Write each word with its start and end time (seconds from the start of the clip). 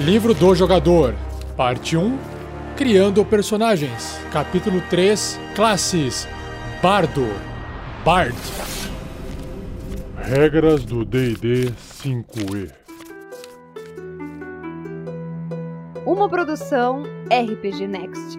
Livro 0.00 0.34
do 0.34 0.54
Jogador, 0.54 1.14
Parte 1.56 1.96
1 1.96 2.18
Criando 2.76 3.24
Personagens, 3.24 4.20
Capítulo 4.30 4.82
3 4.90 5.40
Classes 5.54 6.28
Bardo 6.82 7.26
Bard 8.04 8.36
Regras 10.18 10.84
do 10.84 11.02
DD 11.02 11.72
5E 12.02 12.70
Uma 16.04 16.28
produção 16.28 17.04
RPG 17.30 17.88
Next. 17.88 18.38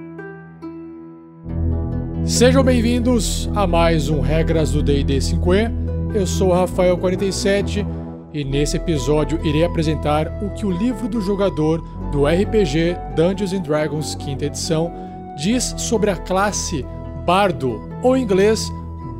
Sejam 2.23 2.63
bem-vindos 2.63 3.49
a 3.55 3.65
mais 3.65 4.09
um 4.09 4.21
Regras 4.21 4.73
do 4.73 4.83
D&D 4.83 5.17
5e. 5.17 5.71
Eu 6.13 6.27
sou 6.27 6.49
o 6.49 6.53
Rafael47 6.53 7.96
e 8.33 8.43
nesse 8.43 8.77
episódio 8.77 9.39
irei 9.45 9.63
apresentar 9.63 10.27
o 10.43 10.49
que 10.51 10.65
o 10.65 10.71
livro 10.71 11.07
do 11.07 11.21
jogador 11.21 11.81
do 12.11 12.25
RPG 12.25 12.95
Dungeons 13.15 13.53
and 13.53 13.61
Dragons 13.61 14.17
5 14.19 14.43
edição 14.43 14.91
diz 15.37 15.75
sobre 15.77 16.09
a 16.09 16.15
classe 16.15 16.85
Bardo, 17.25 17.81
ou 18.01 18.15
em 18.15 18.23
inglês 18.23 18.71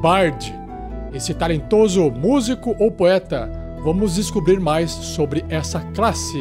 Bard. 0.02 0.54
Esse 1.14 1.34
talentoso 1.34 2.10
músico 2.12 2.76
ou 2.80 2.92
poeta. 2.92 3.50
Vamos 3.84 4.16
descobrir 4.16 4.60
mais 4.60 4.92
sobre 4.92 5.44
essa 5.50 5.80
classe. 5.94 6.40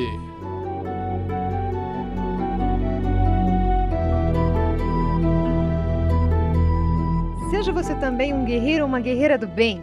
Seja 7.50 7.72
você 7.72 7.94
também 7.94 8.32
um 8.32 8.44
guerreiro 8.44 8.82
ou 8.82 8.88
uma 8.88 9.00
guerreira 9.00 9.38
do 9.38 9.46
bem. 9.46 9.82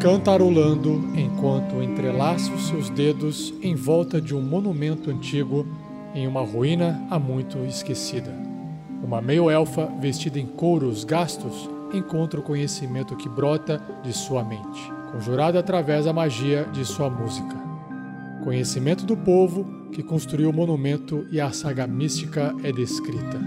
Cantarolando 0.00 1.10
enquanto 1.14 1.82
entrelaça 1.82 2.50
os 2.54 2.68
seus 2.68 2.88
dedos 2.88 3.52
em 3.60 3.74
volta 3.74 4.18
de 4.18 4.34
um 4.34 4.40
monumento 4.40 5.10
antigo 5.10 5.66
em 6.14 6.26
uma 6.26 6.40
ruína 6.40 7.06
há 7.10 7.18
muito 7.18 7.58
esquecida. 7.66 8.34
Uma 9.04 9.20
meio-elfa 9.20 9.92
vestida 10.00 10.40
em 10.40 10.46
couros 10.46 11.04
gastos 11.04 11.68
encontra 11.92 12.40
o 12.40 12.42
conhecimento 12.42 13.14
que 13.14 13.28
brota 13.28 13.78
de 14.02 14.14
sua 14.14 14.42
mente, 14.42 14.90
conjurado 15.12 15.58
através 15.58 16.06
da 16.06 16.14
magia 16.14 16.64
de 16.72 16.82
sua 16.82 17.10
música. 17.10 17.54
Conhecimento 18.42 19.04
do 19.04 19.18
povo 19.18 19.66
que 19.92 20.02
construiu 20.02 20.48
o 20.48 20.54
monumento 20.54 21.26
e 21.30 21.38
a 21.38 21.52
saga 21.52 21.86
mística 21.86 22.54
é 22.64 22.72
descrita. 22.72 23.38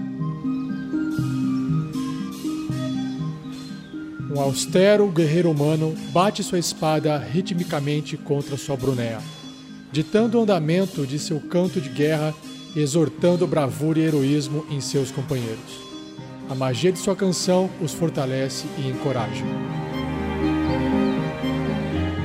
Um 4.34 4.40
austero 4.40 5.06
guerreiro 5.06 5.48
humano 5.48 5.94
bate 6.10 6.42
sua 6.42 6.58
espada 6.58 7.16
ritmicamente 7.18 8.16
contra 8.16 8.56
sua 8.56 8.76
brunéa, 8.76 9.20
ditando 9.92 10.36
o 10.36 10.42
andamento 10.42 11.06
de 11.06 11.20
seu 11.20 11.38
canto 11.38 11.80
de 11.80 11.88
guerra 11.88 12.34
e 12.74 12.80
exortando 12.80 13.46
bravura 13.46 14.00
e 14.00 14.02
heroísmo 14.02 14.66
em 14.68 14.80
seus 14.80 15.12
companheiros. 15.12 15.84
A 16.50 16.54
magia 16.54 16.90
de 16.90 16.98
sua 16.98 17.14
canção 17.14 17.70
os 17.80 17.92
fortalece 17.92 18.66
e 18.76 18.88
encoraja. 18.88 19.44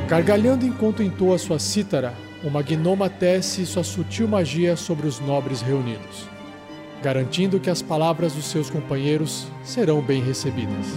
Gargalhando 0.07 0.65
enquanto 0.65 1.03
entoa 1.03 1.37
sua 1.37 1.59
cítara, 1.59 2.15
uma 2.43 2.63
gnoma 2.63 3.07
tece 3.07 3.67
sua 3.67 3.83
sutil 3.83 4.27
magia 4.27 4.75
sobre 4.75 5.07
os 5.07 5.19
nobres 5.19 5.61
reunidos, 5.61 6.27
garantindo 7.03 7.59
que 7.59 7.69
as 7.69 7.83
palavras 7.83 8.33
dos 8.33 8.45
seus 8.45 8.67
companheiros 8.67 9.45
serão 9.63 10.01
bem 10.01 10.23
recebidas. 10.23 10.87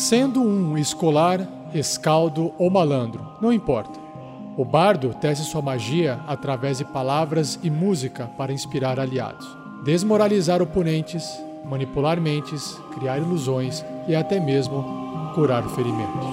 Sendo 0.00 0.40
um 0.40 0.78
escolar, 0.78 1.46
escaldo 1.74 2.54
ou 2.58 2.70
malandro, 2.70 3.20
não 3.38 3.52
importa. 3.52 4.00
O 4.56 4.64
bardo 4.64 5.12
tece 5.12 5.44
sua 5.44 5.60
magia 5.60 6.18
através 6.26 6.78
de 6.78 6.86
palavras 6.86 7.60
e 7.62 7.68
música 7.68 8.26
para 8.38 8.50
inspirar 8.50 8.98
aliados, 8.98 9.46
desmoralizar 9.84 10.62
oponentes, 10.62 11.38
manipular 11.66 12.18
mentes, 12.18 12.80
criar 12.94 13.18
ilusões 13.18 13.84
e 14.08 14.16
até 14.16 14.40
mesmo 14.40 14.82
curar 15.34 15.68
ferimentos. 15.68 16.26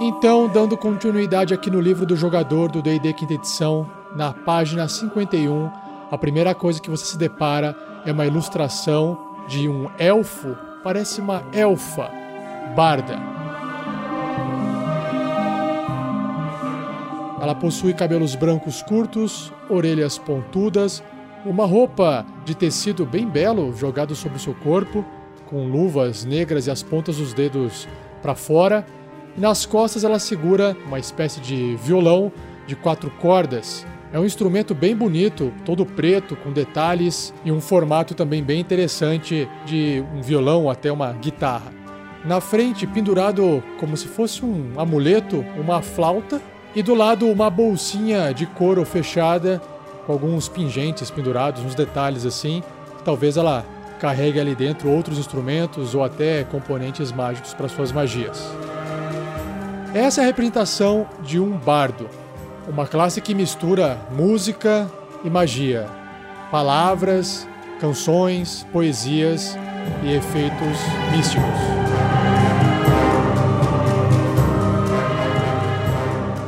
Então, 0.00 0.48
dando 0.48 0.76
continuidade 0.76 1.54
aqui 1.54 1.70
no 1.70 1.80
livro 1.80 2.04
do 2.04 2.16
jogador 2.16 2.68
do 2.68 2.82
D&D 2.82 3.12
quinta 3.12 3.34
edição, 3.34 3.88
na 4.16 4.32
página 4.32 4.88
51, 4.88 5.70
a 6.12 6.18
primeira 6.18 6.54
coisa 6.54 6.78
que 6.78 6.90
você 6.90 7.06
se 7.06 7.16
depara 7.16 7.74
é 8.04 8.12
uma 8.12 8.26
ilustração 8.26 9.18
de 9.48 9.66
um 9.66 9.88
elfo, 9.98 10.54
parece 10.84 11.22
uma 11.22 11.42
elfa 11.54 12.10
barda. 12.76 13.18
Ela 17.40 17.54
possui 17.54 17.94
cabelos 17.94 18.34
brancos 18.34 18.82
curtos, 18.82 19.50
orelhas 19.70 20.18
pontudas, 20.18 21.02
uma 21.46 21.64
roupa 21.64 22.26
de 22.44 22.54
tecido 22.54 23.06
bem 23.06 23.26
belo 23.26 23.74
jogado 23.74 24.14
sobre 24.14 24.36
o 24.36 24.40
seu 24.40 24.54
corpo, 24.56 25.02
com 25.46 25.66
luvas 25.66 26.26
negras 26.26 26.66
e 26.66 26.70
as 26.70 26.82
pontas 26.82 27.16
dos 27.16 27.32
dedos 27.32 27.88
para 28.20 28.34
fora. 28.34 28.86
Nas 29.34 29.64
costas 29.64 30.04
ela 30.04 30.18
segura 30.18 30.76
uma 30.86 30.98
espécie 30.98 31.40
de 31.40 31.74
violão 31.76 32.30
de 32.66 32.76
quatro 32.76 33.10
cordas. 33.12 33.86
É 34.12 34.20
um 34.20 34.26
instrumento 34.26 34.74
bem 34.74 34.94
bonito, 34.94 35.50
todo 35.64 35.86
preto, 35.86 36.36
com 36.36 36.52
detalhes 36.52 37.32
e 37.46 37.50
um 37.50 37.62
formato 37.62 38.14
também 38.14 38.42
bem 38.42 38.60
interessante 38.60 39.48
de 39.64 40.04
um 40.14 40.20
violão 40.20 40.68
até 40.68 40.92
uma 40.92 41.10
guitarra. 41.12 41.72
Na 42.22 42.38
frente, 42.38 42.86
pendurado 42.86 43.62
como 43.80 43.96
se 43.96 44.06
fosse 44.06 44.44
um 44.44 44.74
amuleto, 44.76 45.42
uma 45.58 45.80
flauta 45.80 46.42
e 46.74 46.82
do 46.82 46.94
lado 46.94 47.26
uma 47.26 47.48
bolsinha 47.48 48.34
de 48.34 48.44
couro 48.44 48.84
fechada 48.84 49.62
com 50.06 50.12
alguns 50.12 50.46
pingentes 50.46 51.10
pendurados, 51.10 51.62
uns 51.62 51.74
detalhes 51.74 52.26
assim. 52.26 52.62
Talvez 53.04 53.38
ela 53.38 53.64
carregue 53.98 54.38
ali 54.38 54.54
dentro 54.54 54.90
outros 54.90 55.18
instrumentos 55.18 55.94
ou 55.94 56.04
até 56.04 56.44
componentes 56.44 57.10
mágicos 57.10 57.54
para 57.54 57.68
suas 57.68 57.90
magias. 57.90 58.46
Essa 59.94 60.20
é 60.20 60.24
a 60.24 60.26
representação 60.26 61.06
de 61.22 61.40
um 61.40 61.50
bardo, 61.50 62.08
uma 62.68 62.86
classe 62.86 63.20
que 63.20 63.34
mistura 63.34 63.98
música 64.10 64.90
e 65.24 65.30
magia, 65.30 65.86
palavras, 66.50 67.46
canções, 67.80 68.66
poesias 68.72 69.58
e 70.04 70.12
efeitos 70.12 70.78
místicos. 71.10 71.82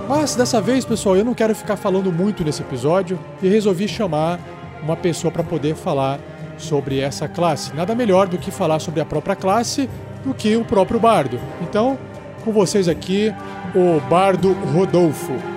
Mas 0.08 0.36
dessa 0.36 0.60
vez, 0.60 0.84
pessoal, 0.84 1.16
eu 1.16 1.24
não 1.24 1.34
quero 1.34 1.54
ficar 1.54 1.76
falando 1.76 2.12
muito 2.12 2.44
nesse 2.44 2.62
episódio 2.62 3.18
e 3.42 3.48
resolvi 3.48 3.88
chamar 3.88 4.38
uma 4.82 4.96
pessoa 4.96 5.30
para 5.30 5.42
poder 5.42 5.74
falar 5.74 6.18
sobre 6.56 7.00
essa 7.00 7.28
classe. 7.28 7.74
Nada 7.74 7.94
melhor 7.94 8.28
do 8.28 8.38
que 8.38 8.50
falar 8.50 8.78
sobre 8.78 9.00
a 9.00 9.04
própria 9.04 9.34
classe 9.34 9.88
do 10.24 10.32
que 10.32 10.56
o 10.56 10.64
próprio 10.64 11.00
bardo. 11.00 11.38
Então, 11.60 11.98
com 12.44 12.52
vocês 12.52 12.88
aqui, 12.88 13.34
o 13.74 14.00
bardo 14.08 14.52
Rodolfo. 14.72 15.53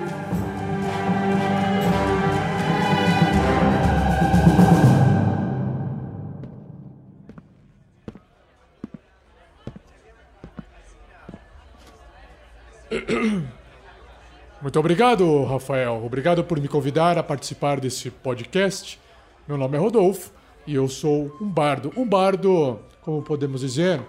Muito 14.60 14.76
obrigado, 14.80 15.44
Rafael. 15.44 16.04
Obrigado 16.04 16.42
por 16.42 16.58
me 16.60 16.66
convidar 16.66 17.16
a 17.16 17.22
participar 17.22 17.78
desse 17.78 18.10
podcast. 18.10 18.98
Meu 19.46 19.56
nome 19.56 19.76
é 19.76 19.80
Rodolfo 19.80 20.32
e 20.66 20.74
eu 20.74 20.88
sou 20.88 21.32
um 21.40 21.48
bardo. 21.48 21.92
Um 21.96 22.04
bardo, 22.04 22.80
como 23.00 23.22
podemos 23.22 23.60
dizer, 23.60 24.00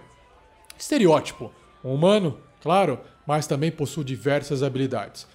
estereótipo. 0.75 1.51
Um 1.83 1.93
humano, 1.93 2.39
claro, 2.63 2.99
mas 3.27 3.45
também 3.45 3.71
possui 3.71 4.03
diversas 4.03 4.63
habilidades. 4.63 5.27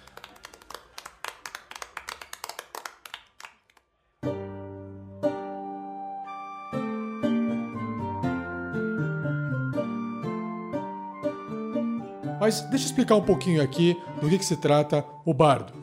Mas 12.45 12.61
deixa 12.61 12.85
eu 12.85 12.89
explicar 12.89 13.15
um 13.15 13.23
pouquinho 13.23 13.59
aqui 13.59 13.99
do 14.21 14.29
que, 14.29 14.37
que 14.37 14.45
se 14.45 14.55
trata 14.55 15.03
o 15.25 15.33
bardo. 15.33 15.73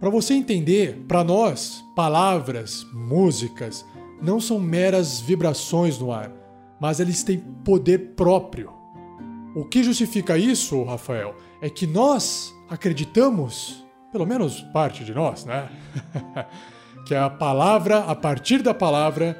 Para 0.00 0.08
você 0.08 0.32
entender, 0.32 1.04
para 1.06 1.22
nós, 1.22 1.84
palavras, 1.94 2.86
músicas 2.94 3.84
não 4.22 4.40
são 4.40 4.58
meras 4.58 5.20
vibrações 5.20 5.98
no 5.98 6.10
ar, 6.10 6.32
mas 6.80 6.98
eles 6.98 7.22
têm 7.22 7.40
poder 7.62 8.14
próprio. 8.16 8.72
O 9.54 9.66
que 9.66 9.82
justifica 9.82 10.38
isso, 10.38 10.82
Rafael, 10.84 11.36
é 11.60 11.68
que 11.68 11.86
nós 11.86 12.54
acreditamos, 12.70 13.84
pelo 14.10 14.24
menos 14.24 14.62
parte 14.72 15.04
de 15.04 15.12
nós, 15.12 15.44
né? 15.44 15.68
que 17.04 17.14
a 17.14 17.28
palavra, 17.28 17.98
a 17.98 18.14
partir 18.14 18.62
da 18.62 18.72
palavra, 18.72 19.38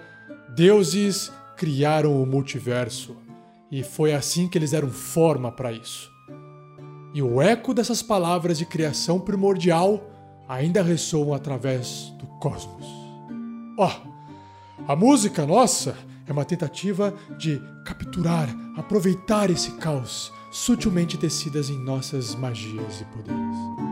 deuses 0.55 1.33
criaram 1.61 2.23
o 2.23 2.25
multiverso. 2.25 3.19
E 3.71 3.83
foi 3.83 4.15
assim 4.15 4.49
que 4.49 4.57
eles 4.57 4.71
deram 4.71 4.89
forma 4.89 5.53
para 5.53 5.71
isso. 5.71 6.11
E 7.13 7.23
o 7.23 7.43
eco 7.43 7.75
dessas 7.75 8.01
palavras 8.01 8.57
de 8.57 8.65
criação 8.65 9.21
primordial 9.21 10.03
ainda 10.49 10.83
ressoam 10.83 11.35
através 11.35 12.15
do 12.19 12.27
cosmos. 12.41 12.87
Ó, 13.79 13.91
oh, 13.91 14.91
a 14.91 14.97
música 14.97 15.45
nossa 15.45 15.95
é 16.27 16.33
uma 16.33 16.47
tentativa 16.47 17.15
de 17.39 17.61
capturar, 17.85 18.49
aproveitar 18.75 19.51
esse 19.51 19.73
caos 19.73 20.33
sutilmente 20.51 21.19
tecidas 21.19 21.69
em 21.69 21.79
nossas 21.79 22.35
magias 22.35 23.03
e 23.03 23.05
poderes. 23.05 23.90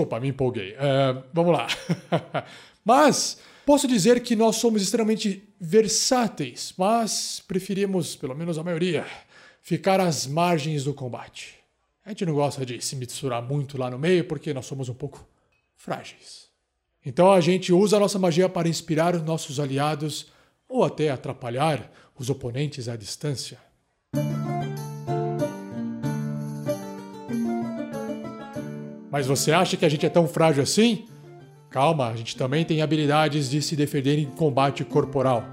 Desculpa, 0.00 0.18
me 0.18 0.28
empolguei. 0.28 0.72
Uh, 0.72 1.22
vamos 1.30 1.52
lá. 1.52 1.66
mas 2.82 3.38
posso 3.66 3.86
dizer 3.86 4.22
que 4.22 4.34
nós 4.34 4.56
somos 4.56 4.80
extremamente 4.80 5.46
versáteis, 5.60 6.72
mas 6.78 7.42
preferimos, 7.46 8.16
pelo 8.16 8.34
menos 8.34 8.56
a 8.56 8.64
maioria, 8.64 9.04
ficar 9.60 10.00
às 10.00 10.26
margens 10.26 10.84
do 10.84 10.94
combate. 10.94 11.58
A 12.02 12.08
gente 12.08 12.24
não 12.24 12.32
gosta 12.32 12.64
de 12.64 12.80
se 12.80 12.96
misturar 12.96 13.42
muito 13.42 13.76
lá 13.76 13.90
no 13.90 13.98
meio 13.98 14.24
porque 14.24 14.54
nós 14.54 14.64
somos 14.64 14.88
um 14.88 14.94
pouco 14.94 15.22
frágeis. 15.76 16.48
Então 17.04 17.30
a 17.30 17.40
gente 17.42 17.70
usa 17.70 17.98
a 17.98 18.00
nossa 18.00 18.18
magia 18.18 18.48
para 18.48 18.70
inspirar 18.70 19.14
os 19.14 19.22
nossos 19.22 19.60
aliados 19.60 20.28
ou 20.66 20.82
até 20.82 21.10
atrapalhar 21.10 21.92
os 22.18 22.30
oponentes 22.30 22.88
à 22.88 22.96
distância. 22.96 23.58
Mas 29.10 29.26
você 29.26 29.52
acha 29.52 29.76
que 29.76 29.84
a 29.84 29.88
gente 29.88 30.06
é 30.06 30.08
tão 30.08 30.28
frágil 30.28 30.62
assim? 30.62 31.06
Calma, 31.68 32.08
a 32.08 32.16
gente 32.16 32.36
também 32.36 32.64
tem 32.64 32.82
habilidades 32.82 33.50
de 33.50 33.60
se 33.60 33.76
defender 33.76 34.18
em 34.18 34.26
combate 34.26 34.84
corporal. 34.84 35.44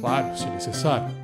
Claro, 0.00 0.36
se 0.36 0.46
necessário. 0.46 1.14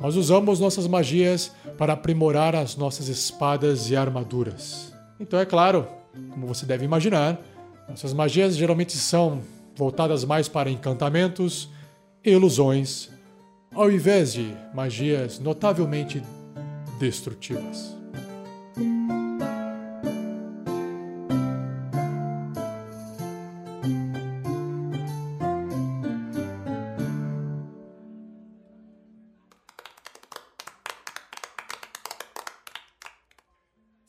Nós 0.00 0.16
usamos 0.16 0.60
nossas 0.60 0.86
magias 0.86 1.52
para 1.78 1.94
aprimorar 1.94 2.54
as 2.54 2.76
nossas 2.76 3.08
espadas 3.08 3.90
e 3.90 3.96
armaduras. 3.96 4.92
Então, 5.18 5.38
é 5.38 5.46
claro, 5.46 5.86
como 6.30 6.46
você 6.46 6.66
deve 6.66 6.84
imaginar, 6.84 7.40
nossas 7.88 8.12
magias 8.12 8.56
geralmente 8.56 8.96
são 8.96 9.40
voltadas 9.74 10.24
mais 10.24 10.48
para 10.48 10.70
encantamentos 10.70 11.68
e 12.22 12.30
ilusões, 12.30 13.10
ao 13.74 13.90
invés 13.90 14.34
de 14.34 14.54
magias 14.74 15.38
notavelmente 15.38 16.22
destrutivas. 16.98 18.03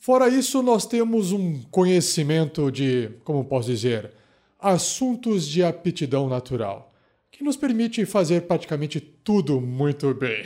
Fora 0.06 0.28
isso, 0.28 0.62
nós 0.62 0.86
temos 0.86 1.32
um 1.32 1.60
conhecimento 1.62 2.70
de, 2.70 3.10
como 3.24 3.44
posso 3.44 3.68
dizer, 3.68 4.12
assuntos 4.56 5.48
de 5.48 5.64
aptidão 5.64 6.28
natural, 6.28 6.94
que 7.28 7.42
nos 7.42 7.56
permite 7.56 8.06
fazer 8.06 8.42
praticamente 8.42 9.00
tudo 9.00 9.60
muito 9.60 10.14
bem. 10.14 10.44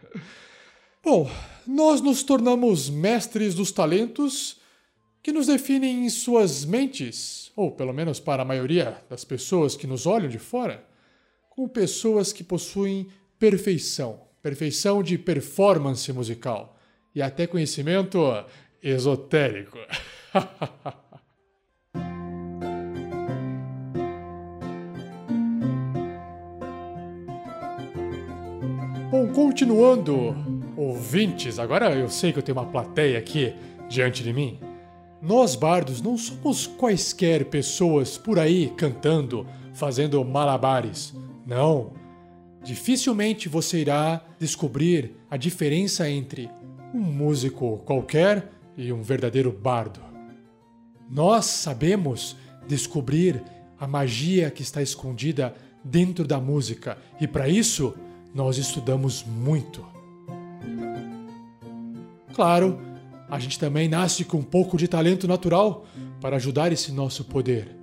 Bom, 1.02 1.30
nós 1.66 2.02
nos 2.02 2.22
tornamos 2.22 2.90
mestres 2.90 3.54
dos 3.54 3.72
talentos 3.72 4.60
que 5.22 5.32
nos 5.32 5.46
definem 5.46 6.04
em 6.04 6.10
suas 6.10 6.62
mentes, 6.62 7.50
ou 7.56 7.70
pelo 7.70 7.94
menos 7.94 8.20
para 8.20 8.42
a 8.42 8.44
maioria 8.44 9.02
das 9.08 9.24
pessoas 9.24 9.74
que 9.74 9.86
nos 9.86 10.04
olham 10.04 10.28
de 10.28 10.38
fora, 10.38 10.84
como 11.48 11.66
pessoas 11.66 12.30
que 12.30 12.44
possuem 12.44 13.08
perfeição, 13.38 14.20
perfeição 14.42 15.02
de 15.02 15.16
performance 15.16 16.12
musical 16.12 16.76
e 17.14 17.22
até 17.22 17.46
conhecimento 17.46 18.18
esotérico. 18.82 19.78
Bom, 29.10 29.26
continuando, 29.32 30.36
ouvintes, 30.76 31.58
agora 31.58 31.92
eu 31.92 32.08
sei 32.08 32.32
que 32.32 32.38
eu 32.38 32.42
tenho 32.42 32.56
uma 32.56 32.66
plateia 32.66 33.18
aqui 33.18 33.52
diante 33.88 34.22
de 34.22 34.32
mim. 34.32 34.60
Nós 35.20 35.56
bardos 35.56 36.00
não 36.00 36.16
somos 36.16 36.66
quaisquer 36.66 37.44
pessoas 37.46 38.16
por 38.16 38.38
aí 38.38 38.72
cantando, 38.76 39.46
fazendo 39.74 40.24
malabares. 40.24 41.12
Não. 41.44 41.92
Dificilmente 42.62 43.48
você 43.48 43.80
irá 43.80 44.24
descobrir 44.38 45.16
a 45.28 45.36
diferença 45.36 46.08
entre 46.08 46.48
um 46.94 47.00
músico 47.00 47.78
qualquer 47.78 48.50
e 48.76 48.92
um 48.92 49.02
verdadeiro 49.02 49.52
bardo. 49.52 50.00
Nós 51.08 51.46
sabemos 51.46 52.36
descobrir 52.66 53.42
a 53.78 53.86
magia 53.86 54.50
que 54.50 54.62
está 54.62 54.82
escondida 54.82 55.54
dentro 55.82 56.26
da 56.26 56.38
música 56.38 56.98
e 57.20 57.26
para 57.26 57.48
isso 57.48 57.94
nós 58.34 58.58
estudamos 58.58 59.24
muito. 59.24 59.84
Claro, 62.34 62.80
a 63.28 63.38
gente 63.38 63.58
também 63.58 63.88
nasce 63.88 64.24
com 64.24 64.38
um 64.38 64.42
pouco 64.42 64.76
de 64.76 64.88
talento 64.88 65.26
natural 65.26 65.84
para 66.20 66.36
ajudar 66.36 66.72
esse 66.72 66.92
nosso 66.92 67.24
poder. 67.24 67.76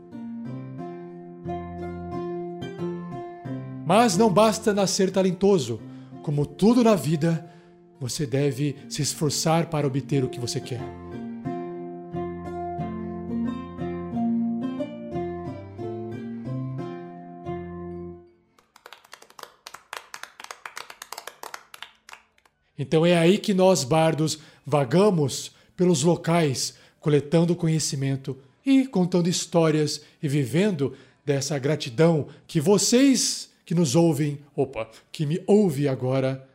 Mas 3.86 4.18
não 4.18 4.30
basta 4.30 4.74
nascer 4.74 5.12
talentoso, 5.12 5.80
como 6.22 6.46
tudo 6.46 6.84
na 6.84 6.96
vida, 6.96 7.50
você 8.00 8.26
deve 8.26 8.76
se 8.90 9.02
esforçar 9.02 9.70
para 9.70 9.88
obter 9.88 10.24
o 10.24 10.30
que 10.30 10.40
você 10.40 10.60
quer. 10.60 10.82
Então 22.78 23.06
é 23.06 23.18
aí 23.18 23.38
que 23.38 23.54
nós, 23.54 23.84
bardos, 23.84 24.40
vagamos 24.66 25.52
pelos 25.76 26.04
locais, 26.04 26.76
coletando 27.00 27.56
conhecimento 27.56 28.38
e 28.66 28.86
contando 28.86 29.28
histórias 29.28 30.02
e 30.22 30.28
vivendo 30.28 30.96
dessa 31.26 31.58
gratidão 31.58 32.28
que 32.46 32.62
vocês 32.62 33.50
que 33.66 33.76
nos 33.76 33.96
ouvem, 33.96 34.40
opa, 34.56 34.90
que 35.12 35.26
me 35.26 35.42
ouve 35.46 35.90
agora, 35.90 36.48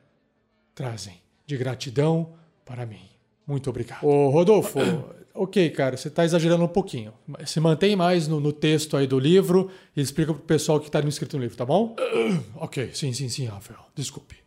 trazem 0.74 1.21
de 1.46 1.56
gratidão 1.56 2.34
para 2.64 2.86
mim. 2.86 3.08
Muito 3.46 3.68
obrigado. 3.70 4.04
Ô, 4.04 4.30
Rodolfo, 4.30 4.78
ok, 5.34 5.70
cara, 5.70 5.96
você 5.96 6.08
está 6.08 6.24
exagerando 6.24 6.64
um 6.64 6.68
pouquinho. 6.68 7.12
Se 7.44 7.60
mantém 7.60 7.96
mais 7.96 8.28
no, 8.28 8.40
no, 8.40 8.52
texto 8.52 8.96
aí 8.96 9.06
do 9.06 9.18
livro 9.18 9.70
e 9.96 10.00
explica 10.00 10.32
pro 10.32 10.42
pessoal 10.42 10.78
que 10.80 10.86
está 10.86 11.00
escrito 11.00 11.36
no 11.36 11.42
livro, 11.42 11.56
tá 11.56 11.64
bom? 11.64 11.96
ok, 12.56 12.90
sim, 12.94 13.12
sim, 13.12 13.28
sim, 13.28 13.46
Rafael. 13.46 13.80
Desculpe. 13.94 14.42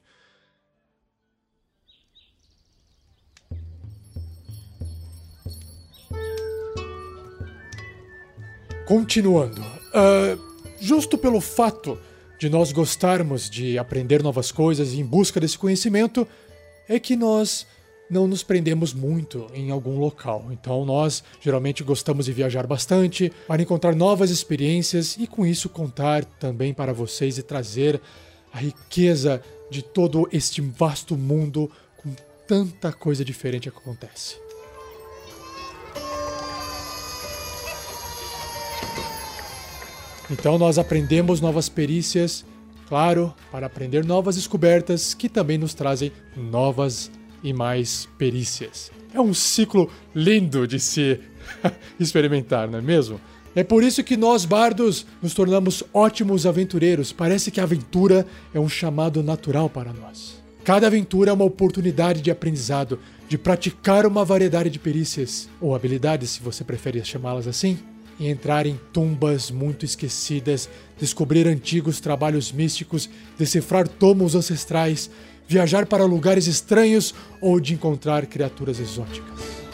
Continuando. 8.88 9.62
Uh, 9.62 10.40
justo 10.80 11.18
pelo 11.18 11.42
fato 11.42 12.00
de 12.38 12.50
nós 12.50 12.72
gostarmos 12.72 13.50
de 13.50 13.78
aprender 13.80 14.22
novas 14.22 14.52
coisas 14.52 14.94
em 14.94 15.04
busca 15.04 15.40
desse 15.40 15.58
conhecimento, 15.58 16.28
é 16.88 17.00
que 17.00 17.16
nós 17.16 17.66
não 18.10 18.28
nos 18.28 18.44
prendemos 18.44 18.94
muito 18.94 19.48
em 19.54 19.72
algum 19.72 19.98
local. 19.98 20.48
Então 20.52 20.86
nós 20.86 21.24
geralmente 21.42 21.84
gostamos 21.84 22.26
de 22.26 22.34
viajar 22.34 22.68
bastante 22.68 23.32
para 23.48 23.62
encontrar 23.62 23.96
novas 23.96 24.30
experiências 24.30 25.18
e 25.18 25.28
com 25.28 25.46
isso 25.46 25.70
contar 25.70 26.24
também 26.24 26.74
para 26.74 26.94
vocês 26.94 27.38
e 27.38 27.44
trazer 27.44 28.00
a 28.54 28.60
riqueza 28.60 29.42
de 29.70 29.82
todo 29.82 30.30
este 30.32 30.62
vasto 30.62 31.18
mundo 31.18 31.70
com 31.98 32.14
tanta 32.48 32.94
coisa 32.94 33.26
diferente 33.26 33.72
que 33.72 33.78
acontece. 33.78 34.38
Então 40.30 40.58
nós 40.58 40.80
aprendemos 40.80 41.40
novas 41.40 41.70
perícias, 41.70 42.46
claro, 42.88 43.34
para 43.52 43.66
aprender 43.66 44.06
novas 44.06 44.36
descobertas 44.36 45.14
que 45.14 45.30
também 45.30 45.58
nos 45.58 45.74
trazem 45.74 46.12
novas 46.36 47.12
e 47.44 47.54
mais 47.54 48.08
perícias. 48.18 48.92
É 49.14 49.20
um 49.22 49.34
ciclo 49.34 49.90
lindo 50.14 50.68
de 50.68 50.80
se 50.80 51.20
experimentar, 52.00 52.68
não 52.68 52.80
é 52.80 52.82
mesmo? 52.82 53.20
É 53.56 53.64
por 53.64 53.84
isso 53.84 54.04
que 54.04 54.18
nós, 54.18 54.44
bardos, 54.44 55.06
nos 55.22 55.34
tornamos 55.34 55.82
ótimos 55.94 56.46
aventureiros. 56.46 57.14
Parece 57.14 57.50
que 57.50 57.62
a 57.62 57.64
aventura 57.64 58.28
é 58.54 58.60
um 58.60 58.68
chamado 58.68 59.24
natural 59.24 59.70
para 59.70 59.94
nós. 59.94 60.44
Cada 60.66 60.88
aventura 60.88 61.30
é 61.32 61.34
uma 61.34 61.46
oportunidade 61.46 62.22
de 62.22 62.30
aprendizado, 62.30 63.00
de 63.30 63.38
praticar 63.38 64.06
uma 64.06 64.26
variedade 64.26 64.70
de 64.70 64.80
perícias, 64.80 65.48
ou 65.62 65.74
habilidades, 65.74 66.32
se 66.32 66.42
você 66.42 66.64
prefere 66.66 67.04
chamá-las 67.06 67.48
assim, 67.48 67.80
e 68.20 68.28
entrar 68.28 68.66
em 68.66 68.80
tumbas 68.94 69.52
muito 69.52 69.86
esquecidas, 69.86 70.70
descobrir 70.98 71.48
antigos 71.48 72.00
trabalhos 72.00 72.52
místicos, 72.52 73.10
decifrar 73.38 73.88
tomos 73.88 74.36
ancestrais, 74.36 75.10
viajar 75.48 75.86
para 75.86 76.06
lugares 76.06 76.48
estranhos 76.48 77.14
ou 77.42 77.60
de 77.60 77.74
encontrar 77.74 78.26
criaturas 78.26 78.80
exóticas. 78.80 79.66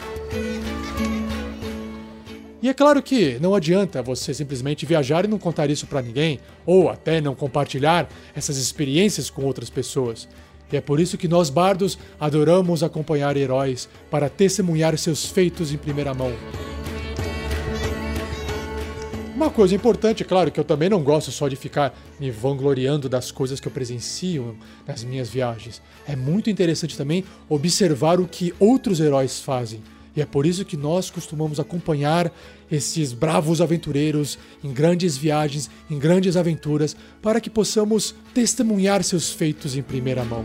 E 2.62 2.68
é 2.68 2.74
claro 2.74 3.02
que 3.02 3.38
não 3.40 3.56
adianta 3.56 4.00
você 4.00 4.32
simplesmente 4.32 4.86
viajar 4.86 5.24
e 5.24 5.28
não 5.28 5.38
contar 5.38 5.68
isso 5.68 5.84
para 5.84 6.00
ninguém, 6.00 6.38
ou 6.64 6.88
até 6.88 7.20
não 7.20 7.34
compartilhar 7.34 8.08
essas 8.36 8.56
experiências 8.56 9.28
com 9.28 9.42
outras 9.42 9.68
pessoas. 9.68 10.28
E 10.72 10.76
é 10.76 10.80
por 10.80 11.00
isso 11.00 11.18
que 11.18 11.26
nós 11.26 11.50
bardos 11.50 11.98
adoramos 12.20 12.84
acompanhar 12.84 13.36
heróis 13.36 13.88
para 14.08 14.28
testemunhar 14.28 14.96
seus 14.96 15.26
feitos 15.26 15.72
em 15.72 15.76
primeira 15.76 16.14
mão. 16.14 16.32
Uma 19.34 19.48
coisa 19.48 19.74
importante, 19.74 20.22
é 20.22 20.26
claro, 20.26 20.50
que 20.50 20.60
eu 20.60 20.64
também 20.64 20.90
não 20.90 21.02
gosto 21.02 21.30
só 21.30 21.48
de 21.48 21.56
ficar 21.56 21.98
me 22.20 22.30
vangloriando 22.30 23.08
das 23.08 23.30
coisas 23.30 23.58
que 23.58 23.66
eu 23.66 23.72
presencio 23.72 24.56
nas 24.86 25.02
minhas 25.02 25.30
viagens. 25.30 25.80
É 26.06 26.14
muito 26.14 26.50
interessante 26.50 26.96
também 26.96 27.24
observar 27.48 28.20
o 28.20 28.28
que 28.28 28.52
outros 28.58 29.00
heróis 29.00 29.40
fazem. 29.40 29.82
E 30.14 30.20
é 30.20 30.26
por 30.26 30.44
isso 30.44 30.66
que 30.66 30.76
nós 30.76 31.10
costumamos 31.10 31.58
acompanhar 31.58 32.30
esses 32.70 33.14
bravos 33.14 33.62
aventureiros 33.62 34.38
em 34.62 34.70
grandes 34.70 35.16
viagens, 35.16 35.70
em 35.90 35.98
grandes 35.98 36.36
aventuras, 36.36 36.94
para 37.22 37.40
que 37.40 37.48
possamos 37.48 38.14
testemunhar 38.34 39.02
seus 39.02 39.30
feitos 39.30 39.74
em 39.74 39.82
primeira 39.82 40.22
mão. 40.24 40.44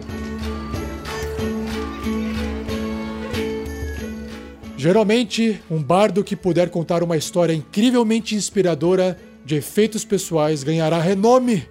Geralmente, 4.77 5.59
um 5.71 5.81
bardo 5.81 6.23
que 6.23 6.35
puder 6.35 6.69
contar 6.69 7.01
uma 7.01 7.17
história 7.17 7.51
incrivelmente 7.51 8.35
inspiradora 8.35 9.19
de 9.43 9.55
efeitos 9.55 10.05
pessoais 10.05 10.63
ganhará 10.63 11.01
renome 11.01 11.67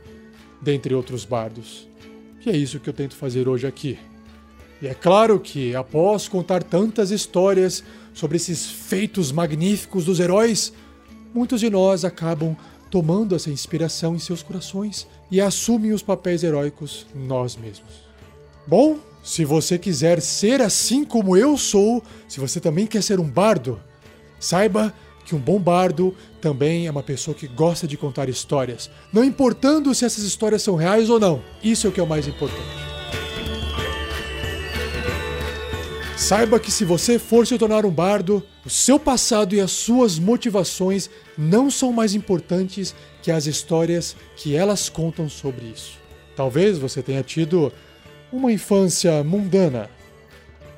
dentre 0.61 0.93
outros 0.93 1.25
bardos. 1.25 1.89
E 2.45 2.51
é 2.51 2.57
isso 2.57 2.81
que 2.81 2.91
eu 2.91 2.93
tento 2.93 3.15
fazer 3.15 3.49
hoje 3.49 3.65
aqui. 3.65 3.97
E 4.83 4.89
é 4.89 4.95
claro 4.95 5.39
que, 5.39 5.73
após 5.75 6.27
contar 6.27 6.65
tantas 6.65 7.13
histórias 7.13 7.85
sobre 8.13 8.39
esses 8.39 8.67
feitos 8.67 9.31
magníficos 9.31 10.05
dos 10.05 10.19
heróis, 10.19 10.73
muitos 11.33 11.61
de 11.61 11.71
nós 11.71 12.05
acabam 12.05 12.57
tomando 12.91 13.37
essa 13.37 13.51
inspiração 13.51 14.17
em 14.17 14.19
seus 14.19 14.43
corações 14.43 15.07
e 15.31 15.41
assumem 15.41 15.93
os 15.93 16.03
papéis 16.03 16.43
heróicos 16.43 17.07
nós 17.15 17.57
mesmos. 17.57 18.05
Bom, 18.67 18.99
se 19.27 19.45
você 19.45 19.77
quiser 19.77 20.21
ser 20.23 20.63
assim 20.63 21.05
como 21.05 21.37
eu 21.37 21.59
sou, 21.59 22.01
se 22.29 22.39
você 22.39 22.61
também 22.61 22.87
quer 22.87 23.03
ser 23.03 23.19
um 23.19 23.29
bardo, 23.29 23.81
saiba 24.39 24.95
que 25.25 25.35
um 25.35 25.39
bom 25.41 25.59
bardo 25.59 26.15
também 26.41 26.87
é 26.87 26.91
uma 26.93 27.03
pessoa 27.03 27.35
que 27.35 27.49
gosta 27.49 27.89
de 27.89 27.97
contar 27.97 28.29
histórias, 28.29 28.89
não 29.13 29.25
importando 29.25 29.93
se 29.97 30.05
essas 30.05 30.23
histórias 30.23 30.63
são 30.63 30.77
reais 30.77 31.11
ou 31.11 31.19
não. 31.19 31.43
Isso 31.61 31.89
é 31.89 31.91
o 31.91 31.93
que 31.93 31.99
é 31.99 32.03
o 32.05 32.07
mais 32.07 32.29
importante. 32.29 32.63
Saiba 36.17 36.61
que 36.61 36.71
se 36.71 36.85
você 36.85 37.19
for 37.19 37.45
se 37.49 37.59
tornar 37.59 37.85
um 37.85 37.91
bardo, 37.91 38.41
o 38.65 38.71
seu 38.71 38.97
passado 38.97 39.57
e 39.57 39.61
as 39.61 39.73
suas 39.73 40.21
motivações 40.21 41.11
não 41.37 41.69
são 41.69 41.93
mais 41.93 42.15
importantes 42.15 42.95
que 43.21 43.33
as 43.33 43.47
histórias 43.47 44.15
que 44.37 44.55
elas 44.55 44.89
contam 44.89 45.29
sobre 45.29 45.67
isso. 45.67 45.99
Talvez 46.37 46.79
você 46.79 47.03
tenha 47.03 47.25
tido 47.25 47.73
uma 48.33 48.53
infância 48.53 49.23
mundana. 49.25 49.89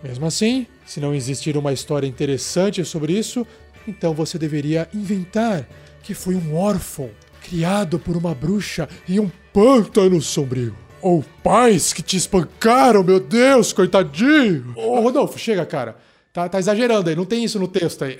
Mesmo 0.02 0.26
assim, 0.26 0.66
se 0.86 1.00
não 1.00 1.14
existir 1.14 1.56
uma 1.56 1.72
história 1.72 2.06
interessante 2.06 2.84
sobre 2.84 3.12
isso, 3.12 3.46
então 3.86 4.14
você 4.14 4.38
deveria 4.38 4.88
inventar 4.94 5.66
que 6.02 6.14
foi 6.14 6.34
um 6.34 6.56
órfão 6.56 7.10
criado 7.42 7.98
por 7.98 8.16
uma 8.16 8.34
bruxa 8.34 8.88
em 9.08 9.18
um 9.18 9.30
pântano 9.52 10.20
sombrio. 10.20 10.76
Ou 11.00 11.24
pais 11.42 11.92
que 11.92 12.02
te 12.02 12.16
espancaram, 12.16 13.02
meu 13.04 13.20
Deus, 13.20 13.72
coitadinho! 13.72 14.72
Ô, 14.76 15.00
Rodolfo, 15.00 15.38
chega, 15.38 15.64
cara. 15.64 15.96
Tá, 16.32 16.48
tá 16.48 16.58
exagerando 16.58 17.08
aí, 17.08 17.16
não 17.16 17.24
tem 17.24 17.44
isso 17.44 17.58
no 17.58 17.68
texto 17.68 18.04
aí. 18.04 18.18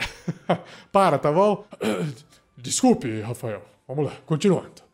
Para, 0.93 1.19
tá 1.19 1.31
bom? 1.31 1.65
Desculpe, 2.57 3.21
Rafael. 3.21 3.63
Vamos 3.87 4.07
lá, 4.07 4.13
continuando. 4.27 4.88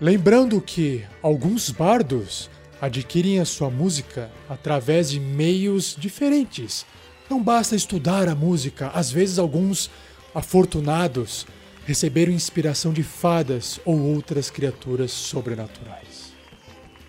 Lembrando 0.00 0.58
que 0.62 1.04
alguns 1.22 1.70
bardos 1.70 2.48
adquirem 2.80 3.38
a 3.38 3.44
sua 3.44 3.68
música 3.68 4.30
através 4.48 5.10
de 5.10 5.20
meios 5.20 5.94
diferentes. 5.98 6.86
Não 7.28 7.42
basta 7.42 7.76
estudar 7.76 8.26
a 8.26 8.34
música, 8.34 8.88
às 8.94 9.10
vezes 9.10 9.38
alguns 9.38 9.90
afortunados 10.34 11.46
receberam 11.84 12.32
inspiração 12.32 12.94
de 12.94 13.02
fadas 13.02 13.78
ou 13.84 14.00
outras 14.00 14.50
criaturas 14.50 15.10
sobrenaturais. 15.10 16.32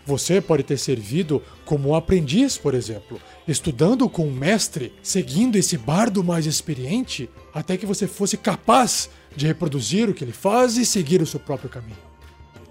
Você 0.05 0.41
pode 0.41 0.63
ter 0.63 0.77
servido 0.77 1.41
como 1.63 1.95
aprendiz, 1.95 2.57
por 2.57 2.73
exemplo, 2.73 3.21
estudando 3.47 4.09
com 4.09 4.27
um 4.27 4.33
mestre, 4.33 4.91
seguindo 5.01 5.55
esse 5.55 5.77
bardo 5.77 6.21
mais 6.25 6.45
experiente, 6.45 7.29
até 7.53 7.77
que 7.77 7.85
você 7.85 8.05
fosse 8.05 8.35
capaz 8.35 9.09
de 9.33 9.47
reproduzir 9.47 10.09
o 10.09 10.13
que 10.13 10.25
ele 10.25 10.33
faz 10.33 10.75
e 10.75 10.85
seguir 10.85 11.21
o 11.21 11.25
seu 11.25 11.39
próprio 11.39 11.69
caminho. 11.69 12.10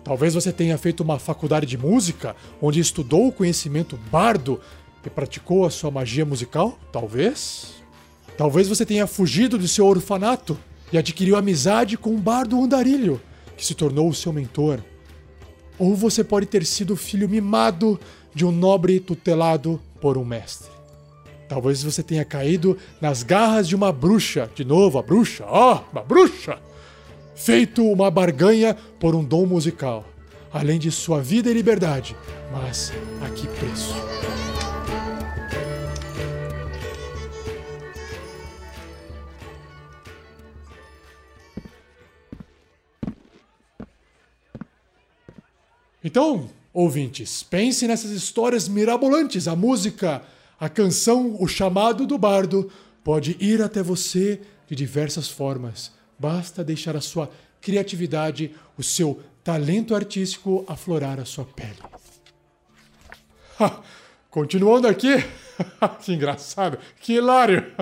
Talvez 0.03 0.35
você 0.35 0.53
tenha 0.53 0.79
feito 0.79 1.03
uma 1.03 1.19
faculdade 1.19 1.67
de 1.67 1.77
música, 1.77 2.35
onde 2.61 2.81
estudou 2.81 3.29
o 3.29 3.33
conhecimento 3.33 3.99
bardo 4.11 4.61
e 5.05 5.11
praticou 5.11 5.67
a 5.67 5.71
sua 5.71 5.91
magia 5.91 6.25
musical? 6.25 6.79
Talvez. 6.91 7.75
Talvez 8.37 8.69
você 8.69 8.87
tenha 8.87 9.07
fugido 9.07 9.59
do 9.59 9.69
seu 9.69 9.87
orfanato 9.87 10.59
e 10.93 10.99
adquiriu 10.99 11.37
amizade 11.37 11.97
com 11.97 12.11
um 12.11 12.21
bardo 12.21 12.61
andarilho, 12.61 13.21
que 13.57 13.65
se 13.65 13.75
tornou 13.75 14.09
o 14.09 14.15
seu 14.15 14.33
mentor. 14.33 14.81
Ou 15.79 15.95
você 15.95 16.25
pode 16.25 16.47
ter 16.47 16.65
sido 16.65 16.97
filho 16.97 17.29
mimado 17.29 18.01
de 18.35 18.45
um 18.45 18.53
nobre 18.53 19.01
tutelado 19.01 19.81
por 20.01 20.17
um 20.17 20.25
mestre. 20.25 20.71
Talvez 21.49 21.83
você 21.83 22.03
tenha 22.03 22.25
caído 22.25 22.79
nas 23.01 23.23
garras 23.23 23.69
de 23.69 23.75
uma 23.75 23.93
bruxa. 23.93 24.49
De 24.55 24.65
novo, 24.65 24.99
a 24.99 25.03
bruxa. 25.03 25.45
Ah, 25.47 25.83
oh, 25.83 25.93
uma 25.93 26.03
bruxa! 26.03 26.59
Feito 27.41 27.83
uma 27.91 28.11
barganha 28.11 28.77
por 28.99 29.15
um 29.15 29.25
dom 29.25 29.47
musical, 29.47 30.07
além 30.53 30.79
de 30.79 30.91
sua 30.91 31.23
vida 31.23 31.51
e 31.51 31.55
liberdade. 31.55 32.15
Mas 32.53 32.93
a 33.23 33.31
que 33.31 33.49
preço? 33.49 33.95
Então, 46.05 46.51
ouvintes, 46.75 47.43
pense 47.43 47.87
nessas 47.87 48.11
histórias 48.11 48.69
mirabolantes. 48.69 49.49
A 49.49 49.57
música, 49.57 50.23
a 50.59 50.69
canção, 50.69 51.37
o 51.41 51.49
chamado 51.49 52.07
do 52.07 52.19
bardo 52.19 52.71
pode 53.03 53.35
ir 53.41 53.63
até 53.63 53.83
você 53.83 54.43
de 54.69 54.77
diversas 54.77 55.29
formas 55.29 56.00
Basta 56.21 56.63
deixar 56.63 56.97
a 56.97 57.01
sua 57.01 57.31
criatividade, 57.63 58.55
o 58.77 58.83
seu 58.83 59.23
talento 59.43 59.95
artístico 59.95 60.67
aflorar 60.69 61.19
a 61.19 61.25
sua 61.25 61.47
pele. 61.47 61.79
Continuando 64.29 64.87
aqui, 64.87 65.15
que 66.05 66.13
engraçado, 66.13 66.79
que 67.01 67.15
hilário! 67.15 67.73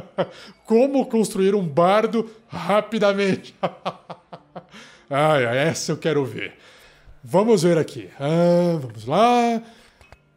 Como 0.64 1.04
construir 1.06 1.52
um 1.52 1.66
bardo 1.66 2.30
rapidamente. 2.46 3.56
Ai, 5.10 5.44
essa 5.44 5.90
eu 5.90 5.96
quero 5.96 6.24
ver. 6.24 6.54
Vamos 7.24 7.64
ver 7.64 7.76
aqui. 7.76 8.08
Ah, 8.20 8.78
vamos 8.80 9.04
lá. 9.04 9.60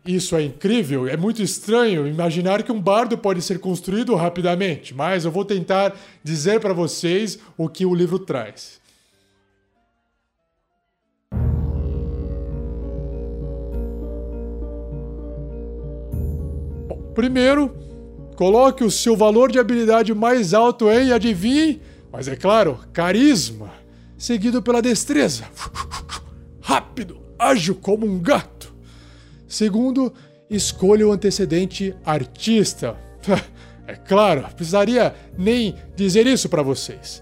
Isso 0.05 0.35
é 0.35 0.41
incrível, 0.41 1.07
é 1.07 1.15
muito 1.15 1.43
estranho 1.43 2.07
imaginar 2.07 2.63
que 2.63 2.71
um 2.71 2.81
bardo 2.81 3.15
pode 3.15 3.39
ser 3.43 3.59
construído 3.59 4.15
rapidamente, 4.15 4.95
mas 4.95 5.25
eu 5.25 5.31
vou 5.31 5.45
tentar 5.45 5.95
dizer 6.23 6.59
para 6.59 6.73
vocês 6.73 7.37
o 7.55 7.69
que 7.69 7.85
o 7.85 7.93
livro 7.93 8.17
traz. 8.17 8.81
Bom, 16.87 17.11
primeiro, 17.13 17.71
coloque 18.35 18.83
o 18.83 18.89
seu 18.89 19.15
valor 19.15 19.51
de 19.51 19.59
habilidade 19.59 20.15
mais 20.15 20.51
alto 20.55 20.89
em, 20.89 21.11
adivinhe, 21.11 21.79
mas 22.11 22.27
é 22.27 22.35
claro, 22.35 22.79
carisma, 22.91 23.69
seguido 24.17 24.63
pela 24.63 24.81
destreza. 24.81 25.45
Rápido, 26.59 27.21
ágil 27.37 27.75
como 27.75 28.07
um 28.07 28.17
gato 28.19 28.60
Segundo, 29.51 30.13
escolha 30.49 31.05
o 31.05 31.11
antecedente 31.11 31.93
artista. 32.05 32.97
É 33.87 33.95
claro, 33.95 34.47
precisaria 34.55 35.13
nem 35.37 35.75
dizer 35.97 36.25
isso 36.25 36.47
para 36.47 36.61
vocês. 36.61 37.21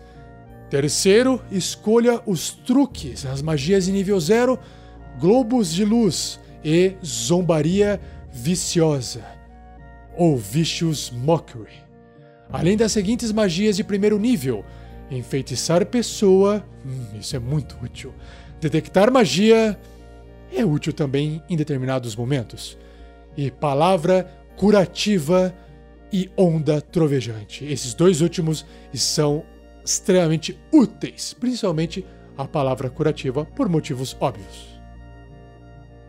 Terceiro, 0.69 1.41
escolha 1.49 2.21
os 2.27 2.51
truques, 2.51 3.25
as 3.25 3.41
magias 3.41 3.87
em 3.87 3.93
nível 3.93 4.19
zero, 4.19 4.59
globos 5.19 5.73
de 5.73 5.83
luz 5.83 6.39
e 6.63 6.93
zombaria 7.03 7.99
viciosa, 8.31 9.23
ou 10.15 10.37
Vicious 10.37 11.09
Mockery. 11.09 11.81
Além 12.51 12.77
das 12.77 12.91
seguintes 12.91 13.31
magias 13.31 13.77
de 13.77 13.83
primeiro 13.83 14.19
nível: 14.19 14.63
enfeitiçar 15.09 15.83
pessoa, 15.87 16.63
hum, 16.85 17.17
isso 17.19 17.35
é 17.35 17.39
muito 17.39 17.77
útil. 17.81 18.13
Detectar 18.61 19.11
magia 19.11 19.79
é 20.53 20.65
útil 20.65 20.93
também 20.93 21.41
em 21.49 21.55
determinados 21.55 22.15
momentos. 22.15 22.77
E 23.37 23.51
palavra 23.51 24.23
curativa 24.57 25.55
e 26.11 26.29
onda 26.35 26.81
trovejante. 26.81 27.63
Esses 27.65 27.93
dois 27.93 28.21
últimos 28.21 28.65
são 28.93 29.45
extremamente 29.83 30.59
úteis, 30.71 31.33
principalmente 31.33 32.05
a 32.37 32.45
palavra 32.45 32.89
curativa, 32.89 33.45
por 33.45 33.69
motivos 33.69 34.15
óbvios. 34.19 34.79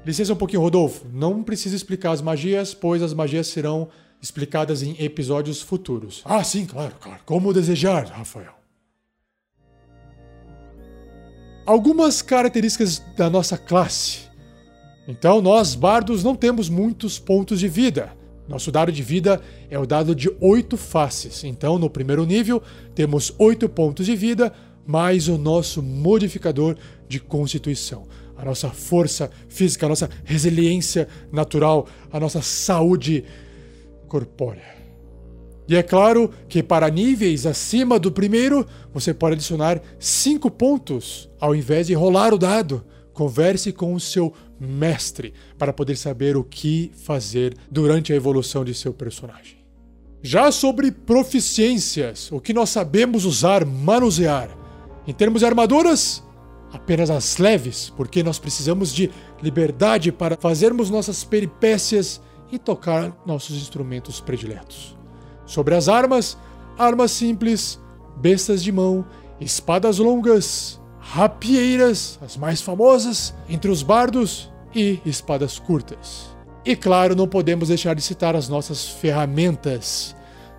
Licença 0.04 0.32
um 0.32 0.36
pouquinho, 0.36 0.62
Rodolfo. 0.62 1.06
Não 1.12 1.42
precisa 1.42 1.76
explicar 1.76 2.12
as 2.12 2.22
magias, 2.22 2.72
pois 2.72 3.02
as 3.02 3.12
magias 3.12 3.48
serão 3.48 3.88
explicadas 4.22 4.82
em 4.82 4.96
episódios 5.02 5.60
futuros. 5.60 6.22
Ah, 6.24 6.42
sim, 6.42 6.66
claro, 6.66 6.94
claro. 7.00 7.20
Como 7.24 7.52
desejar, 7.52 8.06
Rafael. 8.06 8.54
Algumas 11.66 12.22
características 12.22 12.98
da 13.16 13.28
nossa 13.28 13.56
classe. 13.58 14.29
Então, 15.10 15.42
nós, 15.42 15.74
bardos, 15.74 16.22
não 16.22 16.36
temos 16.36 16.68
muitos 16.68 17.18
pontos 17.18 17.58
de 17.58 17.66
vida. 17.66 18.12
Nosso 18.48 18.70
dado 18.70 18.92
de 18.92 19.02
vida 19.02 19.40
é 19.68 19.76
o 19.76 19.84
dado 19.84 20.14
de 20.14 20.30
oito 20.40 20.76
faces. 20.76 21.42
Então, 21.42 21.80
no 21.80 21.90
primeiro 21.90 22.24
nível, 22.24 22.62
temos 22.94 23.34
oito 23.36 23.68
pontos 23.68 24.06
de 24.06 24.14
vida, 24.14 24.52
mais 24.86 25.26
o 25.26 25.36
nosso 25.36 25.82
modificador 25.82 26.76
de 27.08 27.18
constituição. 27.18 28.06
A 28.36 28.44
nossa 28.44 28.70
força 28.70 29.28
física, 29.48 29.84
a 29.84 29.88
nossa 29.88 30.08
resiliência 30.24 31.08
natural, 31.32 31.88
a 32.12 32.20
nossa 32.20 32.40
saúde 32.40 33.24
corpórea. 34.06 34.78
E 35.66 35.74
é 35.74 35.82
claro 35.82 36.30
que 36.48 36.62
para 36.62 36.88
níveis 36.88 37.46
acima 37.46 37.98
do 37.98 38.12
primeiro, 38.12 38.64
você 38.94 39.12
pode 39.12 39.34
adicionar 39.34 39.82
cinco 39.98 40.52
pontos 40.52 41.28
ao 41.40 41.52
invés 41.52 41.88
de 41.88 41.94
rolar 41.94 42.32
o 42.32 42.38
dado. 42.38 42.84
Converse 43.12 43.72
com 43.72 43.92
o 43.92 44.00
seu 44.00 44.32
mestre 44.60 45.32
para 45.58 45.72
poder 45.72 45.96
saber 45.96 46.36
o 46.36 46.44
que 46.44 46.92
fazer 46.94 47.56
durante 47.70 48.12
a 48.12 48.16
evolução 48.16 48.64
de 48.64 48.74
seu 48.74 48.92
personagem. 48.92 49.58
Já 50.22 50.52
sobre 50.52 50.92
proficiências, 50.92 52.30
o 52.30 52.40
que 52.40 52.52
nós 52.52 52.68
sabemos 52.68 53.24
usar, 53.24 53.64
manusear. 53.64 54.54
Em 55.06 55.14
termos 55.14 55.40
de 55.40 55.46
armaduras, 55.46 56.22
apenas 56.70 57.08
as 57.08 57.38
leves, 57.38 57.90
porque 57.96 58.22
nós 58.22 58.38
precisamos 58.38 58.92
de 58.92 59.10
liberdade 59.42 60.12
para 60.12 60.36
fazermos 60.36 60.90
nossas 60.90 61.24
peripécias 61.24 62.20
e 62.52 62.58
tocar 62.58 63.16
nossos 63.24 63.56
instrumentos 63.56 64.20
prediletos. 64.20 64.96
Sobre 65.46 65.74
as 65.74 65.88
armas, 65.88 66.36
armas 66.78 67.12
simples, 67.12 67.80
bestas 68.16 68.62
de 68.62 68.70
mão, 68.70 69.06
espadas 69.40 69.98
longas, 69.98 70.78
rapieiras, 70.98 72.18
as 72.22 72.36
mais 72.36 72.60
famosas, 72.60 73.34
entre 73.48 73.70
os 73.70 73.82
bardos 73.82 74.50
e 74.74 75.00
espadas 75.04 75.58
curtas. 75.58 76.30
E 76.64 76.76
claro, 76.76 77.16
não 77.16 77.26
podemos 77.26 77.68
deixar 77.68 77.94
de 77.94 78.02
citar 78.02 78.36
as 78.36 78.48
nossas 78.48 78.88
ferramentas, 78.88 80.14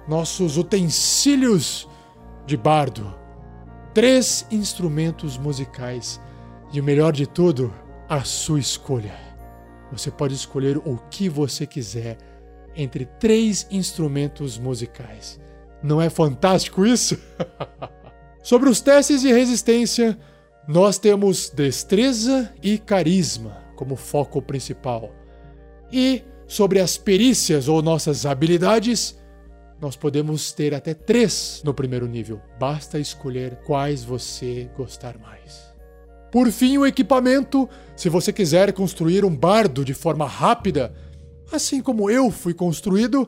nossos 0.08 0.58
utensílios 0.58 1.88
de 2.45 2.58
bardo. 2.58 3.13
Três 3.93 4.45
instrumentos 4.50 5.38
musicais 5.38 6.19
e 6.74 6.80
o 6.80 6.84
melhor 6.84 7.13
de 7.13 7.28
tudo, 7.28 7.74
a 8.10 8.24
sua 8.24 8.60
escolha. 8.60 9.13
Você 9.91 10.10
pode 10.10 10.34
escolher 10.34 10.78
o 10.78 10.97
que 11.10 11.30
você 11.30 11.67
quiser 11.67 12.17
entre 12.76 13.06
três 13.06 13.67
instrumentos 13.69 14.58
musicais. 14.58 15.39
Não 15.84 16.02
é 16.02 16.10
fantástico 16.10 16.86
isso? 16.86 17.17
Sobre 18.41 18.69
os 18.69 18.82
testes 18.82 19.21
de 19.21 19.32
resistência, 19.32 20.17
nós 20.67 20.97
temos 20.97 21.50
destreza 21.50 22.52
e 22.63 22.78
carisma 22.78 23.70
como 23.82 23.96
foco 23.96 24.39
principal. 24.44 25.12
E 25.91 26.22
sobre 26.46 26.80
as 26.80 27.00
perícias 27.00 27.67
ou 27.67 27.82
nossas 27.82 28.28
habilidades, 28.28 29.17
nós 29.82 29.96
podemos 29.96 30.52
ter 30.52 30.76
até 30.76 30.94
três 30.94 31.63
no 31.65 31.74
primeiro 31.74 32.06
nível. 32.06 32.39
Basta 32.60 33.00
escolher 33.00 33.56
quais 33.65 34.04
você 34.04 34.70
gostar 34.78 35.17
mais. 35.17 35.74
Por 36.32 36.52
fim, 36.52 36.78
o 36.78 36.86
equipamento. 36.86 37.67
Se 37.96 38.08
você 38.08 38.32
quiser 38.32 38.72
construir 38.72 39.26
um 39.26 39.36
bardo 39.36 39.84
de 39.84 39.96
forma 39.96 40.28
rápida, 40.28 40.94
assim 41.52 41.82
como 41.82 42.08
eu 42.08 42.30
fui 42.30 42.54
construído, 42.54 43.28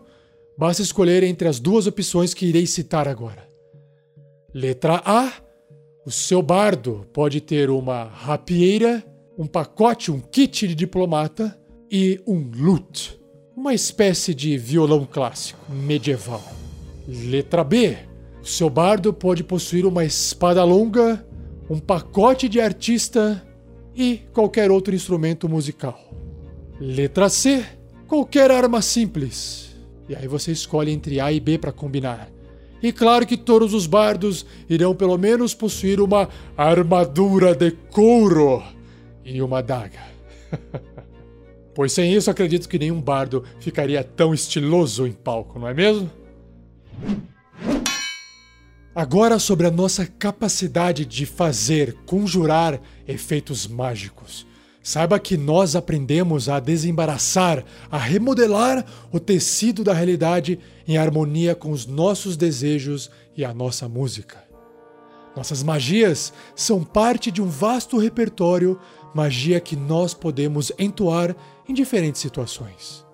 basta 0.55 0.83
escolher 0.83 1.23
entre 1.23 1.47
as 1.47 1.59
duas 1.59 1.87
opções 1.87 2.31
que 2.31 2.45
irei 2.45 2.67
citar 2.67 3.07
agora. 3.07 3.49
Letra 4.53 5.01
A 5.03 5.33
o 6.05 6.11
seu 6.11 6.43
bardo 6.43 7.07
pode 7.11 7.39
ter 7.39 7.69
uma 7.69 8.03
rapieira, 8.03 9.03
um 9.37 9.47
pacote, 9.47 10.11
um 10.11 10.19
kit 10.19 10.67
de 10.67 10.75
diplomata 10.75 11.57
e 11.89 12.21
um 12.25 12.49
lute, 12.55 13.19
uma 13.55 13.73
espécie 13.73 14.33
de 14.33 14.57
violão 14.57 15.07
clássico 15.09 15.71
medieval. 15.71 16.43
Letra 17.07 17.63
B. 17.63 17.97
O 18.41 18.45
seu 18.45 18.69
bardo 18.69 19.13
pode 19.13 19.43
possuir 19.43 19.85
uma 19.85 20.03
espada 20.03 20.63
longa, 20.63 21.25
um 21.69 21.79
pacote 21.79 22.49
de 22.49 22.59
artista 22.59 23.45
e 23.95 24.21
qualquer 24.33 24.69
outro 24.69 24.93
instrumento 24.93 25.47
musical. 25.47 25.97
Letra 26.79 27.29
C. 27.29 27.65
Qualquer 28.07 28.51
arma 28.51 28.81
simples. 28.81 29.75
E 30.09 30.15
aí 30.15 30.27
você 30.27 30.51
escolhe 30.51 30.91
entre 30.91 31.19
A 31.19 31.31
e 31.31 31.39
B 31.39 31.57
para 31.57 31.71
combinar. 31.71 32.29
E 32.81 32.91
claro 32.91 33.25
que 33.25 33.37
todos 33.37 33.73
os 33.73 33.87
bardos 33.87 34.45
irão 34.69 34.93
pelo 34.93 35.17
menos 35.17 35.53
possuir 35.53 36.01
uma 36.01 36.27
armadura 36.57 37.55
de 37.55 37.71
couro 37.71 38.61
e 39.23 39.41
uma 39.41 39.61
daga. 39.61 39.99
pois 41.73 41.91
sem 41.91 42.13
isso 42.13 42.29
acredito 42.29 42.69
que 42.69 42.79
nenhum 42.79 43.01
bardo 43.01 43.43
ficaria 43.59 44.03
tão 44.03 44.33
estiloso 44.33 45.07
em 45.07 45.11
palco, 45.11 45.59
não 45.59 45.67
é 45.67 45.73
mesmo? 45.73 46.09
Agora 48.95 49.39
sobre 49.39 49.65
a 49.65 49.71
nossa 49.71 50.05
capacidade 50.05 51.03
de 51.03 51.25
fazer, 51.25 51.93
conjurar 52.05 52.79
efeitos 53.07 53.67
mágicos. 53.67 54.45
Saiba 54.83 55.17
que 55.17 55.35
nós 55.35 55.75
aprendemos 55.75 56.47
a 56.47 56.59
desembaraçar, 56.59 57.63
a 57.89 57.97
remodelar 57.97 58.85
o 59.11 59.19
tecido 59.19 59.83
da 59.83 59.93
realidade 59.93 60.59
em 60.87 60.97
harmonia 60.97 61.55
com 61.55 61.71
os 61.71 61.87
nossos 61.87 62.37
desejos 62.37 63.09
e 63.35 63.43
a 63.43 63.53
nossa 63.53 63.89
música. 63.89 64.43
Nossas 65.35 65.63
magias 65.63 66.31
são 66.55 66.83
parte 66.83 67.31
de 67.31 67.41
um 67.41 67.47
vasto 67.47 67.97
repertório, 67.97 68.79
magia 69.13 69.59
que 69.59 69.75
nós 69.75 70.13
podemos 70.13 70.71
entoar 70.77 71.35
em 71.67 71.73
diferentes 71.73 72.21
situações. 72.21 73.05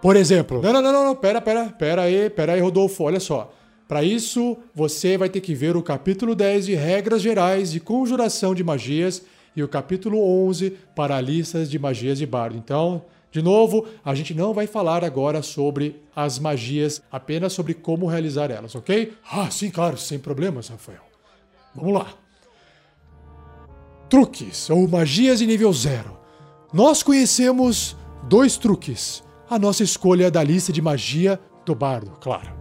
Por 0.00 0.14
exemplo, 0.16 0.60
não, 0.62 0.72
não, 0.72 0.82
não, 0.82 1.04
não, 1.04 1.16
pera, 1.16 1.40
pera, 1.40 1.66
pera 1.70 2.02
aí, 2.02 2.30
pera 2.30 2.52
aí, 2.52 2.60
Rodolfo, 2.60 3.04
olha 3.04 3.18
só. 3.18 3.52
Para 3.88 4.02
isso, 4.02 4.56
você 4.74 5.16
vai 5.16 5.28
ter 5.28 5.40
que 5.40 5.54
ver 5.54 5.76
o 5.76 5.82
capítulo 5.82 6.34
10 6.34 6.66
de 6.66 6.74
Regras 6.74 7.22
Gerais 7.22 7.70
de 7.70 7.80
Conjuração 7.80 8.54
de 8.54 8.64
Magias 8.64 9.22
e 9.54 9.62
o 9.62 9.68
capítulo 9.68 10.18
11 10.48 10.76
para 10.94 11.20
listas 11.20 11.70
de 11.70 11.78
magias 11.78 12.18
de 12.18 12.26
bardo. 12.26 12.56
Então, 12.56 13.04
de 13.30 13.40
novo, 13.40 13.86
a 14.04 14.14
gente 14.14 14.34
não 14.34 14.52
vai 14.52 14.66
falar 14.66 15.04
agora 15.04 15.40
sobre 15.40 16.02
as 16.14 16.38
magias, 16.38 17.02
apenas 17.10 17.52
sobre 17.52 17.74
como 17.74 18.06
realizar 18.06 18.50
elas, 18.50 18.74
ok? 18.74 19.12
Ah, 19.30 19.50
sim, 19.50 19.70
claro, 19.70 19.96
sem 19.96 20.18
problemas, 20.18 20.68
Rafael. 20.68 21.02
Vamos 21.74 21.94
lá. 21.94 22.25
Truques 24.08 24.70
ou 24.70 24.86
magias 24.86 25.40
de 25.40 25.46
nível 25.46 25.72
zero. 25.72 26.16
Nós 26.72 27.02
conhecemos 27.02 27.96
dois 28.28 28.56
truques. 28.56 29.24
A 29.50 29.58
nossa 29.58 29.82
escolha 29.82 30.30
da 30.30 30.44
lista 30.44 30.72
de 30.72 30.80
magia 30.80 31.40
do 31.64 31.74
bardo, 31.74 32.12
claro. 32.20 32.54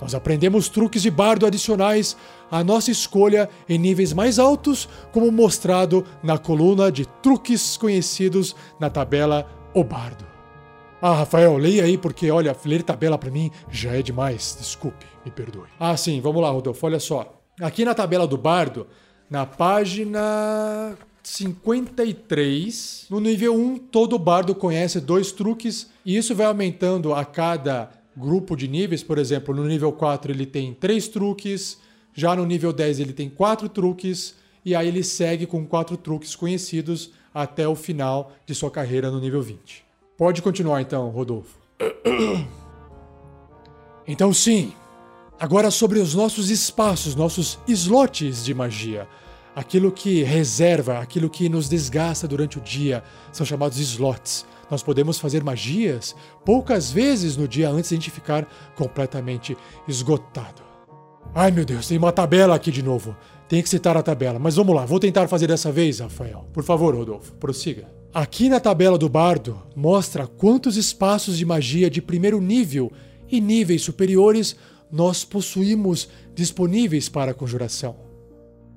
Nós 0.00 0.14
aprendemos 0.14 0.68
truques 0.68 1.02
de 1.02 1.10
bardo 1.10 1.46
adicionais 1.46 2.16
à 2.50 2.64
nossa 2.64 2.90
escolha 2.90 3.48
em 3.68 3.78
níveis 3.78 4.12
mais 4.12 4.38
altos, 4.38 4.88
como 5.12 5.30
mostrado 5.30 6.04
na 6.22 6.38
coluna 6.38 6.90
de 6.90 7.06
truques 7.06 7.76
conhecidos 7.76 8.56
na 8.80 8.90
tabela 8.90 9.46
O 9.72 9.84
Bardo. 9.84 10.26
Ah, 11.00 11.14
Rafael, 11.14 11.56
leia 11.56 11.84
aí, 11.84 11.96
porque 11.96 12.30
olha, 12.30 12.56
ler 12.64 12.82
tabela 12.82 13.16
para 13.16 13.30
mim 13.30 13.50
já 13.70 13.92
é 13.92 14.02
demais. 14.02 14.56
Desculpe, 14.58 15.06
me 15.24 15.30
perdoe. 15.30 15.68
Ah, 15.78 15.96
sim, 15.96 16.20
vamos 16.20 16.42
lá, 16.42 16.50
Rodolfo, 16.50 16.84
olha 16.84 16.98
só. 16.98 17.40
Aqui 17.60 17.84
na 17.84 17.94
tabela 17.94 18.26
do 18.26 18.36
bardo, 18.36 18.86
na 19.30 19.46
página 19.46 20.98
53, 21.22 23.06
no 23.08 23.20
nível 23.20 23.54
1, 23.54 23.78
todo 23.78 24.18
bardo 24.18 24.54
conhece 24.54 25.00
dois 25.00 25.30
truques 25.30 25.88
e 26.04 26.16
isso 26.16 26.34
vai 26.34 26.46
aumentando 26.46 27.14
a 27.14 27.24
cada 27.24 27.90
grupo 28.16 28.56
de 28.56 28.66
níveis. 28.66 29.04
Por 29.04 29.18
exemplo, 29.18 29.54
no 29.54 29.64
nível 29.66 29.92
4 29.92 30.32
ele 30.32 30.44
tem 30.44 30.74
três 30.74 31.06
truques, 31.06 31.78
já 32.12 32.34
no 32.34 32.44
nível 32.44 32.72
10 32.72 32.98
ele 32.98 33.12
tem 33.12 33.30
quatro 33.30 33.68
truques 33.68 34.34
e 34.64 34.74
aí 34.74 34.88
ele 34.88 35.04
segue 35.04 35.46
com 35.46 35.64
quatro 35.64 35.96
truques 35.96 36.34
conhecidos 36.34 37.12
até 37.32 37.68
o 37.68 37.76
final 37.76 38.32
de 38.44 38.54
sua 38.54 38.70
carreira 38.70 39.10
no 39.10 39.20
nível 39.20 39.40
20. 39.40 39.84
Pode 40.18 40.42
continuar 40.42 40.82
então, 40.82 41.08
Rodolfo. 41.08 41.58
Então 44.08 44.32
sim, 44.34 44.72
agora 45.40 45.70
sobre 45.70 45.98
os 45.98 46.14
nossos 46.14 46.50
espaços, 46.50 47.16
nossos 47.16 47.58
slots 47.66 48.44
de 48.44 48.52
magia. 48.52 49.08
Aquilo 49.56 49.90
que 49.90 50.22
reserva, 50.22 50.98
aquilo 50.98 51.30
que 51.30 51.48
nos 51.48 51.68
desgasta 51.68 52.28
durante 52.28 52.58
o 52.58 52.60
dia, 52.60 53.02
são 53.32 53.44
chamados 53.44 53.78
slots. 53.78 54.44
Nós 54.70 54.82
podemos 54.82 55.18
fazer 55.18 55.42
magias 55.42 56.14
poucas 56.44 56.92
vezes 56.92 57.36
no 57.36 57.48
dia 57.48 57.70
antes 57.70 57.88
de 57.88 57.94
a 57.94 57.98
gente 57.98 58.10
ficar 58.10 58.46
completamente 58.76 59.56
esgotado. 59.88 60.62
Ai 61.34 61.50
meu 61.50 61.64
Deus, 61.64 61.88
tem 61.88 61.98
uma 61.98 62.12
tabela 62.12 62.54
aqui 62.54 62.70
de 62.70 62.82
novo. 62.82 63.16
Tem 63.48 63.62
que 63.62 63.68
citar 63.68 63.96
a 63.96 64.02
tabela, 64.02 64.38
mas 64.38 64.54
vamos 64.54 64.76
lá, 64.76 64.84
vou 64.84 65.00
tentar 65.00 65.26
fazer 65.26 65.48
dessa 65.48 65.72
vez, 65.72 65.98
Rafael. 65.98 66.46
Por 66.52 66.62
favor, 66.62 66.94
Rodolfo, 66.94 67.32
prossiga. 67.34 67.88
Aqui 68.14 68.48
na 68.48 68.60
tabela 68.60 68.98
do 68.98 69.08
bardo 69.08 69.60
mostra 69.74 70.26
quantos 70.26 70.76
espaços 70.76 71.36
de 71.36 71.44
magia 71.44 71.90
de 71.90 72.02
primeiro 72.02 72.40
nível 72.40 72.92
e 73.28 73.40
níveis 73.40 73.82
superiores 73.82 74.56
nós 74.90 75.24
possuímos 75.24 76.08
disponíveis 76.34 77.08
para 77.08 77.34
conjuração. 77.34 77.96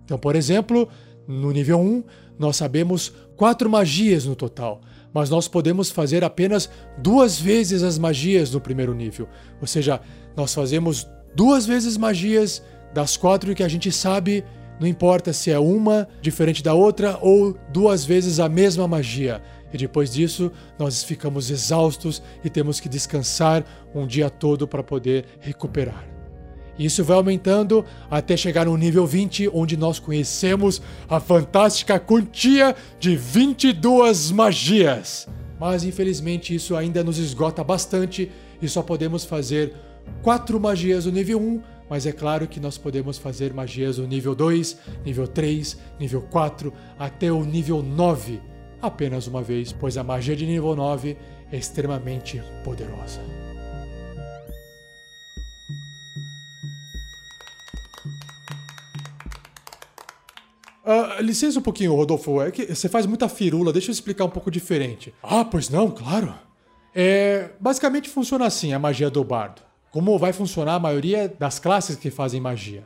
Então, 0.06 0.18
por 0.18 0.36
exemplo, 0.36 0.88
no 1.28 1.52
nível 1.52 1.80
1, 1.80 2.04
nós 2.38 2.58
sabemos 2.58 3.14
quatro 3.36 3.70
magias 3.70 4.26
no 4.26 4.36
total, 4.36 4.82
mas 5.14 5.30
nós 5.30 5.48
podemos 5.48 5.90
fazer 5.90 6.24
apenas 6.24 6.70
duas 6.98 7.40
vezes 7.40 7.84
as 7.84 7.98
magias 7.98 8.52
no 8.52 8.60
primeiro 8.60 8.94
nível. 8.94 9.28
Ou 9.62 9.68
seja, 9.68 10.02
nós 10.36 10.54
fazemos 10.54 11.08
duas 11.36 11.66
vezes 11.66 11.98
magias 11.98 12.62
das 12.94 13.18
quatro 13.18 13.56
que 13.56 13.64
a 13.64 13.68
gente 13.68 13.92
sabe 13.92 14.44
não 14.80 14.88
importa 14.88 15.32
se 15.32 15.52
é 15.52 15.60
uma 15.60 16.08
diferente 16.22 16.64
da 16.64 16.74
outra 16.74 17.18
ou 17.22 17.56
duas 17.72 18.04
vezes 18.04 18.40
a 18.40 18.50
mesma 18.50 18.88
magia. 18.88 19.42
E 19.74 19.78
depois 19.78 20.14
disso, 20.14 20.52
nós 20.78 21.04
ficamos 21.04 21.50
exaustos 21.50 22.22
e 22.44 22.50
temos 22.50 22.80
que 22.80 22.88
descansar 22.88 23.66
um 23.94 24.06
dia 24.06 24.30
todo 24.30 24.68
para 24.68 24.84
poder 24.84 25.26
recuperar. 25.40 26.08
Isso 26.78 27.04
vai 27.04 27.18
aumentando 27.18 27.84
até 28.10 28.38
chegar 28.38 28.66
no 28.66 28.78
nível 28.78 29.06
20, 29.06 29.50
onde 29.54 29.76
nós 29.76 30.00
conhecemos 30.00 30.82
a 31.10 31.20
fantástica 31.20 32.00
quantia 32.00 32.76
de 33.00 33.16
22 33.16 34.32
magias. 34.32 35.28
Mas 35.60 35.84
infelizmente 35.84 36.54
isso 36.54 36.76
ainda 36.76 37.04
nos 37.04 37.18
esgota 37.18 37.64
bastante 37.64 38.32
e 38.62 38.68
só 38.68 38.82
podemos 38.82 39.26
fazer 39.26 39.74
4 40.22 40.60
magias 40.60 41.06
no 41.06 41.12
nível 41.12 41.40
1 41.40 41.74
mas 41.90 42.08
é 42.08 42.12
claro 42.12 42.48
que 42.48 42.60
nós 42.60 42.76
podemos 42.76 43.20
fazer 43.20 43.54
magias 43.54 44.00
no 44.00 44.08
nível 44.08 44.34
2, 44.34 44.78
nível 45.06 45.28
3, 45.28 45.78
nível 46.00 46.22
4, 46.22 46.74
até 46.98 47.32
o 47.32 47.44
nível 47.44 47.84
9 47.84 48.42
apenas 48.86 49.28
uma 49.28 49.42
vez, 49.42 49.72
pois 49.72 49.98
a 49.98 50.04
magia 50.04 50.36
de 50.36 50.46
nível 50.46 50.76
9 50.76 51.18
é 51.52 51.58
extremamente 51.58 52.42
poderosa. 52.64 53.22
Uh, 60.86 61.22
licença 61.22 61.60
um 61.60 61.62
pouquinho, 61.62 61.96
Rodolfo. 61.96 62.42
É 62.42 62.52
que 62.52 62.66
você 62.66 62.90
faz 62.90 63.06
muita 63.06 63.30
firula, 63.30 63.72
deixa 63.72 63.90
eu 63.90 63.94
explicar 63.94 64.26
um 64.26 64.30
pouco 64.30 64.52
diferente. 64.52 65.14
Ah, 65.24 65.46
pois 65.46 65.70
não, 65.70 65.90
claro. 65.90 66.34
É, 66.94 67.52
basicamente 67.60 68.10
funciona 68.10 68.46
assim 68.46 68.74
a 68.74 68.78
magia 68.78 69.10
do 69.10 69.24
bardo 69.24 69.62
como 69.94 70.18
vai 70.18 70.34
funcionar 70.34 70.74
a 70.74 70.80
maioria 70.80 71.32
das 71.38 71.60
classes 71.60 71.96
que 71.96 72.10
fazem 72.10 72.42
magia. 72.42 72.84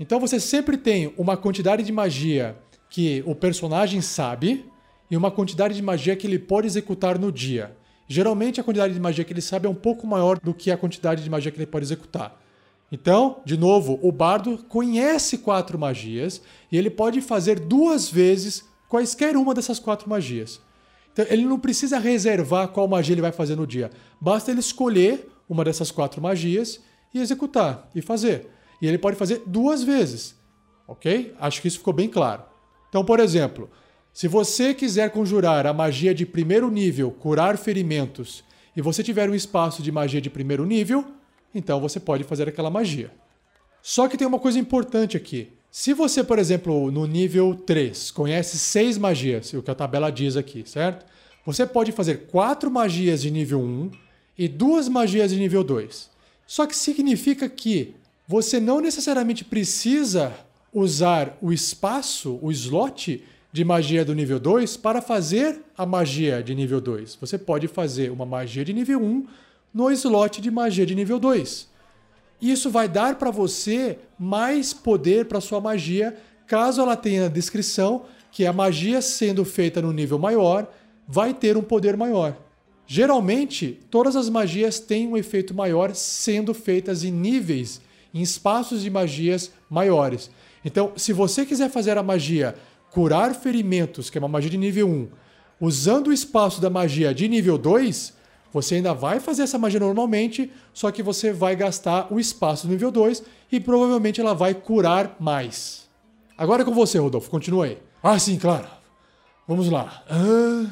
Então 0.00 0.18
você 0.18 0.40
sempre 0.40 0.78
tem 0.78 1.12
uma 1.18 1.36
quantidade 1.36 1.82
de 1.82 1.92
magia 1.92 2.56
que 2.88 3.22
o 3.26 3.34
personagem 3.34 4.00
sabe 4.00 4.64
e 5.10 5.16
uma 5.16 5.30
quantidade 5.30 5.74
de 5.74 5.82
magia 5.82 6.16
que 6.16 6.26
ele 6.26 6.38
pode 6.38 6.66
executar 6.66 7.18
no 7.18 7.30
dia. 7.30 7.76
Geralmente 8.08 8.60
a 8.60 8.64
quantidade 8.64 8.94
de 8.94 9.00
magia 9.00 9.24
que 9.24 9.32
ele 9.32 9.40
sabe 9.40 9.66
é 9.66 9.70
um 9.70 9.74
pouco 9.74 10.06
maior 10.06 10.38
do 10.38 10.54
que 10.54 10.70
a 10.70 10.76
quantidade 10.76 11.22
de 11.22 11.30
magia 11.30 11.50
que 11.50 11.58
ele 11.58 11.66
pode 11.66 11.84
executar. 11.84 12.40
Então, 12.90 13.40
de 13.44 13.56
novo, 13.56 13.98
o 14.00 14.12
bardo 14.12 14.58
conhece 14.68 15.38
quatro 15.38 15.78
magias 15.78 16.40
e 16.70 16.78
ele 16.78 16.88
pode 16.88 17.20
fazer 17.20 17.58
duas 17.58 18.08
vezes 18.08 18.64
quaisquer 18.88 19.36
uma 19.36 19.52
dessas 19.52 19.80
quatro 19.80 20.08
magias. 20.08 20.60
Então, 21.12 21.26
ele 21.28 21.44
não 21.44 21.58
precisa 21.58 21.98
reservar 21.98 22.68
qual 22.68 22.86
magia 22.86 23.14
ele 23.14 23.22
vai 23.22 23.32
fazer 23.32 23.56
no 23.56 23.66
dia. 23.66 23.90
Basta 24.20 24.50
ele 24.50 24.60
escolher 24.60 25.28
uma 25.48 25.64
dessas 25.64 25.90
quatro 25.90 26.22
magias 26.22 26.80
e 27.12 27.20
executar 27.20 27.88
e 27.94 28.00
fazer. 28.00 28.50
E 28.80 28.86
ele 28.86 28.98
pode 28.98 29.16
fazer 29.16 29.42
duas 29.46 29.82
vezes. 29.82 30.36
Ok? 30.86 31.34
Acho 31.40 31.60
que 31.60 31.68
isso 31.68 31.78
ficou 31.78 31.92
bem 31.92 32.08
claro. 32.08 32.44
Então, 32.88 33.04
por 33.04 33.18
exemplo, 33.18 33.68
se 34.16 34.28
você 34.28 34.72
quiser 34.72 35.10
conjurar 35.10 35.66
a 35.66 35.74
magia 35.74 36.14
de 36.14 36.24
primeiro 36.24 36.70
nível, 36.70 37.10
curar 37.10 37.58
ferimentos, 37.58 38.42
e 38.74 38.80
você 38.80 39.02
tiver 39.02 39.28
um 39.28 39.34
espaço 39.34 39.82
de 39.82 39.92
magia 39.92 40.22
de 40.22 40.30
primeiro 40.30 40.64
nível, 40.64 41.04
então 41.54 41.78
você 41.78 42.00
pode 42.00 42.24
fazer 42.24 42.48
aquela 42.48 42.70
magia. 42.70 43.10
Só 43.82 44.08
que 44.08 44.16
tem 44.16 44.26
uma 44.26 44.38
coisa 44.38 44.58
importante 44.58 45.18
aqui. 45.18 45.52
Se 45.70 45.92
você, 45.92 46.24
por 46.24 46.38
exemplo, 46.38 46.90
no 46.90 47.06
nível 47.06 47.54
3, 47.66 48.10
conhece 48.10 48.58
seis 48.58 48.96
magias, 48.96 49.52
o 49.52 49.62
que 49.62 49.70
a 49.70 49.74
tabela 49.74 50.10
diz 50.10 50.34
aqui, 50.34 50.64
certo? 50.66 51.04
Você 51.44 51.66
pode 51.66 51.92
fazer 51.92 52.26
quatro 52.28 52.70
magias 52.70 53.20
de 53.20 53.30
nível 53.30 53.60
1 53.60 53.90
e 54.38 54.48
duas 54.48 54.88
magias 54.88 55.30
de 55.30 55.36
nível 55.36 55.62
2. 55.62 56.08
Só 56.46 56.64
que 56.64 56.74
significa 56.74 57.50
que 57.50 57.94
você 58.26 58.58
não 58.60 58.80
necessariamente 58.80 59.44
precisa 59.44 60.32
usar 60.72 61.36
o 61.42 61.52
espaço, 61.52 62.38
o 62.40 62.50
slot 62.50 63.22
de 63.56 63.64
magia 63.64 64.04
do 64.04 64.14
nível 64.14 64.38
2 64.38 64.76
para 64.76 65.00
fazer 65.00 65.62
a 65.78 65.86
magia 65.86 66.42
de 66.42 66.54
nível 66.54 66.78
2. 66.78 67.16
Você 67.18 67.38
pode 67.38 67.66
fazer 67.66 68.10
uma 68.10 68.26
magia 68.26 68.62
de 68.62 68.70
nível 68.70 69.00
1 69.00 69.26
no 69.72 69.90
slot 69.92 70.42
de 70.42 70.50
magia 70.50 70.84
de 70.84 70.94
nível 70.94 71.18
2. 71.18 71.66
Isso 72.38 72.68
vai 72.68 72.86
dar 72.86 73.14
para 73.14 73.30
você 73.30 73.98
mais 74.18 74.74
poder 74.74 75.24
para 75.24 75.40
sua 75.40 75.58
magia, 75.58 76.14
caso 76.46 76.82
ela 76.82 76.96
tenha 76.96 77.24
a 77.24 77.28
descrição 77.30 78.04
que 78.30 78.44
a 78.44 78.52
magia 78.52 79.00
sendo 79.00 79.42
feita 79.42 79.80
no 79.80 79.90
nível 79.90 80.18
maior 80.18 80.70
vai 81.08 81.32
ter 81.32 81.56
um 81.56 81.62
poder 81.62 81.96
maior. 81.96 82.36
Geralmente, 82.86 83.80
todas 83.90 84.16
as 84.16 84.28
magias 84.28 84.78
têm 84.78 85.08
um 85.08 85.16
efeito 85.16 85.54
maior 85.54 85.94
sendo 85.94 86.52
feitas 86.52 87.04
em 87.04 87.10
níveis, 87.10 87.80
em 88.12 88.20
espaços 88.20 88.82
de 88.82 88.90
magias 88.90 89.50
maiores. 89.70 90.30
Então, 90.62 90.92
se 90.94 91.14
você 91.14 91.46
quiser 91.46 91.70
fazer 91.70 91.96
a 91.96 92.02
magia 92.02 92.54
curar 92.96 93.34
ferimentos, 93.34 94.08
que 94.08 94.16
é 94.16 94.20
uma 94.20 94.26
magia 94.26 94.48
de 94.48 94.56
nível 94.56 94.88
1, 94.88 95.08
usando 95.60 96.06
o 96.06 96.12
espaço 96.14 96.62
da 96.62 96.70
magia 96.70 97.12
de 97.12 97.28
nível 97.28 97.58
2, 97.58 98.14
você 98.50 98.76
ainda 98.76 98.94
vai 98.94 99.20
fazer 99.20 99.42
essa 99.42 99.58
magia 99.58 99.78
normalmente, 99.78 100.50
só 100.72 100.90
que 100.90 101.02
você 101.02 101.30
vai 101.30 101.54
gastar 101.54 102.10
o 102.10 102.18
espaço 102.18 102.66
do 102.66 102.72
nível 102.72 102.90
2 102.90 103.22
e 103.52 103.60
provavelmente 103.60 104.18
ela 104.18 104.32
vai 104.32 104.54
curar 104.54 105.14
mais. 105.20 105.86
Agora 106.38 106.62
é 106.62 106.64
com 106.64 106.72
você, 106.72 106.96
Rodolfo, 106.98 107.28
continua 107.28 107.66
aí. 107.66 107.76
Ah, 108.02 108.18
sim, 108.18 108.38
claro. 108.38 108.66
Vamos 109.46 109.68
lá. 109.68 110.02
Ah... 110.08 110.64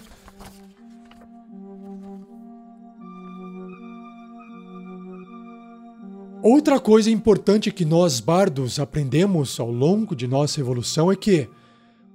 Outra 6.43 6.81
coisa 6.81 7.11
importante 7.11 7.71
que 7.71 7.85
nós 7.85 8.19
bardos 8.19 8.79
aprendemos 8.79 9.61
ao 9.61 9.71
longo 9.71 10.17
de 10.17 10.27
nossa 10.27 10.59
evolução 10.59 11.13
é 11.13 11.17
que, 11.17 11.51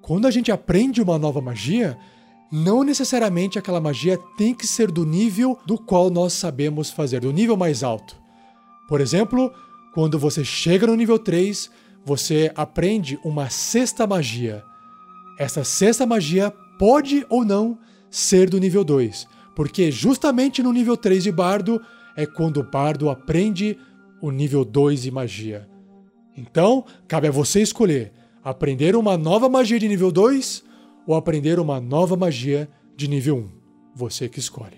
quando 0.09 0.25
a 0.25 0.31
gente 0.31 0.51
aprende 0.51 1.03
uma 1.03 1.19
nova 1.19 1.39
magia, 1.39 1.95
não 2.51 2.83
necessariamente 2.83 3.59
aquela 3.59 3.79
magia 3.79 4.17
tem 4.35 4.55
que 4.55 4.65
ser 4.65 4.89
do 4.89 5.05
nível 5.05 5.59
do 5.67 5.77
qual 5.77 6.09
nós 6.09 6.33
sabemos 6.33 6.89
fazer, 6.89 7.21
do 7.21 7.31
nível 7.31 7.55
mais 7.55 7.83
alto. 7.83 8.17
Por 8.87 9.01
exemplo, 9.01 9.53
quando 9.93 10.17
você 10.17 10.43
chega 10.43 10.87
no 10.87 10.95
nível 10.95 11.19
3, 11.19 11.69
você 12.03 12.51
aprende 12.55 13.19
uma 13.23 13.51
sexta 13.51 14.07
magia. 14.07 14.63
Essa 15.37 15.63
sexta 15.63 16.07
magia 16.07 16.51
pode 16.79 17.23
ou 17.29 17.45
não 17.45 17.77
ser 18.09 18.49
do 18.49 18.57
nível 18.57 18.83
2, 18.83 19.27
porque 19.55 19.91
justamente 19.91 20.63
no 20.63 20.73
nível 20.73 20.97
3 20.97 21.21
de 21.21 21.31
bardo 21.31 21.79
é 22.15 22.25
quando 22.25 22.61
o 22.61 22.63
bardo 22.63 23.11
aprende 23.11 23.77
o 24.19 24.31
nível 24.31 24.65
2 24.65 25.03
de 25.03 25.11
magia. 25.11 25.69
Então, 26.35 26.83
cabe 27.07 27.27
a 27.27 27.31
você 27.31 27.61
escolher 27.61 28.11
aprender 28.43 28.95
uma 28.95 29.17
nova 29.17 29.49
magia 29.49 29.79
de 29.79 29.87
nível 29.87 30.11
2 30.11 30.63
ou 31.07 31.15
aprender 31.15 31.59
uma 31.59 31.79
nova 31.79 32.15
magia 32.15 32.69
de 32.95 33.07
nível 33.07 33.37
1. 33.37 33.49
Você 33.95 34.29
que 34.29 34.39
escolhe. 34.39 34.77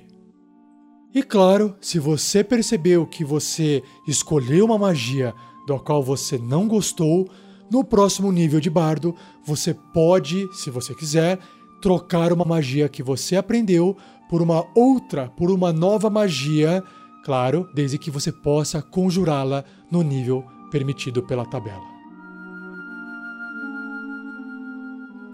E 1.13 1.21
claro, 1.21 1.75
se 1.81 1.99
você 1.99 2.43
percebeu 2.43 3.05
que 3.05 3.23
você 3.23 3.83
escolheu 4.07 4.65
uma 4.65 4.77
magia 4.77 5.33
do 5.67 5.77
qual 5.79 6.01
você 6.01 6.37
não 6.37 6.67
gostou, 6.67 7.29
no 7.69 7.83
próximo 7.83 8.31
nível 8.31 8.59
de 8.59 8.69
bardo, 8.69 9.15
você 9.45 9.73
pode, 9.73 10.45
se 10.53 10.69
você 10.69 10.93
quiser, 10.93 11.39
trocar 11.81 12.31
uma 12.33 12.45
magia 12.45 12.89
que 12.89 13.01
você 13.01 13.35
aprendeu 13.37 13.95
por 14.29 14.41
uma 14.41 14.65
outra, 14.75 15.29
por 15.29 15.49
uma 15.49 15.73
nova 15.73 16.09
magia, 16.09 16.83
claro, 17.23 17.69
desde 17.73 17.97
que 17.97 18.11
você 18.11 18.31
possa 18.31 18.81
conjurá-la 18.81 19.63
no 19.89 20.01
nível 20.01 20.45
permitido 20.69 21.23
pela 21.23 21.45
tabela. 21.45 21.90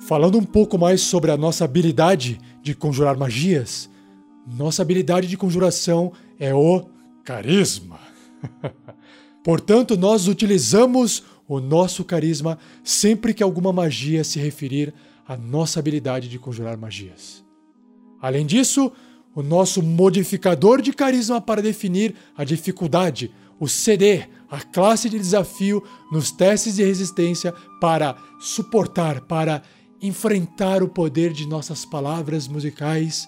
Falando 0.08 0.38
um 0.38 0.44
pouco 0.44 0.78
mais 0.78 1.02
sobre 1.02 1.32
a 1.32 1.36
nossa 1.36 1.66
habilidade 1.66 2.40
de 2.64 2.74
conjurar 2.74 3.18
magias, 3.18 3.90
nossa 4.48 4.82
habilidade 4.82 5.28
de 5.28 5.36
conjuração 5.36 6.14
é 6.40 6.56
o 6.56 6.86
carisma. 7.26 8.00
Portanto, 9.44 9.98
nós 9.98 10.30
utilizamos 10.30 11.24
o 11.46 11.60
nosso 11.60 12.06
carisma 12.06 12.58
sempre 12.86 13.34
que 13.34 13.44
alguma 13.44 13.74
magia 13.74 14.24
se 14.24 14.40
referir 14.40 14.94
à 15.28 15.36
nossa 15.36 15.82
habilidade 15.82 16.30
de 16.30 16.40
conjurar 16.40 16.78
magias. 16.78 17.44
Além 18.22 18.46
disso, 18.46 18.90
o 19.36 19.44
nosso 19.44 19.84
modificador 19.84 20.82
de 20.82 20.94
carisma 20.94 21.42
para 21.42 21.62
definir 21.62 22.16
a 22.34 22.46
dificuldade, 22.46 23.30
o 23.60 23.68
CD, 23.68 24.24
a 24.50 24.62
classe 24.62 25.10
de 25.10 25.20
desafio 25.20 25.84
nos 26.10 26.32
testes 26.32 26.78
de 26.78 26.84
resistência 26.86 27.54
para 27.82 28.16
suportar, 28.40 29.20
para 29.20 29.62
enfrentar 30.02 30.84
o 30.84 30.88
poder 30.88 31.34
de 31.34 31.48
nossas 31.48 31.86
palavras 31.86 32.48
musicais, 32.48 33.28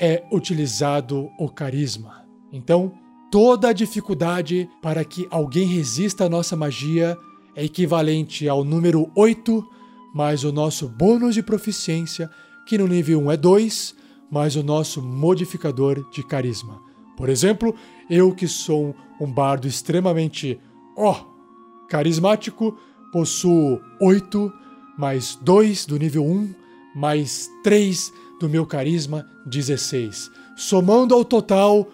é 0.00 0.24
utilizado 0.32 1.30
o 1.38 1.48
carisma. 1.48 2.24
Então, 2.52 2.92
toda 3.30 3.68
a 3.68 3.72
dificuldade 3.72 4.68
para 4.80 5.04
que 5.04 5.26
alguém 5.30 5.66
resista 5.66 6.24
à 6.24 6.28
nossa 6.28 6.56
magia 6.56 7.16
é 7.54 7.64
equivalente 7.64 8.48
ao 8.48 8.64
número 8.64 9.10
8 9.16 9.78
mais 10.12 10.44
o 10.44 10.52
nosso 10.52 10.88
bônus 10.88 11.34
de 11.34 11.42
proficiência, 11.42 12.30
que 12.66 12.78
no 12.78 12.86
nível 12.86 13.20
1 13.20 13.32
é 13.32 13.36
2, 13.36 13.94
mais 14.30 14.56
o 14.56 14.62
nosso 14.62 15.02
modificador 15.02 16.08
de 16.10 16.22
carisma. 16.22 16.80
Por 17.16 17.28
exemplo, 17.28 17.74
eu 18.08 18.34
que 18.34 18.46
sou 18.46 18.94
um 19.20 19.30
bardo 19.30 19.66
extremamente, 19.66 20.58
ó, 20.96 21.12
oh, 21.12 21.86
carismático, 21.88 22.76
possuo 23.12 23.80
8 24.00 24.52
mais 24.98 25.38
2 25.40 25.86
do 25.86 25.96
nível 25.96 26.26
1, 26.26 26.52
mais 26.94 27.48
3 27.62 28.12
do 28.40 28.48
meu 28.48 28.66
carisma, 28.66 29.24
16. 29.46 30.30
Somando 30.56 31.14
ao 31.14 31.24
total 31.24 31.88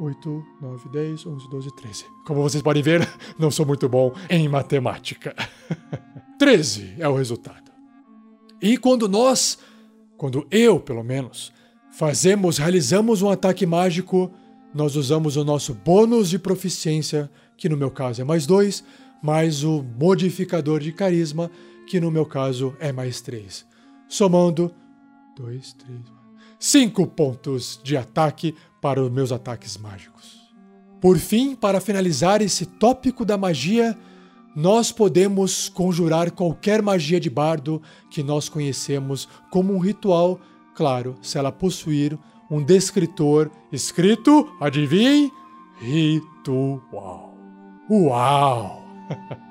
8, 0.00 0.44
9, 0.62 0.88
10, 0.88 1.26
11, 1.26 1.50
12, 1.50 1.76
13. 1.76 2.04
Como 2.24 2.42
vocês 2.42 2.62
podem 2.62 2.82
ver, 2.82 3.06
não 3.38 3.50
sou 3.50 3.66
muito 3.66 3.88
bom 3.88 4.14
em 4.30 4.48
matemática. 4.48 5.34
13 6.38 6.94
é 6.98 7.08
o 7.08 7.14
resultado. 7.14 7.70
E 8.62 8.78
quando 8.78 9.08
nós, 9.08 9.58
quando 10.16 10.46
eu, 10.50 10.80
pelo 10.80 11.04
menos, 11.04 11.52
fazemos, 11.90 12.58
realizamos 12.58 13.22
um 13.22 13.28
ataque 13.28 13.66
mágico, 13.66 14.32
nós 14.72 14.96
usamos 14.96 15.36
o 15.36 15.44
nosso 15.44 15.74
bônus 15.74 16.30
de 16.30 16.38
proficiência, 16.38 17.30
que 17.56 17.68
no 17.68 17.76
meu 17.76 17.90
caso 17.90 18.22
é 18.22 18.24
mais 18.24 18.46
2, 18.46 18.84
mais 19.22 19.64
o 19.64 19.84
modificador 19.98 20.80
de 20.80 20.92
carisma, 20.92 21.50
que 21.88 22.00
no 22.00 22.10
meu 22.10 22.26
caso 22.26 22.76
é 22.78 22.92
mais 22.92 23.20
3. 23.20 23.66
Somando 24.08 24.72
2, 25.36 25.72
3, 25.72 26.00
5 26.58 27.06
pontos 27.08 27.80
de 27.82 27.96
ataque 27.96 28.54
para 28.80 29.02
os 29.02 29.10
meus 29.10 29.32
ataques 29.32 29.76
mágicos. 29.76 30.38
Por 31.00 31.18
fim, 31.18 31.54
para 31.54 31.80
finalizar 31.80 32.42
esse 32.42 32.66
tópico 32.66 33.24
da 33.24 33.36
magia, 33.36 33.96
nós 34.54 34.90
podemos 34.90 35.68
conjurar 35.68 36.32
qualquer 36.32 36.82
magia 36.82 37.20
de 37.20 37.30
bardo 37.30 37.80
que 38.10 38.22
nós 38.22 38.48
conhecemos 38.48 39.28
como 39.50 39.72
um 39.72 39.78
ritual, 39.78 40.40
claro, 40.74 41.16
se 41.22 41.38
ela 41.38 41.52
possuir 41.52 42.18
um 42.50 42.62
descritor 42.62 43.50
escrito, 43.70 44.48
adivinhem, 44.60 45.30
ritual. 45.80 47.36
Uau! 47.88 48.82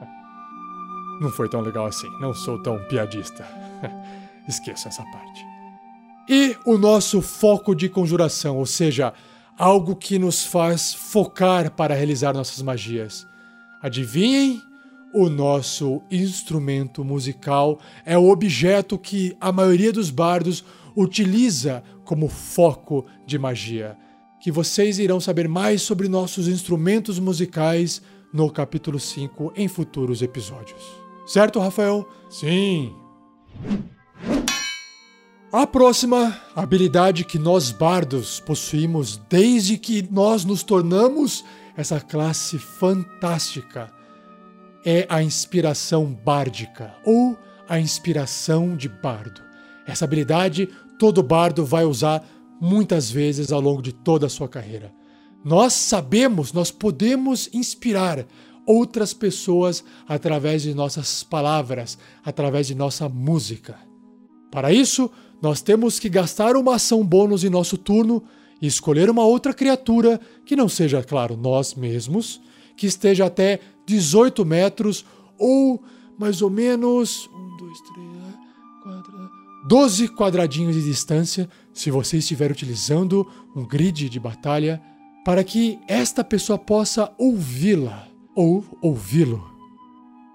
Não 1.19 1.31
foi 1.31 1.49
tão 1.49 1.61
legal 1.61 1.85
assim, 1.85 2.07
não 2.19 2.33
sou 2.33 2.61
tão 2.61 2.77
piadista. 2.87 3.45
Esqueça 4.47 4.89
essa 4.89 5.03
parte. 5.03 5.45
E 6.29 6.55
o 6.65 6.77
nosso 6.77 7.21
foco 7.21 7.73
de 7.73 7.89
conjuração, 7.89 8.57
ou 8.57 8.65
seja, 8.65 9.13
algo 9.57 9.95
que 9.95 10.19
nos 10.19 10.45
faz 10.45 10.93
focar 10.93 11.71
para 11.71 11.95
realizar 11.95 12.33
nossas 12.33 12.61
magias. 12.61 13.25
Adivinhem? 13.81 14.61
O 15.13 15.29
nosso 15.29 16.01
instrumento 16.11 17.03
musical 17.03 17.79
é 18.05 18.17
o 18.17 18.29
objeto 18.29 18.99
que 18.99 19.35
a 19.39 19.51
maioria 19.51 19.91
dos 19.91 20.11
bardos 20.11 20.63
utiliza 20.95 21.81
como 22.03 22.27
foco 22.27 23.05
de 23.25 23.39
magia. 23.39 23.97
Que 24.39 24.51
vocês 24.51 24.99
irão 24.99 25.19
saber 25.19 25.47
mais 25.47 25.81
sobre 25.81 26.07
nossos 26.07 26.47
instrumentos 26.47 27.19
musicais 27.19 28.01
no 28.33 28.51
capítulo 28.51 28.99
5 28.99 29.53
em 29.55 29.67
futuros 29.67 30.21
episódios. 30.21 31.06
Certo, 31.27 31.59
Rafael? 31.59 32.07
Sim. 32.29 32.95
A 35.51 35.67
próxima 35.67 36.39
habilidade 36.55 37.25
que 37.25 37.37
nós 37.37 37.69
bardos 37.69 38.39
possuímos 38.39 39.17
desde 39.29 39.77
que 39.77 40.07
nós 40.09 40.45
nos 40.45 40.63
tornamos 40.63 41.43
essa 41.75 41.99
classe 41.99 42.57
fantástica 42.57 43.91
é 44.85 45.05
a 45.09 45.21
inspiração 45.21 46.05
bárdica 46.05 46.95
ou 47.05 47.37
a 47.67 47.77
inspiração 47.77 48.77
de 48.77 48.87
bardo. 48.87 49.41
Essa 49.85 50.05
habilidade 50.05 50.69
todo 50.97 51.21
bardo 51.21 51.65
vai 51.65 51.83
usar 51.83 52.25
muitas 52.61 53.11
vezes 53.11 53.51
ao 53.51 53.59
longo 53.59 53.81
de 53.81 53.91
toda 53.91 54.27
a 54.27 54.29
sua 54.29 54.47
carreira. 54.47 54.93
Nós 55.43 55.73
sabemos, 55.73 56.53
nós 56.53 56.71
podemos 56.71 57.49
inspirar 57.53 58.25
outras 58.67 59.13
pessoas 59.13 59.83
através 60.07 60.61
de 60.61 60.73
nossas 60.73 61.23
palavras, 61.23 61.97
através 62.23 62.67
de 62.67 62.75
nossa 62.75 63.07
música. 63.07 63.79
Para 64.51 64.73
isso, 64.73 65.09
nós 65.41 65.61
temos 65.61 65.99
que 65.99 66.09
gastar 66.09 66.57
uma 66.57 66.75
ação 66.75 67.03
bônus 67.03 67.43
em 67.43 67.49
nosso 67.49 67.77
turno 67.77 68.21
e 68.61 68.67
escolher 68.67 69.09
uma 69.09 69.23
outra 69.23 69.53
criatura 69.53 70.19
que 70.45 70.55
não 70.55 70.67
seja, 70.67 71.01
claro, 71.01 71.37
nós 71.37 71.75
mesmos, 71.75 72.41
que 72.75 72.85
esteja 72.85 73.25
até 73.25 73.59
18 73.85 74.43
metros 74.45 75.05
ou 75.37 75.81
mais 76.17 76.41
ou 76.41 76.49
menos 76.49 77.29
1, 77.33 77.57
2, 77.57 77.81
3, 77.81 78.07
4, 78.83 79.29
12 79.67 80.07
quadradinhos 80.09 80.75
de 80.75 80.83
distância, 80.83 81.49
se 81.73 81.91
você 81.91 82.17
estiver 82.17 82.51
utilizando 82.51 83.27
um 83.55 83.65
grid 83.65 84.09
de 84.09 84.19
batalha, 84.19 84.81
para 85.23 85.43
que 85.43 85.77
esta 85.87 86.23
pessoa 86.23 86.57
possa 86.57 87.11
ouvi-la 87.17 88.06
ou 88.37 88.63
ouvi-lo. 88.83 89.43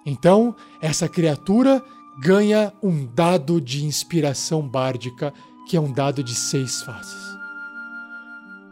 Então, 0.05 0.57
essa 0.81 1.09
criatura 1.09 1.81
ganha 2.19 2.73
um 2.83 3.07
dado 3.07 3.61
de 3.61 3.85
inspiração 3.85 4.69
bárdica, 4.69 5.33
que 5.69 5.77
é 5.77 5.81
um 5.81 5.93
dado 5.93 6.25
de 6.25 6.35
seis 6.35 6.83
faces. 6.83 7.23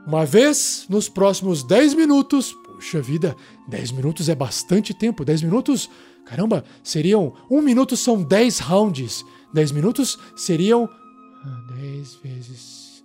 Uma 0.04 0.26
vez 0.26 0.84
nos 0.88 1.08
próximos 1.08 1.62
10 1.62 1.94
minutos, 1.94 2.52
puxa 2.52 3.00
vida, 3.00 3.36
10 3.68 3.92
minutos 3.92 4.28
é 4.28 4.34
bastante 4.34 4.92
tempo, 4.92 5.24
10 5.24 5.42
minutos, 5.42 5.88
caramba, 6.26 6.64
seriam. 6.82 7.32
Um 7.48 7.62
minuto 7.62 7.96
são 7.96 8.20
10 8.20 8.58
rounds, 8.58 9.24
10 9.54 9.70
minutos 9.70 10.18
seriam. 10.34 10.88
10 11.76 12.14
ah, 12.14 12.28
vezes 12.28 13.04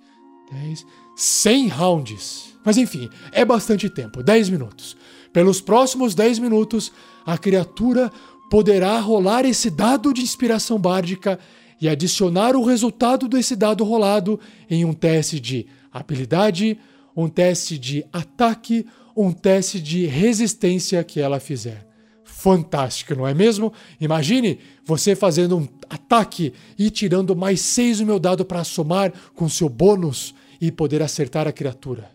10, 0.51 0.85
100 1.15 1.67
rounds. 1.67 2.55
Mas 2.65 2.77
enfim, 2.77 3.09
é 3.31 3.45
bastante 3.45 3.87
tempo, 3.89 4.23
10 4.23 4.49
minutos. 4.49 4.97
Pelos 5.35 5.59
próximos 5.59 6.15
10 6.15 6.39
minutos, 6.39 6.93
a 7.25 7.37
criatura 7.37 8.09
poderá 8.49 8.97
rolar 9.01 9.43
esse 9.43 9.69
dado 9.69 10.13
de 10.13 10.21
inspiração 10.21 10.79
bárdica 10.79 11.37
e 11.81 11.89
adicionar 11.89 12.55
o 12.55 12.63
resultado 12.63 13.27
desse 13.27 13.53
dado 13.53 13.83
rolado 13.83 14.39
em 14.69 14.85
um 14.85 14.93
teste 14.93 15.37
de 15.37 15.67
habilidade, 15.91 16.79
um 17.13 17.27
teste 17.27 17.77
de 17.77 18.05
ataque, 18.13 18.85
um 19.13 19.33
teste 19.33 19.81
de 19.81 20.05
resistência 20.05 21.03
que 21.03 21.19
ela 21.19 21.37
fizer. 21.41 21.85
Fantástico, 22.23 23.13
não 23.13 23.27
é 23.27 23.33
mesmo? 23.33 23.73
Imagine 23.99 24.57
você 24.85 25.17
fazendo 25.17 25.57
um 25.57 25.67
ataque 25.89 26.53
e 26.79 26.89
tirando 26.89 27.35
mais 27.35 27.59
seis 27.59 27.97
do 27.97 28.05
meu 28.05 28.19
dado 28.19 28.45
para 28.45 28.63
somar 28.63 29.11
com 29.33 29.49
seu 29.49 29.67
bônus 29.67 30.33
e 30.61 30.71
poder 30.71 31.03
acertar 31.03 31.45
a 31.45 31.51
criatura. 31.51 32.14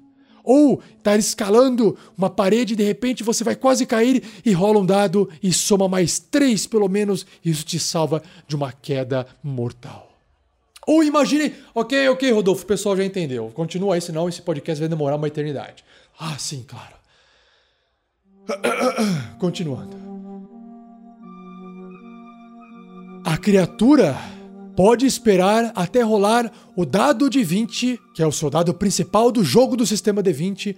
Ou 0.53 0.83
estar 0.99 1.13
tá 1.13 1.17
escalando 1.17 1.97
uma 2.19 2.29
parede 2.29 2.73
e 2.73 2.77
de 2.77 2.83
repente 2.83 3.23
você 3.23 3.45
vai 3.45 3.55
quase 3.55 3.87
cair 3.87 4.21
e 4.45 4.51
rola 4.51 4.81
um 4.81 4.85
dado 4.85 5.31
e 5.41 5.53
soma 5.53 5.89
mais 5.89 6.19
três 6.19 6.67
pelo 6.67 6.89
menos. 6.89 7.25
Isso 7.45 7.65
te 7.65 7.79
salva 7.79 8.21
de 8.49 8.57
uma 8.57 8.73
queda 8.73 9.25
mortal. 9.45 10.11
Ou 10.89 11.05
imaginem. 11.05 11.55
Ok, 11.73 12.09
ok, 12.09 12.33
Rodolfo, 12.33 12.65
o 12.65 12.67
pessoal 12.67 12.97
já 12.97 13.05
entendeu. 13.05 13.53
Continua 13.55 13.95
aí, 13.95 14.01
senão 14.01 14.29
esse 14.29 14.43
podcast 14.43 14.81
vai 14.81 14.89
demorar 14.89 15.15
uma 15.15 15.29
eternidade. 15.29 15.85
Ah, 16.19 16.37
sim, 16.37 16.65
claro. 16.67 16.97
Continuando. 19.39 19.97
A 23.25 23.39
criatura 23.39 24.17
pode 24.77 25.07
esperar 25.07 25.73
até 25.75 26.03
rolar 26.03 26.51
o 26.77 26.85
dado 26.85 27.29
de 27.29 27.43
20, 27.43 27.99
que 28.15 28.23
é 28.23 28.27
o 28.27 28.33
seu 28.33 28.51
dado 28.51 28.73
principal 28.75 29.31
do 29.31 29.45
jogo 29.45 29.77
do 29.77 29.87
sistema 29.87 30.23
D20, 30.23 30.77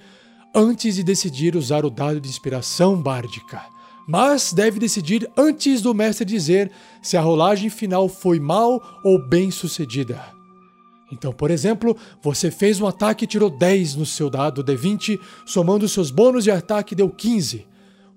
antes 0.54 0.96
de 0.96 1.02
decidir 1.02 1.56
usar 1.56 1.84
o 1.84 1.90
dado 1.90 2.20
de 2.20 2.28
inspiração 2.28 3.00
bárdica. 3.00 3.62
Mas 4.06 4.52
deve 4.52 4.78
decidir 4.78 5.28
antes 5.36 5.80
do 5.80 5.94
mestre 5.94 6.24
dizer 6.24 6.70
se 7.00 7.16
a 7.16 7.20
rolagem 7.20 7.70
final 7.70 8.08
foi 8.08 8.40
mal 8.40 8.82
ou 9.04 9.18
bem 9.28 9.50
sucedida. 9.50 10.20
Então, 11.12 11.32
por 11.32 11.50
exemplo, 11.50 11.96
você 12.22 12.50
fez 12.50 12.80
um 12.80 12.86
ataque 12.86 13.24
e 13.24 13.28
tirou 13.28 13.50
10 13.50 13.96
no 13.96 14.06
seu 14.06 14.30
dado 14.30 14.64
D20, 14.64 15.20
somando 15.44 15.88
seus 15.88 16.10
bônus 16.10 16.44
de 16.44 16.50
ataque 16.50 16.94
deu 16.94 17.10
15. 17.10 17.66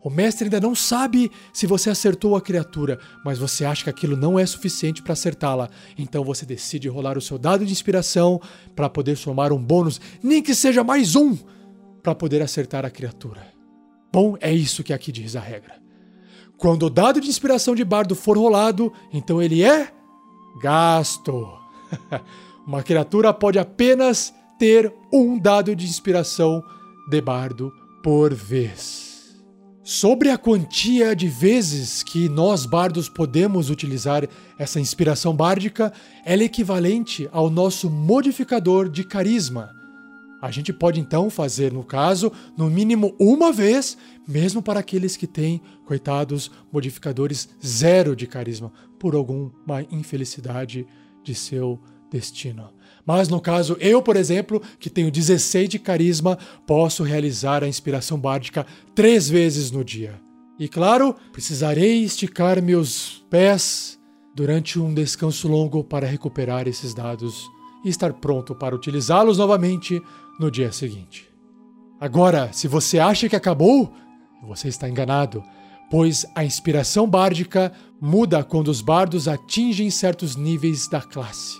O 0.05 0.09
mestre 0.11 0.43
ainda 0.43 0.61
não 0.61 0.75
sabe 0.75 1.31
se 1.51 1.65
você 1.65 1.89
acertou 1.89 2.35
a 2.35 2.41
criatura, 2.41 2.99
mas 3.23 3.39
você 3.39 3.65
acha 3.65 3.85
que 3.85 3.89
aquilo 3.89 4.15
não 4.15 4.37
é 4.37 4.45
suficiente 4.45 5.01
para 5.01 5.13
acertá-la. 5.13 5.67
Então 5.97 6.23
você 6.23 6.45
decide 6.45 6.87
rolar 6.87 7.17
o 7.17 7.21
seu 7.21 7.39
dado 7.39 7.65
de 7.65 7.71
inspiração 7.71 8.39
para 8.75 8.87
poder 8.87 9.17
somar 9.17 9.51
um 9.51 9.57
bônus, 9.57 9.99
nem 10.21 10.43
que 10.43 10.53
seja 10.53 10.83
mais 10.83 11.15
um, 11.15 11.35
para 12.03 12.13
poder 12.13 12.43
acertar 12.43 12.85
a 12.85 12.91
criatura. 12.91 13.47
Bom, 14.13 14.37
é 14.41 14.53
isso 14.53 14.83
que 14.83 14.93
aqui 14.93 15.11
diz 15.11 15.35
a 15.35 15.39
regra. 15.39 15.81
Quando 16.55 16.85
o 16.85 16.89
dado 16.91 17.19
de 17.19 17.27
inspiração 17.27 17.73
de 17.73 17.83
bardo 17.83 18.15
for 18.15 18.37
rolado, 18.37 18.93
então 19.11 19.41
ele 19.41 19.63
é 19.63 19.91
gasto. 20.61 21.51
Uma 22.67 22.83
criatura 22.83 23.33
pode 23.33 23.57
apenas 23.57 24.31
ter 24.59 24.93
um 25.11 25.39
dado 25.39 25.75
de 25.75 25.83
inspiração 25.83 26.63
de 27.09 27.19
bardo 27.19 27.73
por 28.03 28.35
vez. 28.35 29.14
Sobre 29.87 30.31
a 30.31 30.37
quantia 30.37 31.15
de 31.15 31.27
vezes 31.27 32.01
que 32.01 32.27
nós 32.27 32.65
bardos 32.65 33.07
podemos 33.07 33.69
utilizar 33.69 34.27
essa 34.57 34.79
inspiração 34.79 35.35
bárdica, 35.35 35.93
ela 36.25 36.41
é 36.41 36.45
equivalente 36.45 37.29
ao 37.31 37.51
nosso 37.51 37.87
modificador 37.87 38.89
de 38.89 39.03
carisma. 39.03 39.75
A 40.41 40.49
gente 40.49 40.73
pode 40.73 40.99
então 40.99 41.29
fazer, 41.29 41.71
no 41.71 41.83
caso, 41.83 42.31
no 42.57 42.67
mínimo 42.67 43.15
uma 43.19 43.51
vez, 43.51 43.95
mesmo 44.27 44.59
para 44.59 44.79
aqueles 44.79 45.15
que 45.15 45.27
têm, 45.27 45.61
coitados, 45.85 46.49
modificadores 46.73 47.47
zero 47.63 48.15
de 48.15 48.25
carisma, 48.25 48.73
por 48.97 49.13
alguma 49.13 49.83
infelicidade 49.91 50.87
de 51.23 51.35
seu 51.35 51.79
destino. 52.09 52.71
Mas 53.05 53.29
no 53.29 53.39
caso, 53.39 53.77
eu, 53.79 54.01
por 54.01 54.15
exemplo, 54.15 54.61
que 54.79 54.89
tenho 54.89 55.11
16 55.11 55.69
de 55.69 55.79
carisma, 55.79 56.37
posso 56.65 57.03
realizar 57.03 57.63
a 57.63 57.67
inspiração 57.67 58.17
bárdica 58.17 58.65
três 58.95 59.29
vezes 59.29 59.69
no 59.69 59.83
dia. 59.83 60.19
E 60.57 60.67
claro, 60.67 61.15
precisarei 61.31 62.03
esticar 62.03 62.61
meus 62.61 63.23
pés 63.29 63.99
durante 64.33 64.79
um 64.79 64.93
descanso 64.93 65.47
longo 65.47 65.83
para 65.83 66.07
recuperar 66.07 66.67
esses 66.67 66.93
dados 66.93 67.45
e 67.83 67.89
estar 67.89 68.13
pronto 68.13 68.55
para 68.55 68.75
utilizá-los 68.75 69.37
novamente 69.37 70.01
no 70.39 70.49
dia 70.49 70.71
seguinte. 70.71 71.29
Agora, 71.99 72.51
se 72.51 72.67
você 72.67 72.99
acha 72.99 73.29
que 73.29 73.35
acabou, 73.35 73.93
você 74.43 74.67
está 74.67 74.89
enganado, 74.89 75.43
pois 75.89 76.25
a 76.35 76.43
inspiração 76.43 77.07
bárdica 77.07 77.71
muda 78.01 78.43
quando 78.43 78.69
os 78.69 78.81
bardos 78.81 79.27
atingem 79.27 79.89
certos 79.89 80.35
níveis 80.35 80.87
da 80.89 81.01
classe. 81.01 81.57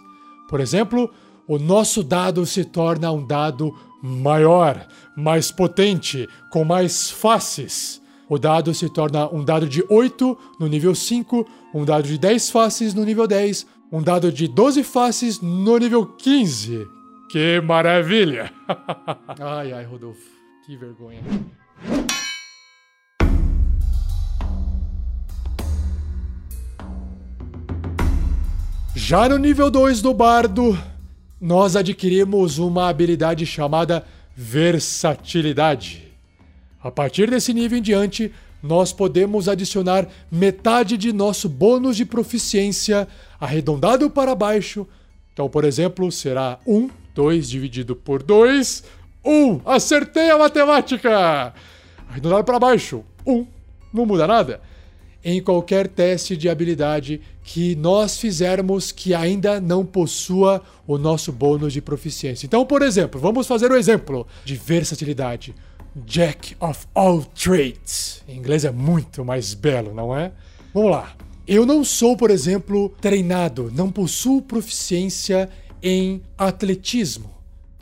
Por 0.49 0.60
exemplo, 0.60 1.10
o 1.47 1.60
nosso 1.60 2.03
dado 2.03 2.45
se 2.45 2.65
torna 2.65 3.12
um 3.12 3.25
dado 3.25 3.75
maior, 4.01 4.88
mais 5.15 5.51
potente, 5.51 6.27
com 6.51 6.63
mais 6.63 7.10
faces. 7.10 8.01
O 8.27 8.39
dado 8.39 8.73
se 8.73 8.89
torna 8.89 9.27
um 9.31 9.43
dado 9.43 9.67
de 9.67 9.84
8 9.88 10.38
no 10.60 10.67
nível 10.67 10.95
5, 10.95 11.47
um 11.73 11.86
dado 11.86 12.08
de 12.08 12.17
10 12.17 12.49
faces 12.49 12.93
no 12.93 13.03
nível 13.03 13.27
10, 13.27 13.67
um 13.91 14.01
dado 14.01 14.31
de 14.31 14.47
12 14.47 14.84
faces 14.84 15.39
no 15.41 15.77
nível 15.77 16.05
15. 16.05 16.88
Que 17.29 17.62
maravilha! 17.62 18.51
ai, 19.39 19.73
ai, 19.73 19.86
Rodolfo, 19.86 20.21
que 20.65 20.75
vergonha. 20.75 21.21
Já 28.95 29.29
no 29.29 29.38
nível 29.38 29.69
2 29.69 30.01
do 30.01 30.13
bardo, 30.13 30.75
nós 31.45 31.75
adquirimos 31.75 32.58
uma 32.58 32.89
habilidade 32.89 33.45
chamada 33.45 34.03
versatilidade. 34.36 36.12
A 36.81 36.89
partir 36.89 37.29
desse 37.29 37.53
nível 37.53 37.77
em 37.77 37.84
diante, 37.84 38.34
nós 38.63 38.91
podemos 38.91 39.47
adicionar 39.47 40.08
metade 40.31 40.97
de 40.97 41.13
nosso 41.13 41.47
bônus 41.47 41.97
de 41.97 42.03
proficiência 42.03 43.08
arredondado 43.39 44.10
para 44.10 44.34
baixo. 44.34 44.88
Então, 45.34 45.47
por 45.47 45.63
exemplo, 45.65 46.12
será 46.12 46.58
1, 46.65 46.89
2 47.13 47.47
dividido 47.47 47.95
por 47.95 48.23
2, 48.23 48.84
1. 49.23 49.62
Acertei 49.65 50.31
a 50.31 50.39
matemática! 50.39 51.53
Arredondado 52.10 52.43
para 52.43 52.58
baixo, 52.58 53.05
1. 53.23 53.45
Não 53.93 54.08
muda 54.08 54.25
nada 54.25 54.62
em 55.25 55.41
qualquer 55.41 55.88
teste 55.88 56.38
de 56.38 56.47
habilidade 56.47 57.19
que 57.45 57.75
nós 57.75 58.17
fizermos 58.17 58.91
que 58.91 59.13
ainda 59.13 59.62
não 59.62 59.86
possua 59.86 60.63
o 60.88 60.97
nosso 60.97 61.31
bônus 61.31 61.73
de 61.73 61.79
proficiência. 61.79 62.47
Então, 62.47 62.65
por 62.65 62.81
exemplo, 62.81 63.21
vamos 63.21 63.45
fazer 63.45 63.69
o 63.71 63.75
um 63.75 63.77
exemplo 63.77 64.25
de 64.43 64.55
versatilidade. 64.55 65.53
Jack 65.95 66.58
of 66.60 66.88
all 66.95 67.23
trades. 67.23 68.23
Em 68.27 68.38
inglês 68.38 68.65
é 68.65 68.71
muito 68.71 69.23
mais 69.23 69.53
belo, 69.53 69.93
não 69.93 70.17
é? 70.17 70.31
Vamos 70.73 70.89
lá. 70.89 71.15
Eu 71.47 71.67
não 71.67 71.84
sou, 71.84 72.17
por 72.17 72.31
exemplo, 72.31 72.89
treinado, 72.99 73.71
não 73.73 73.91
possuo 73.91 74.41
proficiência 74.41 75.47
em 75.84 76.23
atletismo. 76.36 77.29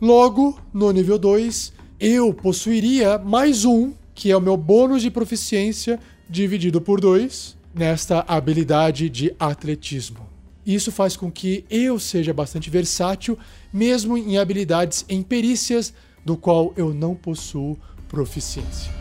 Logo, 0.02 0.60
no 0.74 0.92
nível 0.92 1.18
2, 1.18 1.72
eu 2.02 2.34
possuiria 2.34 3.18
mais 3.18 3.64
um, 3.64 3.94
que 4.14 4.30
é 4.30 4.36
o 4.36 4.42
meu 4.42 4.58
bônus 4.58 5.02
de 5.02 5.10
proficiência 5.10 5.98
dividido 6.30 6.82
por 6.82 7.00
2 7.00 7.63
nesta 7.74 8.24
habilidade 8.28 9.10
de 9.10 9.36
atletismo. 9.40 10.28
Isso 10.66 10.92
faz 10.92 11.18
com 11.18 11.30
que 11.30 11.66
eu 11.70 12.00
seja 12.00 12.34
bastante 12.34 12.70
versátil, 12.70 13.38
mesmo 13.72 14.18
em 14.18 14.38
habilidades 14.38 15.04
em 15.10 15.22
perícias 15.22 15.94
do 16.24 16.38
qual 16.38 16.74
eu 16.78 16.94
não 16.94 17.16
possuo 17.16 17.78
proficiência. 18.08 18.92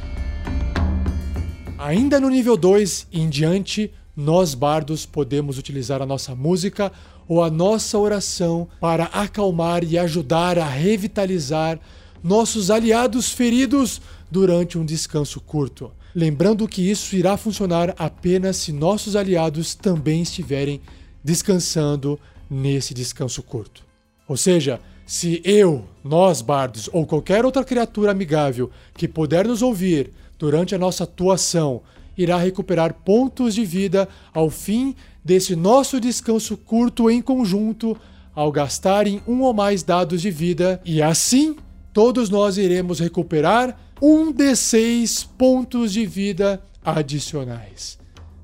Ainda 1.78 2.18
no 2.18 2.28
nível 2.28 2.56
2 2.56 3.08
em 3.12 3.28
diante, 3.28 3.92
nós 4.16 4.54
bardos 4.54 5.06
podemos 5.06 5.58
utilizar 5.58 6.02
a 6.02 6.06
nossa 6.06 6.34
música 6.34 6.92
ou 7.28 7.42
a 7.42 7.50
nossa 7.50 7.98
oração 7.98 8.68
para 8.80 9.04
acalmar 9.04 9.84
e 9.84 9.96
ajudar 9.98 10.58
a 10.58 10.66
revitalizar 10.66 11.78
nossos 12.22 12.70
aliados 12.70 13.30
feridos 13.30 14.00
durante 14.30 14.78
um 14.78 14.84
descanso 14.84 15.40
curto 15.40 15.92
lembrando 16.14 16.68
que 16.68 16.88
isso 16.88 17.16
irá 17.16 17.36
funcionar 17.36 17.94
apenas 17.98 18.56
se 18.56 18.72
nossos 18.72 19.16
aliados 19.16 19.74
também 19.74 20.22
estiverem 20.22 20.80
descansando 21.24 22.18
nesse 22.50 22.92
descanso 22.92 23.42
curto. 23.42 23.84
Ou 24.28 24.36
seja, 24.36 24.80
se 25.06 25.40
eu, 25.44 25.84
nós 26.04 26.40
bardos 26.40 26.88
ou 26.92 27.06
qualquer 27.06 27.44
outra 27.44 27.64
criatura 27.64 28.12
amigável 28.12 28.70
que 28.94 29.08
puder 29.08 29.46
nos 29.46 29.62
ouvir 29.62 30.12
durante 30.38 30.74
a 30.74 30.78
nossa 30.78 31.04
atuação 31.04 31.82
irá 32.16 32.36
recuperar 32.36 32.94
pontos 33.04 33.54
de 33.54 33.64
vida 33.64 34.08
ao 34.34 34.50
fim 34.50 34.94
desse 35.24 35.56
nosso 35.56 36.00
descanso 36.00 36.56
curto 36.56 37.10
em 37.10 37.22
conjunto 37.22 37.96
ao 38.34 38.50
gastarem 38.52 39.22
um 39.26 39.40
ou 39.42 39.54
mais 39.54 39.82
dados 39.82 40.20
de 40.20 40.30
vida 40.30 40.80
e 40.84 41.02
assim 41.02 41.56
todos 41.92 42.28
nós 42.28 42.56
iremos 42.56 42.98
recuperar 42.98 43.78
um 44.04 44.32
D6 44.32 45.28
pontos 45.38 45.92
de 45.92 46.04
vida 46.04 46.60
adicionais. 46.84 48.00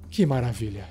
Que 0.09 0.25
maravilha! 0.25 0.85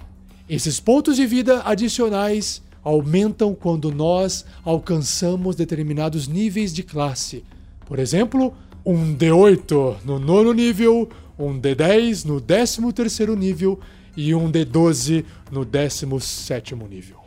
Esses 0.49 0.77
pontos 0.77 1.15
de 1.15 1.25
vida 1.25 1.61
adicionais 1.61 2.61
aumentam 2.83 3.55
quando 3.55 3.89
nós 3.93 4.45
alcançamos 4.65 5.55
determinados 5.55 6.27
níveis 6.27 6.73
de 6.73 6.83
classe. 6.83 7.45
Por 7.85 7.97
exemplo, 7.97 8.53
um 8.85 9.15
D8 9.15 9.99
no 10.03 10.19
nono 10.19 10.51
nível, 10.51 11.09
um 11.39 11.57
D10 11.57 12.25
no 12.25 12.41
décimo 12.41 12.91
terceiro 12.91 13.37
nível 13.37 13.79
e 14.17 14.35
um 14.35 14.51
D12 14.51 15.23
no 15.49 15.63
décimo 15.63 16.19
sétimo 16.19 16.85
nível. 16.87 17.17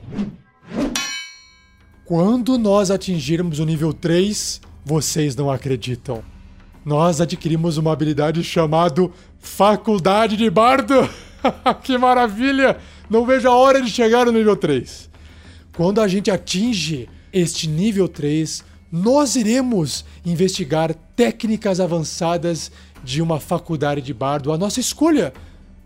Quando 2.04 2.58
nós 2.58 2.90
atingirmos 2.90 3.60
o 3.60 3.64
nível 3.64 3.94
3, 3.94 4.60
vocês 4.84 5.34
não 5.34 5.50
acreditam 5.50 6.22
nós 6.84 7.20
adquirimos 7.20 7.76
uma 7.76 7.92
habilidade 7.92 8.42
chamada 8.42 9.10
Faculdade 9.38 10.36
de 10.36 10.48
Bardo. 10.50 11.08
que 11.82 11.96
maravilha! 11.98 12.78
Não 13.08 13.26
vejo 13.26 13.48
a 13.48 13.54
hora 13.54 13.82
de 13.82 13.90
chegar 13.90 14.26
no 14.26 14.32
nível 14.32 14.56
3. 14.56 15.10
quando 15.76 16.00
a 16.00 16.08
gente 16.08 16.30
atinge 16.30 17.08
este 17.32 17.68
nível 17.68 18.08
3, 18.08 18.64
nós 18.90 19.36
iremos 19.36 20.04
investigar 20.24 20.94
técnicas 21.14 21.80
avançadas 21.80 22.72
de 23.02 23.22
uma 23.22 23.38
faculdade 23.40 24.02
de 24.02 24.12
bardo, 24.12 24.52
a 24.52 24.58
nossa 24.58 24.80
escolha. 24.80 25.32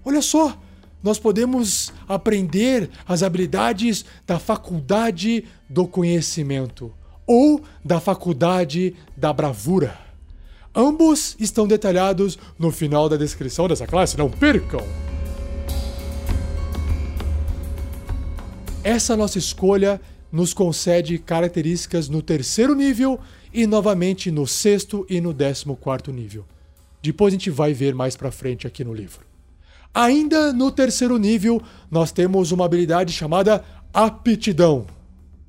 Olha 0.05 0.23
só, 0.23 0.57
nós 1.03 1.19
podemos 1.19 1.93
aprender 2.09 2.91
as 3.07 3.23
habilidades 3.23 4.05
da 4.27 4.39
faculdade 4.39 5.45
do 5.69 5.87
conhecimento 5.87 6.93
ou 7.27 7.63
da 7.85 8.01
faculdade 8.01 8.95
da 9.17 9.33
bravura. 9.33 10.04
Ambos 10.75 11.37
estão 11.39 11.69
detalhados 11.69 12.37
no 12.59 12.73
final 12.73 13.09
da 13.09 13.17
descrição 13.17 13.69
dessa 13.69 13.87
classe, 13.87 14.19
não 14.19 14.29
percam! 14.29 14.85
Essa 18.83 19.17
nossa 19.17 19.39
escolha 19.39 20.01
nos 20.33 20.53
concede 20.53 21.17
características 21.17 22.09
no 22.09 22.21
terceiro 22.21 22.75
nível 22.75 23.21
e 23.53 23.67
novamente 23.67 24.33
no 24.33 24.47
sexto 24.47 25.07
e 25.09 25.21
no 25.21 25.33
décimo 25.33 25.77
quarto 25.77 26.13
nível. 26.13 26.45
Depois 27.01 27.33
a 27.33 27.37
gente 27.37 27.51
vai 27.51 27.73
ver 27.73 27.95
mais 27.95 28.17
para 28.17 28.33
frente 28.33 28.67
aqui 28.67 28.83
no 28.83 28.93
livro. 28.93 29.25
Ainda 29.95 30.53
no 30.53 30.73
terceiro 30.73 31.17
nível, 31.19 31.63
nós 31.89 32.11
temos 32.11 32.51
uma 32.51 32.65
habilidade 32.65 33.13
chamada 33.13 33.65
aptidão, 33.93 34.87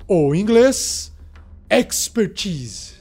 ou 0.08 0.36
em 0.36 0.40
inglês, 0.40 1.12
expertise. 1.68 2.95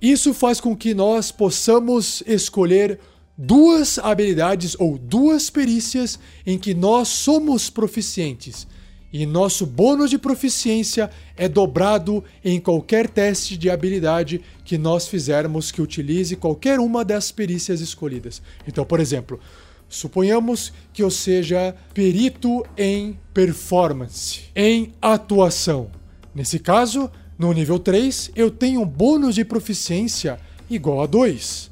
Isso 0.00 0.32
faz 0.32 0.60
com 0.60 0.76
que 0.76 0.94
nós 0.94 1.30
possamos 1.30 2.22
escolher 2.26 2.98
duas 3.36 3.98
habilidades 3.98 4.76
ou 4.78 4.98
duas 4.98 5.50
perícias 5.50 6.18
em 6.46 6.58
que 6.58 6.74
nós 6.74 7.08
somos 7.08 7.70
proficientes. 7.70 8.66
E 9.12 9.26
nosso 9.26 9.66
bônus 9.66 10.10
de 10.10 10.18
proficiência 10.18 11.10
é 11.36 11.48
dobrado 11.48 12.22
em 12.44 12.60
qualquer 12.60 13.08
teste 13.08 13.56
de 13.56 13.68
habilidade 13.68 14.40
que 14.64 14.78
nós 14.78 15.08
fizermos 15.08 15.72
que 15.72 15.82
utilize 15.82 16.36
qualquer 16.36 16.78
uma 16.78 17.04
das 17.04 17.32
perícias 17.32 17.80
escolhidas. 17.80 18.40
Então, 18.68 18.84
por 18.84 19.00
exemplo, 19.00 19.40
suponhamos 19.88 20.72
que 20.92 21.02
eu 21.02 21.10
seja 21.10 21.74
perito 21.92 22.64
em 22.76 23.18
performance, 23.34 24.42
em 24.54 24.92
atuação. 25.02 25.90
Nesse 26.32 26.60
caso, 26.60 27.10
no 27.40 27.54
nível 27.54 27.78
3, 27.78 28.32
eu 28.36 28.50
tenho 28.50 28.82
um 28.82 28.86
bônus 28.86 29.34
de 29.34 29.46
proficiência 29.46 30.38
igual 30.68 31.00
a 31.00 31.06
2. 31.06 31.70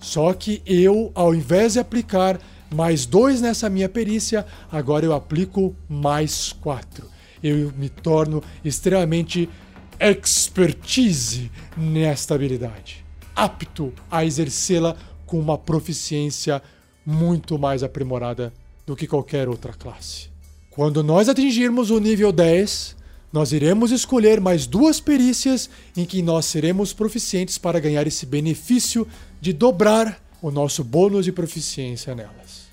Só 0.00 0.32
que 0.32 0.62
eu, 0.64 1.10
ao 1.12 1.34
invés 1.34 1.72
de 1.72 1.80
aplicar 1.80 2.40
mais 2.72 3.04
2 3.04 3.40
nessa 3.40 3.68
minha 3.68 3.88
perícia, 3.88 4.46
agora 4.70 5.04
eu 5.04 5.12
aplico 5.12 5.74
mais 5.88 6.52
4. 6.60 7.04
Eu 7.42 7.72
me 7.76 7.88
torno 7.88 8.44
extremamente 8.64 9.50
expertise 9.98 11.50
nesta 11.76 12.36
habilidade, 12.36 13.04
apto 13.34 13.92
a 14.08 14.24
exercê-la 14.24 14.96
com 15.26 15.40
uma 15.40 15.58
proficiência 15.58 16.62
muito 17.04 17.58
mais 17.58 17.82
aprimorada 17.82 18.52
do 18.86 18.94
que 18.94 19.08
qualquer 19.08 19.48
outra 19.48 19.72
classe. 19.72 20.28
Quando 20.70 21.02
nós 21.02 21.28
atingirmos 21.28 21.90
o 21.90 21.98
nível 21.98 22.30
10, 22.30 22.96
nós 23.32 23.52
iremos 23.52 23.90
escolher 23.90 24.40
mais 24.40 24.66
duas 24.66 25.00
perícias 25.00 25.68
em 25.96 26.04
que 26.04 26.22
nós 26.22 26.46
seremos 26.46 26.92
proficientes 26.92 27.58
para 27.58 27.80
ganhar 27.80 28.06
esse 28.06 28.24
benefício 28.24 29.06
de 29.40 29.52
dobrar 29.52 30.22
o 30.40 30.50
nosso 30.50 30.82
bônus 30.82 31.24
de 31.24 31.32
proficiência 31.32 32.14
nelas. 32.14 32.68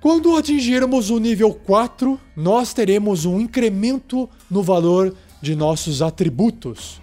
Quando 0.00 0.36
atingirmos 0.36 1.08
o 1.08 1.18
nível 1.18 1.52
4, 1.54 2.20
nós 2.36 2.74
teremos 2.74 3.24
um 3.24 3.40
incremento 3.40 4.28
no 4.50 4.62
valor 4.62 5.14
de 5.40 5.56
nossos 5.56 6.02
atributos. 6.02 7.00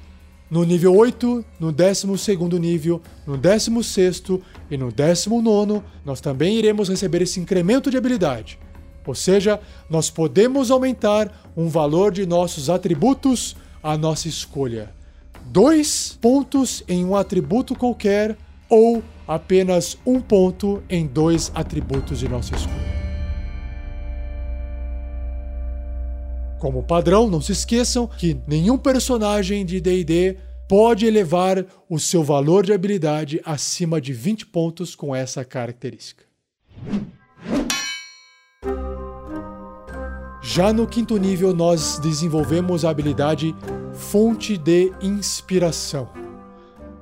No 0.49 0.63
nível 0.63 0.95
8, 0.95 1.43
no 1.59 1.72
12 1.72 2.07
nível, 2.59 3.01
no 3.26 3.38
16 3.38 4.24
e 4.69 4.78
no 4.78 4.91
19, 4.91 5.82
nós 6.05 6.22
também 6.22 6.57
iremos 6.57 6.89
receber 6.89 7.22
esse 7.24 7.39
incremento 7.39 7.89
de 7.89 7.97
habilidade. 7.97 8.59
Ou 9.06 9.16
seja, 9.16 9.60
nós 9.89 10.10
podemos 10.10 10.72
aumentar 10.72 11.52
um 11.56 11.68
valor 11.68 12.12
de 12.12 12.26
nossos 12.26 12.70
atributos 12.70 13.56
à 13.82 13.97
nossa 13.97 14.28
escolha. 14.28 14.91
Dois 15.45 16.18
pontos 16.22 16.84
em 16.88 17.04
um 17.04 17.16
atributo 17.16 17.76
qualquer 17.76 18.38
ou 18.70 19.04
apenas 19.28 19.97
um 20.06 20.22
ponto 20.22 20.82
em 20.89 21.06
dois 21.06 21.52
atributos 21.54 22.20
de 22.20 22.30
nossa 22.30 22.56
escolha. 22.56 23.02
Como 26.60 26.84
padrão, 26.84 27.28
não 27.28 27.41
se 27.41 27.52
esqueçam 27.52 28.06
que 28.06 28.39
nenhum 28.47 28.78
personagem 28.78 29.66
de 29.66 29.82
DD 29.82 30.38
pode 30.70 31.06
elevar 31.06 31.66
o 31.89 31.99
seu 31.99 32.24
valor 32.24 32.66
de 32.66 32.72
habilidade 32.72 33.41
acima 33.43 33.99
de 33.99 34.14
20 34.14 34.45
pontos 34.45 34.95
com 34.95 35.14
essa 35.14 35.43
característica. 35.43 36.24
Já 40.43 40.74
no 40.74 40.88
quinto 40.88 41.18
nível, 41.18 41.53
nós 41.53 41.99
desenvolvemos 41.99 42.84
a 42.84 42.89
habilidade 42.89 43.55
Fonte 43.93 44.57
de 44.57 44.91
Inspiração, 44.99 46.09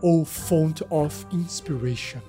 ou 0.01 0.26
Font 0.26 0.84
of 0.89 1.26
Inspiration. 1.32 2.20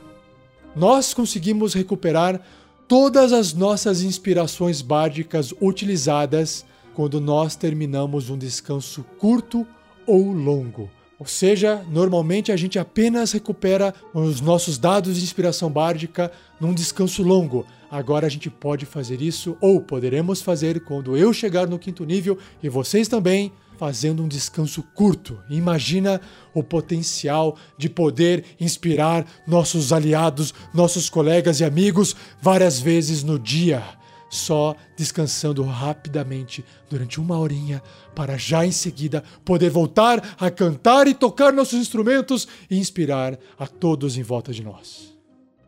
Nós 0.75 1.13
conseguimos 1.13 1.75
recuperar 1.75 2.41
todas 2.87 3.33
as 3.33 3.53
nossas 3.53 4.03
inspirações 4.03 4.81
bárdicas 4.81 5.53
utilizadas 5.61 6.65
quando 6.95 7.21
nós 7.21 7.57
terminamos 7.57 8.31
um 8.31 8.39
descanso 8.39 9.05
curto 9.19 9.67
ou 10.07 10.33
longo. 10.33 10.89
Ou 11.21 11.27
seja, 11.27 11.85
normalmente 11.91 12.51
a 12.51 12.57
gente 12.57 12.79
apenas 12.79 13.33
recupera 13.33 13.95
os 14.15 14.41
nossos 14.41 14.79
dados 14.79 15.19
de 15.19 15.23
inspiração 15.23 15.71
bárdica 15.71 16.33
num 16.59 16.73
descanso 16.73 17.23
longo. 17.23 17.67
Agora 17.91 18.27
a 18.27 18.31
gente 18.31 18.49
pode 18.49 18.87
fazer 18.87 19.21
isso, 19.21 19.55
ou 19.61 19.83
poderemos 19.83 20.41
fazer 20.41 20.81
quando 20.81 21.19
eu 21.19 21.31
chegar 21.35 21.67
no 21.67 21.79
quinto 21.79 22.07
nível 22.07 22.39
e 22.63 22.71
vocês 22.71 23.07
também, 23.07 23.53
fazendo 23.77 24.23
um 24.23 24.29
descanso 24.29 24.83
curto. 24.95 25.39
Imagina 25.51 26.23
o 26.55 26.63
potencial 26.63 27.55
de 27.77 27.91
poder 27.91 28.45
inspirar 28.59 29.27
nossos 29.47 29.93
aliados, 29.93 30.55
nossos 30.73 31.11
colegas 31.11 31.61
e 31.61 31.65
amigos 31.65 32.17
várias 32.41 32.81
vezes 32.81 33.23
no 33.23 33.39
dia 33.39 34.00
só 34.31 34.77
descansando 34.97 35.63
rapidamente 35.65 36.65
durante 36.89 37.21
uma 37.21 37.37
horinha 37.37 37.83
para 38.15 38.39
já 38.39 38.65
em 38.65 38.73
seguida 38.73 39.25
poder 39.45 39.69
voltar 39.69 40.37
a 40.39 40.51
cantar 40.51 41.09
e 41.09 41.15
tocar 41.15 41.53
nossos 41.53 41.79
instrumentos 41.79 42.47
e 42.71 42.79
inspirar 42.79 43.37
a 43.59 43.67
todos 43.67 44.17
em 44.17 44.23
volta 44.23 44.53
de 44.53 44.63
nós. 44.63 45.13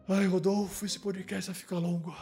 Ai, 0.09 0.27
Rodolfo, 0.27 0.87
esse 0.87 0.99
podcast 0.99 1.51
vai 1.51 1.55
ficar 1.55 1.79
longo. 1.79 2.15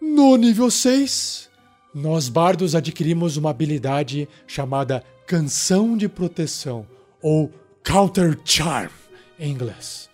No 0.00 0.36
nível 0.36 0.70
6, 0.70 1.50
nós 1.94 2.28
bardos 2.28 2.74
adquirimos 2.74 3.36
uma 3.36 3.50
habilidade 3.50 4.28
chamada 4.46 5.04
Canção 5.26 5.96
de 5.96 6.08
Proteção 6.08 6.86
ou 7.20 7.50
Counter 7.84 8.38
Charm 8.44 8.90
em 9.38 9.50
inglês. 9.50 10.11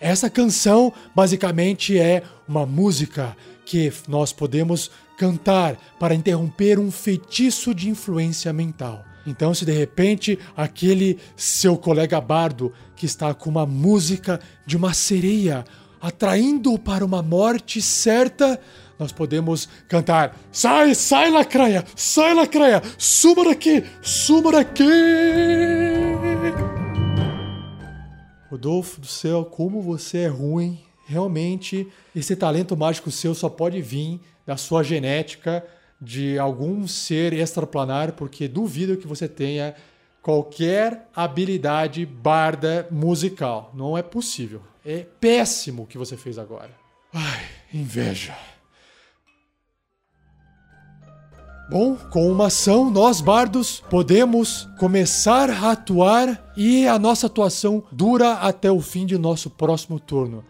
Essa 0.00 0.30
canção 0.30 0.92
basicamente 1.14 1.98
é 1.98 2.22
uma 2.46 2.64
música 2.64 3.36
que 3.64 3.92
nós 4.06 4.32
podemos 4.32 4.90
cantar 5.18 5.76
para 5.98 6.14
interromper 6.14 6.78
um 6.78 6.90
feitiço 6.90 7.74
de 7.74 7.88
influência 7.88 8.52
mental. 8.52 9.04
Então, 9.26 9.52
se 9.52 9.64
de 9.66 9.72
repente 9.72 10.38
aquele 10.56 11.18
seu 11.36 11.76
colega 11.76 12.20
bardo 12.20 12.72
que 12.96 13.04
está 13.04 13.34
com 13.34 13.50
uma 13.50 13.66
música 13.66 14.40
de 14.64 14.76
uma 14.76 14.94
sereia 14.94 15.64
atraindo 16.00 16.78
para 16.78 17.04
uma 17.04 17.22
morte 17.22 17.82
certa, 17.82 18.58
nós 18.98 19.12
podemos 19.12 19.68
cantar: 19.88 20.36
Sai, 20.50 20.94
sai, 20.94 21.30
lacraia! 21.30 21.84
Sai, 21.94 22.34
lacraia! 22.34 22.82
Suma 22.96 23.44
daqui! 23.44 23.84
Suma 24.00 24.52
daqui! 24.52 24.84
Rodolfo 28.50 29.00
do 29.00 29.06
céu, 29.06 29.44
como 29.44 29.82
você 29.82 30.18
é 30.18 30.28
ruim. 30.28 30.80
Realmente, 31.06 31.86
esse 32.14 32.34
talento 32.36 32.76
mágico 32.76 33.10
seu 33.10 33.34
só 33.34 33.48
pode 33.48 33.80
vir 33.80 34.20
da 34.46 34.56
sua 34.56 34.82
genética, 34.82 35.64
de 36.00 36.38
algum 36.38 36.86
ser 36.86 37.32
extraplanar, 37.32 38.12
porque 38.12 38.46
duvido 38.46 38.96
que 38.96 39.06
você 39.06 39.28
tenha 39.28 39.74
qualquer 40.22 41.08
habilidade 41.14 42.06
barda 42.06 42.86
musical. 42.90 43.72
Não 43.74 43.96
é 43.96 44.02
possível. 44.02 44.62
É 44.84 45.06
péssimo 45.20 45.82
o 45.82 45.86
que 45.86 45.98
você 45.98 46.16
fez 46.16 46.38
agora. 46.38 46.70
Ai, 47.12 47.44
inveja. 47.72 48.36
Bom, 51.70 51.96
com 51.96 52.32
uma 52.32 52.46
ação, 52.46 52.90
nós 52.90 53.20
bardos 53.20 53.82
podemos 53.90 54.66
começar 54.78 55.50
a 55.50 55.72
atuar 55.72 56.50
e 56.56 56.86
a 56.88 56.98
nossa 56.98 57.26
atuação 57.26 57.82
dura 57.92 58.32
até 58.36 58.72
o 58.72 58.80
fim 58.80 59.04
de 59.04 59.18
nosso 59.18 59.50
próximo 59.50 60.00
turno. 60.00 60.42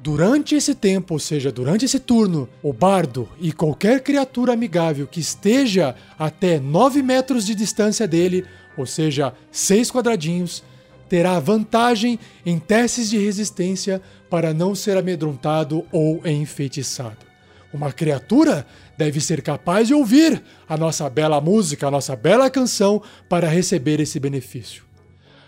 Durante 0.00 0.56
esse 0.56 0.74
tempo, 0.74 1.14
ou 1.14 1.20
seja, 1.20 1.52
durante 1.52 1.84
esse 1.84 2.00
turno, 2.00 2.48
o 2.60 2.72
bardo 2.72 3.28
e 3.38 3.52
qualquer 3.52 4.02
criatura 4.02 4.52
amigável 4.52 5.06
que 5.06 5.20
esteja 5.20 5.94
até 6.18 6.58
9 6.58 7.04
metros 7.04 7.46
de 7.46 7.54
distância 7.54 8.08
dele, 8.08 8.44
ou 8.76 8.84
seja, 8.84 9.32
6 9.52 9.92
quadradinhos, 9.92 10.64
terá 11.08 11.38
vantagem 11.38 12.18
em 12.44 12.58
testes 12.58 13.08
de 13.08 13.16
resistência 13.16 14.02
para 14.28 14.52
não 14.52 14.74
ser 14.74 14.96
amedrontado 14.96 15.84
ou 15.92 16.20
enfeitiçado. 16.26 17.28
Uma 17.72 17.92
criatura 17.92 18.66
deve 18.98 19.20
ser 19.20 19.40
capaz 19.42 19.86
de 19.86 19.94
ouvir 19.94 20.42
a 20.68 20.76
nossa 20.76 21.08
bela 21.08 21.40
música, 21.40 21.86
a 21.86 21.90
nossa 21.90 22.16
bela 22.16 22.50
canção 22.50 23.00
para 23.28 23.48
receber 23.48 24.00
esse 24.00 24.18
benefício. 24.18 24.82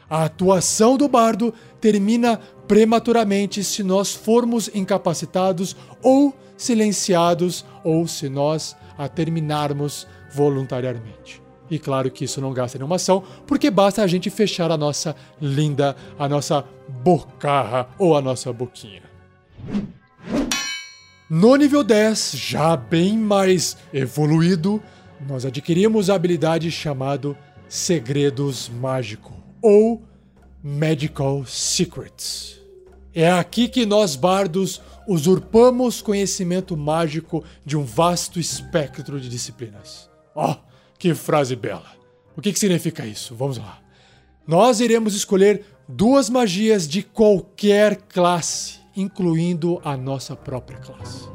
A 0.08 0.24
atuação 0.24 0.96
do 0.96 1.08
bardo 1.08 1.52
termina 1.80 2.38
prematuramente 2.68 3.64
se 3.64 3.82
nós 3.82 4.14
formos 4.14 4.70
incapacitados 4.72 5.76
ou 6.00 6.32
silenciados 6.56 7.64
ou 7.82 8.06
se 8.06 8.28
nós 8.28 8.76
a 8.96 9.08
terminarmos 9.08 10.06
voluntariamente. 10.32 11.42
E 11.68 11.78
claro 11.78 12.10
que 12.10 12.24
isso 12.24 12.40
não 12.40 12.52
gasta 12.52 12.78
nenhuma 12.78 12.96
ação, 12.96 13.22
porque 13.46 13.70
basta 13.70 14.02
a 14.02 14.06
gente 14.06 14.30
fechar 14.30 14.70
a 14.70 14.76
nossa 14.76 15.14
linda, 15.40 15.96
a 16.18 16.28
nossa 16.28 16.64
bocarra 16.88 17.88
ou 17.98 18.16
a 18.16 18.20
nossa 18.20 18.52
boquinha. 18.52 19.02
No 21.32 21.54
nível 21.54 21.84
10, 21.84 22.32
já 22.32 22.76
bem 22.76 23.16
mais 23.16 23.76
evoluído, 23.94 24.82
nós 25.28 25.46
adquirimos 25.46 26.10
a 26.10 26.16
habilidade 26.16 26.68
chamada 26.72 27.38
Segredos 27.68 28.68
Mágico 28.68 29.32
ou 29.62 30.02
Magical 30.60 31.46
Secrets. 31.46 32.60
É 33.14 33.30
aqui 33.30 33.68
que 33.68 33.86
nós 33.86 34.16
bardos 34.16 34.82
usurpamos 35.06 36.02
conhecimento 36.02 36.76
mágico 36.76 37.44
de 37.64 37.76
um 37.76 37.84
vasto 37.84 38.40
espectro 38.40 39.20
de 39.20 39.28
disciplinas. 39.28 40.10
Oh, 40.34 40.56
que 40.98 41.14
frase 41.14 41.54
bela! 41.54 41.92
O 42.36 42.40
que, 42.40 42.52
que 42.52 42.58
significa 42.58 43.06
isso? 43.06 43.36
Vamos 43.36 43.56
lá. 43.56 43.78
Nós 44.44 44.80
iremos 44.80 45.14
escolher 45.14 45.64
duas 45.88 46.28
magias 46.28 46.88
de 46.88 47.04
qualquer 47.04 47.98
classe 48.08 48.79
incluindo 48.96 49.80
a 49.84 49.96
nossa 49.96 50.34
própria 50.34 50.78
classe. 50.78 51.28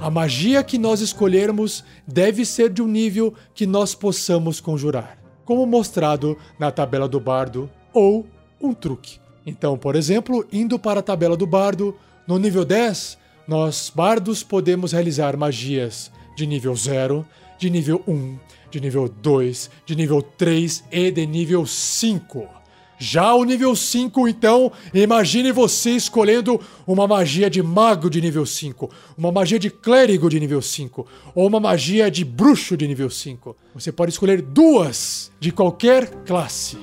A 0.00 0.10
magia 0.10 0.62
que 0.62 0.76
nós 0.76 1.00
escolhermos 1.00 1.84
deve 2.06 2.44
ser 2.44 2.70
de 2.70 2.82
um 2.82 2.86
nível 2.86 3.32
que 3.54 3.66
nós 3.66 3.94
possamos 3.94 4.60
conjurar, 4.60 5.18
como 5.44 5.66
mostrado 5.66 6.36
na 6.58 6.70
tabela 6.70 7.08
do 7.08 7.20
bardo 7.20 7.70
ou 7.92 8.26
um 8.60 8.74
truque. 8.74 9.18
Então, 9.46 9.76
por 9.78 9.94
exemplo, 9.94 10.46
indo 10.52 10.78
para 10.78 11.00
a 11.00 11.02
tabela 11.02 11.36
do 11.36 11.46
bardo, 11.46 11.96
no 12.26 12.38
nível 12.38 12.64
10, 12.64 13.18
nós 13.46 13.92
bardos 13.94 14.42
podemos 14.42 14.92
realizar 14.92 15.36
magias 15.36 16.10
de 16.36 16.46
nível 16.46 16.74
0, 16.74 17.26
de 17.58 17.70
nível 17.70 18.02
1, 18.06 18.38
de 18.70 18.80
nível 18.80 19.08
2, 19.08 19.70
de 19.86 19.94
nível 19.94 20.22
3 20.22 20.84
e 20.90 21.10
de 21.10 21.26
nível 21.26 21.66
5. 21.66 22.63
Já 22.98 23.34
o 23.34 23.44
nível 23.44 23.74
5, 23.74 24.28
então, 24.28 24.70
imagine 24.92 25.52
você 25.52 25.90
escolhendo 25.90 26.60
uma 26.86 27.06
magia 27.06 27.50
de 27.50 27.62
mago 27.62 28.08
de 28.08 28.20
nível 28.20 28.46
5, 28.46 28.90
uma 29.18 29.32
magia 29.32 29.58
de 29.58 29.70
clérigo 29.70 30.30
de 30.30 30.38
nível 30.38 30.62
5, 30.62 31.06
ou 31.34 31.46
uma 31.46 31.60
magia 31.60 32.10
de 32.10 32.24
bruxo 32.24 32.76
de 32.76 32.86
nível 32.86 33.10
5. 33.10 33.56
Você 33.74 33.90
pode 33.90 34.12
escolher 34.12 34.40
duas 34.40 35.30
de 35.40 35.50
qualquer 35.50 36.08
classe. 36.24 36.78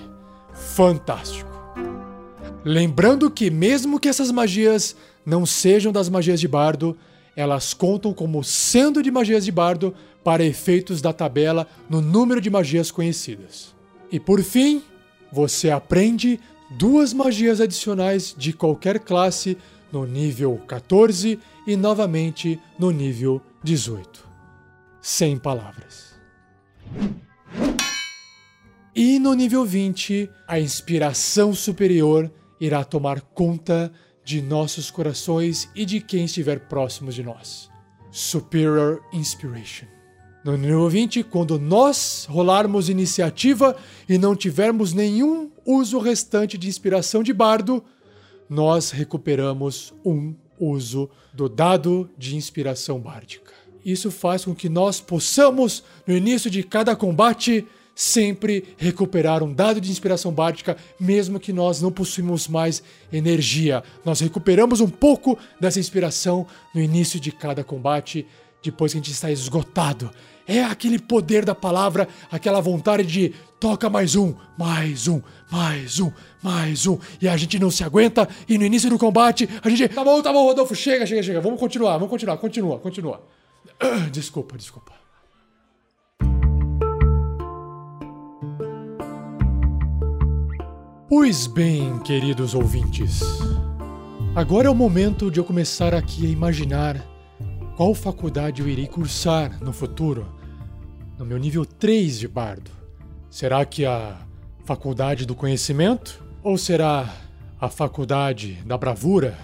Fantástico. 0.53 1.49
Lembrando 2.63 3.31
que, 3.31 3.49
mesmo 3.49 3.99
que 3.99 4.07
essas 4.07 4.31
magias 4.31 4.95
não 5.25 5.45
sejam 5.45 5.91
das 5.91 6.09
magias 6.09 6.39
de 6.39 6.47
bardo, 6.47 6.95
elas 7.35 7.73
contam 7.73 8.13
como 8.13 8.43
sendo 8.43 9.01
de 9.01 9.09
magias 9.09 9.45
de 9.45 9.51
bardo 9.51 9.93
para 10.23 10.43
efeitos 10.43 11.01
da 11.01 11.11
tabela 11.11 11.67
no 11.89 12.01
número 12.01 12.39
de 12.39 12.49
magias 12.49 12.91
conhecidas. 12.91 13.73
E 14.11 14.19
por 14.19 14.43
fim, 14.43 14.83
você 15.31 15.69
aprende 15.69 16.39
duas 16.69 17.13
magias 17.13 17.59
adicionais 17.61 18.35
de 18.37 18.53
qualquer 18.53 18.99
classe 18.99 19.57
no 19.91 20.05
nível 20.05 20.57
14 20.67 21.39
e 21.67 21.75
novamente 21.75 22.59
no 22.77 22.91
nível 22.91 23.41
18. 23.63 24.27
Sem 25.01 25.37
palavras. 25.37 26.11
E 28.95 29.19
no 29.19 29.33
nível 29.33 29.65
20, 29.65 30.29
a 30.47 30.59
inspiração 30.59 31.53
superior 31.53 32.31
irá 32.59 32.83
tomar 32.83 33.21
conta 33.21 33.91
de 34.23 34.41
nossos 34.41 34.91
corações 34.91 35.69
e 35.75 35.85
de 35.85 35.99
quem 35.99 36.25
estiver 36.25 36.67
próximo 36.67 37.11
de 37.11 37.23
nós. 37.23 37.69
Superior 38.11 39.01
Inspiration. 39.13 40.00
No 40.43 40.57
nível 40.57 40.89
20, 40.89 41.23
quando 41.23 41.59
nós 41.59 42.25
rolarmos 42.27 42.89
iniciativa 42.89 43.75
e 44.09 44.17
não 44.17 44.35
tivermos 44.35 44.91
nenhum 44.91 45.51
uso 45.63 45.99
restante 45.99 46.57
de 46.57 46.67
inspiração 46.67 47.21
de 47.21 47.31
bardo, 47.31 47.83
nós 48.49 48.89
recuperamos 48.89 49.93
um 50.03 50.33
uso 50.59 51.07
do 51.31 51.47
dado 51.47 52.09
de 52.17 52.35
inspiração 52.35 52.99
bárdica. 52.99 53.51
Isso 53.85 54.09
faz 54.09 54.43
com 54.43 54.55
que 54.55 54.67
nós 54.67 54.99
possamos, 54.99 55.83
no 56.07 56.17
início 56.17 56.49
de 56.49 56.63
cada 56.63 56.95
combate, 56.95 57.67
sempre 57.93 58.63
recuperar 58.77 59.43
um 59.43 59.53
dado 59.53 59.79
de 59.79 59.91
inspiração 59.91 60.31
bárdica, 60.31 60.75
mesmo 60.99 61.39
que 61.39 61.53
nós 61.53 61.81
não 61.83 61.91
possuímos 61.91 62.47
mais 62.47 62.81
energia. 63.13 63.83
Nós 64.03 64.19
recuperamos 64.19 64.81
um 64.81 64.89
pouco 64.89 65.37
dessa 65.59 65.79
inspiração 65.79 66.47
no 66.73 66.81
início 66.81 67.19
de 67.19 67.31
cada 67.31 67.63
combate, 67.63 68.25
depois 68.61 68.91
que 68.91 68.97
a 68.97 69.01
gente 69.01 69.11
está 69.11 69.31
esgotado 69.31 70.11
é 70.47 70.63
aquele 70.63 70.99
poder 70.99 71.45
da 71.45 71.55
palavra, 71.55 72.07
aquela 72.31 72.59
vontade 72.59 73.03
de 73.03 73.33
toca 73.59 73.89
mais 73.89 74.15
um, 74.15 74.33
mais 74.57 75.07
um, 75.07 75.21
mais 75.49 75.99
um, 75.99 76.11
mais 76.41 76.87
um. 76.87 76.97
E 77.21 77.27
a 77.27 77.37
gente 77.37 77.57
não 77.59 77.71
se 77.71 77.83
aguenta 77.83 78.27
e 78.49 78.57
no 78.57 78.65
início 78.65 78.89
do 78.89 78.97
combate 78.97 79.47
a 79.63 79.69
gente. 79.69 79.87
Tá 79.89 80.03
bom, 80.03 80.21
tá 80.21 80.33
bom, 80.33 80.43
Rodolfo, 80.45 80.75
chega, 80.75 81.05
chega, 81.05 81.23
chega. 81.23 81.41
Vamos 81.41 81.59
continuar, 81.59 81.93
vamos 81.93 82.09
continuar, 82.09 82.37
continua, 82.37 82.79
continua. 82.79 83.23
Desculpa, 84.11 84.57
desculpa. 84.57 84.91
Pois 91.07 91.45
bem, 91.45 91.99
queridos 91.99 92.55
ouvintes. 92.55 93.21
Agora 94.35 94.67
é 94.67 94.69
o 94.69 94.75
momento 94.75 95.29
de 95.29 95.39
eu 95.39 95.43
começar 95.43 95.93
aqui 95.93 96.25
a 96.25 96.29
imaginar 96.29 97.10
qual 97.81 97.95
faculdade 97.95 98.61
eu 98.61 98.69
irei 98.69 98.85
cursar 98.85 99.57
no 99.59 99.73
futuro 99.73 100.27
no 101.17 101.25
meu 101.25 101.39
nível 101.39 101.65
3 101.65 102.19
de 102.19 102.27
bardo? 102.27 102.69
Será 103.27 103.65
que 103.65 103.87
a 103.87 104.21
faculdade 104.65 105.25
do 105.25 105.33
conhecimento? 105.33 106.23
Ou 106.43 106.59
será 106.59 107.11
a 107.59 107.69
faculdade 107.69 108.61
da 108.67 108.77
bravura, 108.77 109.35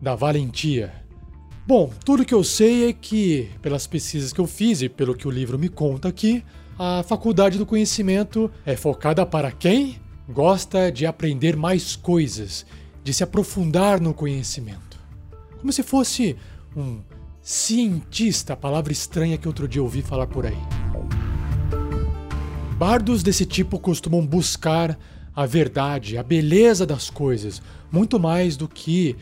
da 0.00 0.14
valentia? 0.14 0.90
Bom, 1.66 1.92
tudo 2.02 2.24
que 2.24 2.32
eu 2.32 2.42
sei 2.42 2.88
é 2.88 2.94
que, 2.94 3.50
pelas 3.60 3.86
pesquisas 3.86 4.32
que 4.32 4.40
eu 4.40 4.46
fiz 4.46 4.80
e 4.80 4.88
pelo 4.88 5.14
que 5.14 5.28
o 5.28 5.30
livro 5.30 5.58
me 5.58 5.68
conta 5.68 6.08
aqui, 6.08 6.42
a 6.78 7.02
faculdade 7.02 7.58
do 7.58 7.66
conhecimento 7.66 8.50
é 8.64 8.74
focada 8.74 9.26
para 9.26 9.52
quem 9.52 10.00
gosta 10.26 10.90
de 10.90 11.04
aprender 11.04 11.58
mais 11.58 11.94
coisas, 11.94 12.64
de 13.04 13.12
se 13.12 13.22
aprofundar 13.22 14.00
no 14.00 14.14
conhecimento. 14.14 14.98
Como 15.60 15.70
se 15.70 15.82
fosse 15.82 16.38
um 16.74 17.02
cientista, 17.42 18.56
palavra 18.56 18.92
estranha 18.92 19.36
que 19.36 19.48
outro 19.48 19.66
dia 19.66 19.82
ouvi 19.82 20.00
falar 20.00 20.28
por 20.28 20.46
aí. 20.46 20.56
Bardos 22.78 23.22
desse 23.22 23.44
tipo 23.44 23.80
costumam 23.80 24.24
buscar 24.24 24.96
a 25.34 25.44
verdade, 25.44 26.16
a 26.16 26.22
beleza 26.22 26.86
das 26.86 27.10
coisas, 27.10 27.60
muito 27.90 28.20
mais 28.20 28.56
do 28.56 28.68
que 28.68 29.16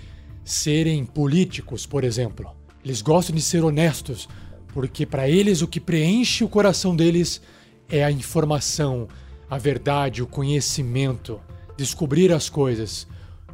serem 0.44 1.04
políticos, 1.04 1.86
por 1.86 2.04
exemplo. 2.04 2.50
Eles 2.84 3.00
gostam 3.00 3.34
de 3.34 3.42
ser 3.42 3.64
honestos, 3.64 4.28
porque 4.68 5.06
para 5.06 5.28
eles 5.28 5.62
o 5.62 5.68
que 5.68 5.80
preenche 5.80 6.44
o 6.44 6.48
coração 6.48 6.94
deles 6.94 7.40
é 7.88 8.04
a 8.04 8.10
informação, 8.10 9.08
a 9.48 9.56
verdade, 9.56 10.22
o 10.22 10.26
conhecimento, 10.26 11.40
descobrir 11.76 12.32
as 12.32 12.48
coisas. 12.48 13.06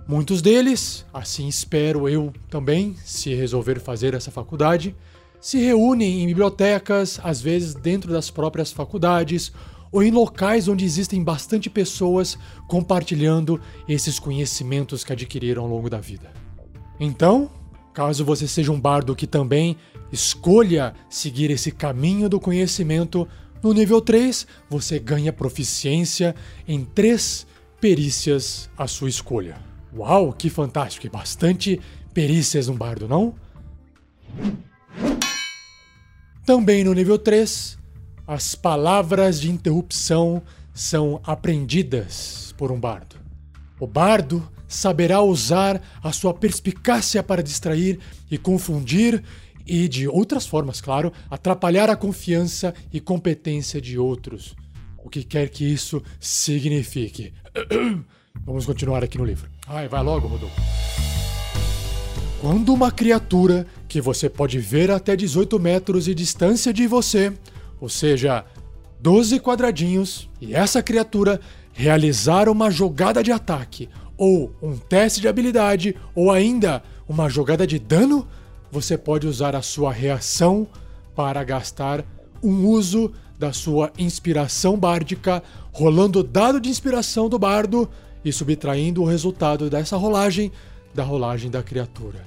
Muitos 0.08 0.40
deles, 0.40 1.04
assim 1.12 1.48
espero 1.48 2.08
eu 2.08 2.32
também, 2.48 2.94
se 3.04 3.34
resolver 3.34 3.80
fazer 3.80 4.14
essa 4.14 4.30
faculdade, 4.30 4.94
se 5.40 5.58
reúnem 5.58 6.22
em 6.22 6.26
bibliotecas, 6.26 7.18
às 7.24 7.40
vezes 7.40 7.74
dentro 7.74 8.12
das 8.12 8.30
próprias 8.30 8.70
faculdades 8.70 9.52
ou 9.90 10.04
em 10.04 10.12
locais 10.12 10.68
onde 10.68 10.84
existem 10.84 11.24
bastante 11.24 11.68
pessoas 11.68 12.38
compartilhando 12.68 13.60
esses 13.88 14.20
conhecimentos 14.20 15.02
que 15.02 15.12
adquiriram 15.12 15.64
ao 15.64 15.68
longo 15.68 15.90
da 15.90 15.98
vida. 15.98 16.32
Então, 17.00 17.50
caso 17.92 18.24
você 18.24 18.46
seja 18.46 18.70
um 18.70 18.80
bardo 18.80 19.16
que 19.16 19.26
também 19.26 19.76
escolha 20.12 20.94
seguir 21.10 21.50
esse 21.50 21.72
caminho 21.72 22.28
do 22.28 22.38
conhecimento, 22.38 23.26
no 23.60 23.72
nível 23.72 24.00
3 24.00 24.46
você 24.70 25.00
ganha 25.00 25.32
proficiência 25.32 26.32
em 26.68 26.84
três 26.84 27.44
perícias 27.80 28.70
à 28.78 28.86
sua 28.86 29.08
escolha. 29.08 29.75
Uau, 29.96 30.32
que 30.32 30.50
fantástico! 30.50 31.06
E 31.06 31.10
bastante 31.10 31.80
perícias 32.12 32.68
um 32.68 32.76
bardo, 32.76 33.08
não? 33.08 33.34
Também 36.44 36.84
no 36.84 36.92
nível 36.92 37.18
3, 37.18 37.78
as 38.26 38.54
palavras 38.54 39.40
de 39.40 39.50
interrupção 39.50 40.42
são 40.74 41.20
aprendidas 41.24 42.54
por 42.58 42.70
um 42.70 42.78
bardo. 42.78 43.16
O 43.80 43.86
bardo 43.86 44.46
saberá 44.68 45.22
usar 45.22 45.80
a 46.02 46.12
sua 46.12 46.34
perspicácia 46.34 47.22
para 47.22 47.42
distrair 47.42 47.98
e 48.30 48.36
confundir 48.36 49.22
e, 49.66 49.88
de 49.88 50.06
outras 50.06 50.46
formas, 50.46 50.80
claro, 50.80 51.12
atrapalhar 51.30 51.88
a 51.88 51.96
confiança 51.96 52.74
e 52.92 53.00
competência 53.00 53.80
de 53.80 53.98
outros. 53.98 54.54
O 54.98 55.08
que 55.08 55.24
quer 55.24 55.48
que 55.48 55.64
isso 55.64 56.02
signifique. 56.20 57.32
Vamos 58.44 58.66
continuar 58.66 59.02
aqui 59.02 59.18
no 59.18 59.24
livro. 59.24 59.55
Ai, 59.68 59.88
vai 59.88 60.02
logo, 60.02 60.28
Rodolfo. 60.28 60.60
Quando 62.40 62.72
uma 62.72 62.92
criatura 62.92 63.66
que 63.88 64.00
você 64.00 64.28
pode 64.30 64.58
ver 64.60 64.90
até 64.90 65.16
18 65.16 65.58
metros 65.58 66.04
de 66.04 66.14
distância 66.14 66.72
de 66.72 66.86
você, 66.86 67.32
ou 67.80 67.88
seja, 67.88 68.44
12 69.00 69.40
quadradinhos, 69.40 70.28
e 70.40 70.54
essa 70.54 70.82
criatura 70.82 71.40
realizar 71.72 72.48
uma 72.48 72.70
jogada 72.70 73.22
de 73.24 73.32
ataque, 73.32 73.88
ou 74.16 74.54
um 74.62 74.76
teste 74.76 75.20
de 75.20 75.26
habilidade, 75.26 75.96
ou 76.14 76.30
ainda 76.30 76.82
uma 77.08 77.28
jogada 77.28 77.66
de 77.66 77.78
dano, 77.78 78.26
você 78.70 78.96
pode 78.96 79.26
usar 79.26 79.56
a 79.56 79.62
sua 79.62 79.92
reação 79.92 80.68
para 81.14 81.42
gastar 81.42 82.04
um 82.40 82.66
uso 82.66 83.12
da 83.36 83.52
sua 83.52 83.92
inspiração 83.98 84.78
bárdica, 84.78 85.42
rolando 85.72 86.20
o 86.20 86.22
dado 86.22 86.60
de 86.60 86.68
inspiração 86.68 87.28
do 87.28 87.38
bardo 87.38 87.88
e 88.26 88.32
subtraindo 88.32 89.02
o 89.02 89.06
resultado 89.06 89.70
dessa 89.70 89.96
rolagem 89.96 90.50
da 90.92 91.04
rolagem 91.04 91.48
da 91.48 91.62
criatura. 91.62 92.26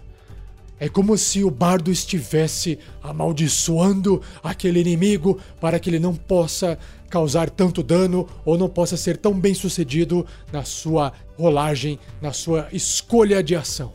É 0.80 0.88
como 0.88 1.18
se 1.18 1.43
o 1.43 1.52
bardo 1.52 1.91
estivesse 1.91 2.80
amaldiçoando 3.04 4.22
aquele 4.41 4.80
inimigo 4.80 5.38
para 5.60 5.78
que 5.78 5.89
ele 5.89 6.00
não 6.00 6.16
possa 6.16 6.80
causar 7.10 7.50
tanto 7.50 7.84
dano 7.84 8.26
ou 8.45 8.58
não 8.58 8.70
possa 8.70 8.95
ser 8.95 9.18
tão 9.18 9.38
bem 9.38 9.54
sucedido 9.54 10.26
na 10.54 10.64
sua 10.64 11.12
rolagem, 11.38 12.00
na 12.22 12.32
sua 12.32 12.70
escolha 12.72 13.43
de 13.43 13.58
ação. 13.58 13.91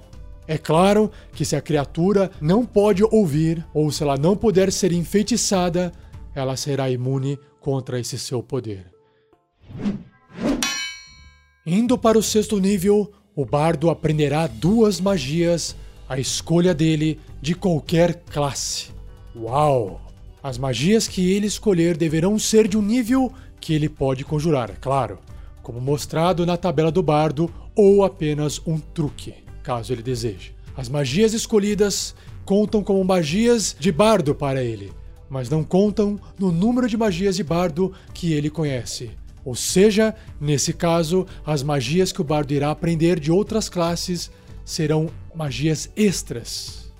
É 0.46 0.58
claro 0.58 1.10
que 1.32 1.42
se 1.42 1.56
a 1.56 1.62
criatura 1.62 2.30
não 2.38 2.66
pode 2.66 3.02
ouvir 3.02 3.64
ou 3.72 3.90
se 3.90 4.02
ela 4.02 4.18
não 4.18 4.36
puder 4.36 4.70
ser 4.70 4.92
enfeitiçada, 4.92 5.90
ela 6.34 6.54
será 6.54 6.90
imune 6.90 7.38
contra 7.60 7.98
esse 7.98 8.18
seu 8.18 8.42
poder. 8.42 8.93
Indo 11.66 11.96
para 11.96 12.18
o 12.18 12.22
sexto 12.22 12.58
nível, 12.58 13.10
o 13.34 13.42
bardo 13.42 13.88
aprenderá 13.88 14.46
duas 14.46 15.00
magias 15.00 15.74
a 16.06 16.18
escolha 16.18 16.74
dele 16.74 17.18
de 17.40 17.54
qualquer 17.54 18.22
classe. 18.30 18.88
Uau! 19.34 19.98
As 20.42 20.58
magias 20.58 21.08
que 21.08 21.32
ele 21.32 21.46
escolher 21.46 21.96
deverão 21.96 22.38
ser 22.38 22.68
de 22.68 22.76
um 22.76 22.82
nível 22.82 23.32
que 23.58 23.72
ele 23.72 23.88
pode 23.88 24.26
conjurar, 24.26 24.78
claro, 24.78 25.18
como 25.62 25.80
mostrado 25.80 26.44
na 26.44 26.58
tabela 26.58 26.92
do 26.92 27.02
bardo 27.02 27.50
ou 27.74 28.04
apenas 28.04 28.60
um 28.66 28.78
truque, 28.78 29.32
caso 29.62 29.90
ele 29.90 30.02
deseje. 30.02 30.54
As 30.76 30.90
magias 30.90 31.32
escolhidas 31.32 32.14
contam 32.44 32.84
como 32.84 33.02
magias 33.02 33.74
de 33.80 33.90
bardo 33.90 34.34
para 34.34 34.62
ele, 34.62 34.92
mas 35.30 35.48
não 35.48 35.64
contam 35.64 36.20
no 36.38 36.52
número 36.52 36.86
de 36.86 36.98
magias 36.98 37.36
de 37.36 37.42
bardo 37.42 37.90
que 38.12 38.34
ele 38.34 38.50
conhece. 38.50 39.12
Ou 39.44 39.54
seja, 39.54 40.14
nesse 40.40 40.72
caso, 40.72 41.26
as 41.44 41.62
magias 41.62 42.12
que 42.12 42.20
o 42.20 42.24
bardo 42.24 42.52
irá 42.52 42.70
aprender 42.70 43.20
de 43.20 43.30
outras 43.30 43.68
classes 43.68 44.30
serão 44.64 45.10
magias 45.34 45.90
extras. 45.94 46.90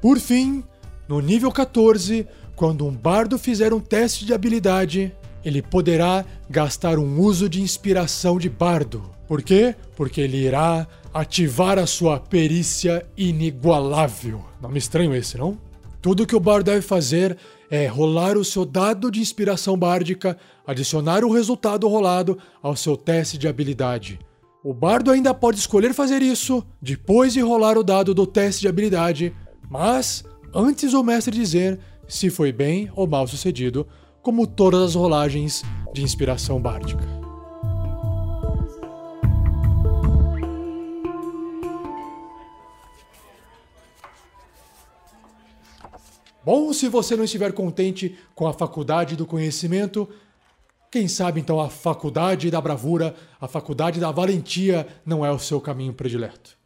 Por 0.00 0.18
fim, 0.18 0.64
no 1.06 1.20
nível 1.20 1.52
14, 1.52 2.26
quando 2.56 2.86
um 2.86 2.92
bardo 2.92 3.38
fizer 3.38 3.74
um 3.74 3.80
teste 3.80 4.24
de 4.24 4.32
habilidade, 4.32 5.14
ele 5.44 5.60
poderá 5.60 6.24
gastar 6.48 6.98
um 6.98 7.20
uso 7.20 7.48
de 7.48 7.60
inspiração 7.60 8.38
de 8.38 8.48
bardo. 8.48 9.10
Por 9.26 9.42
quê? 9.42 9.74
Porque 9.96 10.20
ele 10.20 10.38
irá 10.38 10.86
ativar 11.12 11.78
a 11.78 11.86
sua 11.86 12.18
perícia 12.18 13.06
inigualável. 13.16 14.44
Nome 14.60 14.78
estranho 14.78 15.14
esse, 15.14 15.36
não? 15.36 15.58
Tudo 16.00 16.26
que 16.26 16.36
o 16.36 16.40
bardo 16.40 16.66
deve 16.66 16.82
fazer 16.82 17.36
é 17.70 17.86
rolar 17.86 18.36
o 18.36 18.44
seu 18.44 18.64
dado 18.64 19.10
de 19.10 19.20
inspiração 19.20 19.78
bárdica, 19.78 20.36
adicionar 20.66 21.24
o 21.24 21.32
resultado 21.32 21.86
rolado 21.86 22.36
ao 22.60 22.74
seu 22.74 22.96
teste 22.96 23.38
de 23.38 23.46
habilidade. 23.46 24.18
O 24.62 24.74
bardo 24.74 25.10
ainda 25.10 25.32
pode 25.32 25.58
escolher 25.58 25.94
fazer 25.94 26.20
isso 26.20 26.62
depois 26.82 27.32
de 27.32 27.40
rolar 27.40 27.78
o 27.78 27.84
dado 27.84 28.12
do 28.12 28.26
teste 28.26 28.62
de 28.62 28.68
habilidade, 28.68 29.32
mas 29.70 30.24
antes 30.52 30.92
do 30.92 31.04
mestre 31.04 31.34
dizer 31.34 31.78
se 32.08 32.28
foi 32.28 32.50
bem 32.50 32.90
ou 32.96 33.06
mal 33.06 33.26
sucedido, 33.26 33.86
como 34.20 34.46
todas 34.46 34.82
as 34.82 34.94
rolagens 34.96 35.62
de 35.94 36.02
inspiração 36.02 36.60
bárdica. 36.60 37.19
Bom, 46.52 46.72
se 46.72 46.88
você 46.88 47.14
não 47.14 47.22
estiver 47.22 47.52
contente 47.52 48.18
com 48.34 48.44
a 48.44 48.52
faculdade 48.52 49.14
do 49.14 49.24
conhecimento, 49.24 50.08
quem 50.90 51.06
sabe 51.06 51.38
então 51.38 51.60
a 51.60 51.70
faculdade 51.70 52.50
da 52.50 52.60
bravura, 52.60 53.14
a 53.40 53.46
faculdade 53.46 54.00
da 54.00 54.10
valentia 54.10 54.84
não 55.06 55.24
é 55.24 55.30
o 55.30 55.38
seu 55.38 55.60
caminho 55.60 55.92
predileto. 55.92 56.58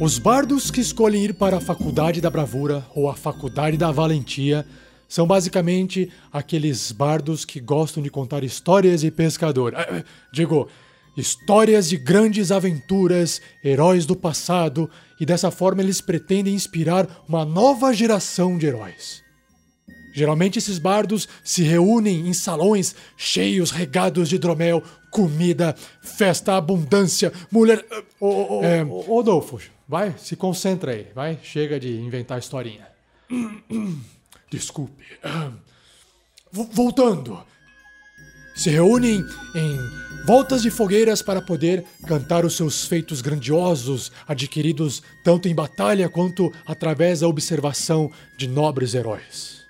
Os 0.00 0.18
bardos 0.18 0.70
que 0.70 0.80
escolhem 0.80 1.24
ir 1.24 1.34
para 1.34 1.58
a 1.58 1.60
faculdade 1.60 2.18
da 2.18 2.30
bravura 2.30 2.82
ou 2.94 3.06
a 3.10 3.14
faculdade 3.14 3.76
da 3.76 3.90
valentia 3.90 4.66
são 5.06 5.26
basicamente 5.26 6.10
aqueles 6.32 6.90
bardos 6.90 7.44
que 7.44 7.60
gostam 7.60 8.02
de 8.02 8.08
contar 8.08 8.42
histórias 8.42 9.02
de 9.02 9.10
pescador. 9.10 9.74
Eh, 9.74 10.04
digo, 10.32 10.70
histórias 11.16 11.88
de 11.88 11.96
grandes 11.96 12.50
aventuras, 12.50 13.40
heróis 13.62 14.06
do 14.06 14.16
passado, 14.16 14.90
e 15.20 15.26
dessa 15.26 15.50
forma 15.50 15.82
eles 15.82 16.00
pretendem 16.00 16.54
inspirar 16.54 17.24
uma 17.28 17.44
nova 17.44 17.92
geração 17.92 18.56
de 18.56 18.66
heróis. 18.66 19.22
Geralmente 20.14 20.58
esses 20.58 20.78
bardos 20.78 21.28
se 21.42 21.62
reúnem 21.62 22.28
em 22.28 22.34
salões 22.34 22.94
cheios, 23.16 23.70
regados 23.70 24.28
de 24.28 24.36
hidromel, 24.36 24.82
comida, 25.10 25.74
festa, 26.02 26.56
abundância, 26.56 27.32
mulher. 27.50 27.84
Ô, 28.20 28.26
ô, 28.26 28.58
ô, 28.58 28.64
é, 28.64 28.84
ô, 28.84 29.22
Dolfo, 29.22 29.58
vai, 29.88 30.14
se 30.18 30.36
concentra 30.36 30.92
aí, 30.92 31.06
vai, 31.14 31.38
chega 31.42 31.80
de 31.80 31.96
inventar 31.96 32.38
historinha. 32.38 32.86
Desculpe. 34.50 35.04
Voltando. 36.52 37.42
Se 38.62 38.70
reúnem 38.70 39.26
em 39.56 40.24
voltas 40.24 40.62
de 40.62 40.70
fogueiras 40.70 41.20
para 41.20 41.42
poder 41.42 41.84
cantar 42.06 42.44
os 42.44 42.54
seus 42.54 42.86
feitos 42.86 43.20
grandiosos, 43.20 44.12
adquiridos 44.24 45.02
tanto 45.24 45.48
em 45.48 45.54
batalha 45.54 46.08
quanto 46.08 46.52
através 46.64 47.18
da 47.18 47.26
observação 47.26 48.08
de 48.36 48.46
nobres 48.46 48.94
heróis. 48.94 49.61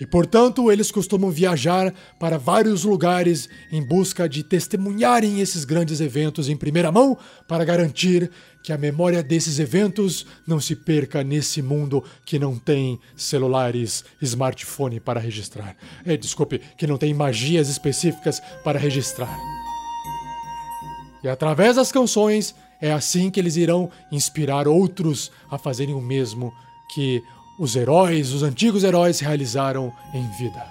E 0.00 0.06
portanto, 0.06 0.70
eles 0.70 0.92
costumam 0.92 1.30
viajar 1.30 1.92
para 2.20 2.38
vários 2.38 2.84
lugares 2.84 3.48
em 3.70 3.82
busca 3.82 4.28
de 4.28 4.44
testemunharem 4.44 5.40
esses 5.40 5.64
grandes 5.64 6.00
eventos 6.00 6.48
em 6.48 6.56
primeira 6.56 6.92
mão 6.92 7.18
para 7.48 7.64
garantir 7.64 8.30
que 8.62 8.72
a 8.72 8.78
memória 8.78 9.22
desses 9.22 9.58
eventos 9.58 10.26
não 10.46 10.60
se 10.60 10.76
perca 10.76 11.24
nesse 11.24 11.60
mundo 11.62 12.04
que 12.24 12.38
não 12.38 12.56
tem 12.56 13.00
celulares, 13.16 14.04
smartphone 14.22 15.00
para 15.00 15.18
registrar. 15.18 15.76
É, 16.04 16.16
desculpe, 16.16 16.60
que 16.76 16.86
não 16.86 16.96
tem 16.96 17.12
magias 17.12 17.68
específicas 17.68 18.40
para 18.62 18.78
registrar. 18.78 19.36
E 21.24 21.28
através 21.28 21.76
das 21.76 21.90
canções, 21.90 22.54
é 22.80 22.92
assim 22.92 23.30
que 23.30 23.40
eles 23.40 23.56
irão 23.56 23.90
inspirar 24.12 24.68
outros 24.68 25.32
a 25.50 25.58
fazerem 25.58 25.94
o 25.94 26.00
mesmo 26.00 26.52
que 26.94 27.22
os 27.58 27.74
heróis, 27.74 28.32
os 28.32 28.42
antigos 28.42 28.84
heróis 28.84 29.20
realizaram 29.20 29.92
em 30.14 30.26
vida. 30.38 30.64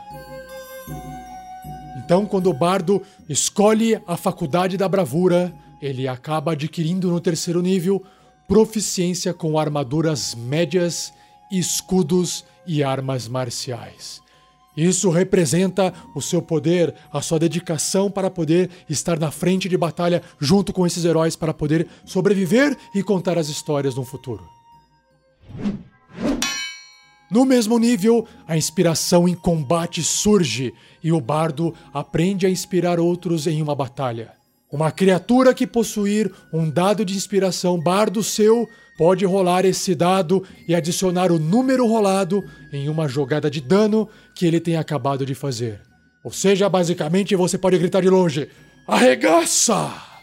Então, 1.97 2.25
quando 2.25 2.49
o 2.49 2.53
bardo 2.53 3.01
escolhe 3.27 4.01
a 4.07 4.15
faculdade 4.15 4.77
da 4.77 4.87
bravura, 4.87 5.53
ele 5.81 6.07
acaba 6.07 6.53
adquirindo 6.53 7.09
no 7.09 7.19
terceiro 7.19 7.61
nível 7.61 8.01
proficiência 8.47 9.33
com 9.33 9.59
armaduras 9.59 10.33
médias, 10.33 11.11
escudos 11.51 12.45
e 12.65 12.81
armas 12.81 13.27
marciais. 13.27 14.21
Isso 14.75 15.09
representa 15.09 15.93
o 16.15 16.21
seu 16.21 16.41
poder, 16.41 16.93
a 17.11 17.19
sua 17.21 17.39
dedicação 17.39 18.11
para 18.11 18.29
poder 18.29 18.69
estar 18.87 19.19
na 19.19 19.31
frente 19.31 19.67
de 19.67 19.75
batalha 19.75 20.21
junto 20.39 20.71
com 20.71 20.85
esses 20.85 21.03
heróis 21.03 21.35
para 21.35 21.53
poder 21.53 21.87
sobreviver 22.05 22.77
e 22.93 23.01
contar 23.01 23.37
as 23.37 23.49
histórias 23.49 23.95
no 23.95 24.05
futuro. 24.05 24.47
No 27.29 27.45
mesmo 27.45 27.77
nível, 27.77 28.25
a 28.47 28.55
inspiração 28.55 29.27
em 29.27 29.35
combate 29.35 30.01
surge 30.01 30.73
e 31.03 31.11
o 31.11 31.19
bardo 31.19 31.73
aprende 31.93 32.45
a 32.45 32.49
inspirar 32.49 32.99
outros 32.99 33.47
em 33.47 33.61
uma 33.61 33.75
batalha. 33.75 34.31
Uma 34.71 34.91
criatura 34.91 35.53
que 35.53 35.67
possuir 35.67 36.31
um 36.51 36.69
dado 36.69 37.03
de 37.05 37.15
inspiração 37.15 37.79
bardo 37.79 38.23
seu 38.23 38.67
pode 38.97 39.25
rolar 39.25 39.65
esse 39.65 39.93
dado 39.93 40.43
e 40.67 40.73
adicionar 40.73 41.31
o 41.31 41.39
número 41.39 41.85
rolado 41.85 42.43
em 42.73 42.89
uma 42.89 43.07
jogada 43.07 43.49
de 43.49 43.61
dano 43.61 44.09
que 44.33 44.45
ele 44.45 44.59
tem 44.59 44.75
acabado 44.75 45.25
de 45.25 45.35
fazer. 45.35 45.81
Ou 46.23 46.31
seja, 46.31 46.67
basicamente 46.67 47.35
você 47.35 47.57
pode 47.57 47.77
gritar 47.77 48.01
de 48.01 48.09
longe: 48.09 48.49
Arregaça! 48.87 50.16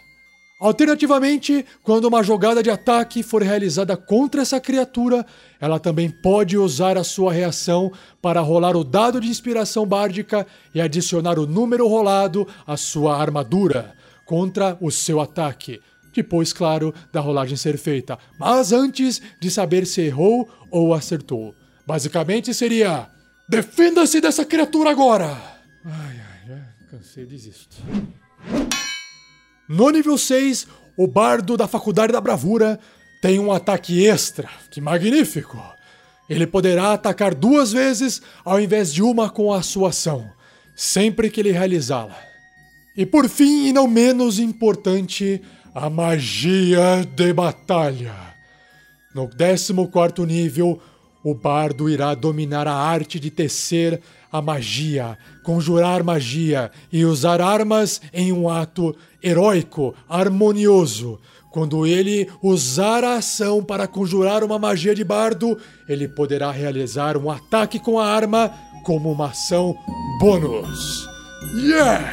Alternativamente, 0.64 1.62
quando 1.82 2.06
uma 2.06 2.22
jogada 2.22 2.62
de 2.62 2.70
ataque 2.70 3.22
for 3.22 3.42
realizada 3.42 3.98
contra 3.98 4.40
essa 4.40 4.58
criatura, 4.58 5.22
ela 5.60 5.78
também 5.78 6.08
pode 6.08 6.56
usar 6.56 6.96
a 6.96 7.04
sua 7.04 7.30
reação 7.30 7.92
para 8.22 8.40
rolar 8.40 8.74
o 8.74 8.82
dado 8.82 9.20
de 9.20 9.28
inspiração 9.28 9.84
bárdica 9.84 10.46
e 10.74 10.80
adicionar 10.80 11.38
o 11.38 11.46
número 11.46 11.86
rolado 11.86 12.48
à 12.66 12.78
sua 12.78 13.20
armadura 13.20 13.94
contra 14.24 14.78
o 14.80 14.90
seu 14.90 15.20
ataque. 15.20 15.82
Depois, 16.14 16.50
claro, 16.50 16.94
da 17.12 17.20
rolagem 17.20 17.58
ser 17.58 17.76
feita, 17.76 18.18
mas 18.40 18.72
antes 18.72 19.20
de 19.38 19.50
saber 19.50 19.84
se 19.84 20.00
errou 20.00 20.48
ou 20.70 20.94
acertou. 20.94 21.54
Basicamente 21.86 22.54
seria: 22.54 23.10
Defenda-se 23.46 24.18
dessa 24.18 24.46
criatura 24.46 24.92
agora! 24.92 25.26
Ai, 25.84 26.16
ai, 26.18 26.48
já 26.48 26.88
cansei 26.90 27.26
desisto. 27.26 27.76
No 29.74 29.90
nível 29.90 30.16
6, 30.16 30.68
o 30.96 31.04
bardo 31.04 31.56
da 31.56 31.66
Faculdade 31.66 32.12
da 32.12 32.20
Bravura 32.20 32.78
tem 33.20 33.40
um 33.40 33.50
ataque 33.50 34.06
extra. 34.06 34.48
Que 34.70 34.80
magnífico! 34.80 35.60
Ele 36.30 36.46
poderá 36.46 36.92
atacar 36.92 37.34
duas 37.34 37.72
vezes 37.72 38.22
ao 38.44 38.60
invés 38.60 38.94
de 38.94 39.02
uma 39.02 39.28
com 39.28 39.52
a 39.52 39.62
sua 39.62 39.88
ação, 39.88 40.30
sempre 40.76 41.28
que 41.28 41.40
ele 41.40 41.50
realizá-la. 41.50 42.16
E 42.96 43.04
por 43.04 43.28
fim, 43.28 43.66
e 43.66 43.72
não 43.72 43.88
menos 43.88 44.38
importante, 44.38 45.42
a 45.74 45.90
magia 45.90 47.04
de 47.12 47.32
batalha. 47.32 48.14
No 49.12 49.28
14 49.28 50.24
nível, 50.24 50.80
o 51.24 51.34
bardo 51.34 51.90
irá 51.90 52.14
dominar 52.14 52.68
a 52.68 52.76
arte 52.76 53.18
de 53.18 53.28
tecer 53.28 54.00
a 54.34 54.42
magia, 54.42 55.16
conjurar 55.44 56.02
magia 56.02 56.68
e 56.92 57.04
usar 57.04 57.40
armas 57.40 58.00
em 58.12 58.32
um 58.32 58.48
ato 58.48 58.92
heróico, 59.22 59.94
harmonioso. 60.08 61.20
Quando 61.52 61.86
ele 61.86 62.28
usar 62.42 63.04
a 63.04 63.14
ação 63.18 63.62
para 63.62 63.86
conjurar 63.86 64.42
uma 64.42 64.58
magia 64.58 64.92
de 64.92 65.04
bardo, 65.04 65.56
ele 65.88 66.08
poderá 66.08 66.50
realizar 66.50 67.16
um 67.16 67.30
ataque 67.30 67.78
com 67.78 67.96
a 67.96 68.08
arma 68.08 68.52
como 68.84 69.12
uma 69.12 69.28
ação 69.28 69.72
bônus. 70.18 71.08
Yeah! 71.54 72.12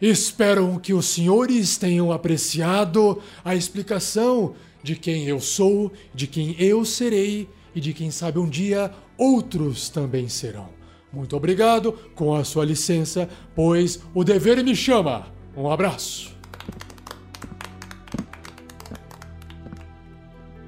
Espero 0.00 0.78
que 0.80 0.94
os 0.94 1.06
senhores 1.06 1.76
tenham 1.76 2.12
apreciado 2.12 3.20
a 3.44 3.56
explicação 3.56 4.54
de 4.84 4.94
quem 4.94 5.24
eu 5.24 5.40
sou, 5.40 5.90
de 6.14 6.26
quem 6.26 6.54
eu 6.58 6.84
serei 6.84 7.48
e 7.74 7.80
de 7.80 7.94
quem 7.94 8.10
sabe 8.10 8.38
um 8.38 8.46
dia 8.46 8.92
outros 9.16 9.88
também 9.88 10.28
serão. 10.28 10.68
Muito 11.10 11.34
obrigado, 11.34 11.92
com 12.14 12.34
a 12.34 12.44
sua 12.44 12.66
licença, 12.66 13.26
pois 13.54 14.00
o 14.12 14.22
dever 14.22 14.62
me 14.62 14.76
chama. 14.76 15.26
Um 15.56 15.70
abraço. 15.70 16.36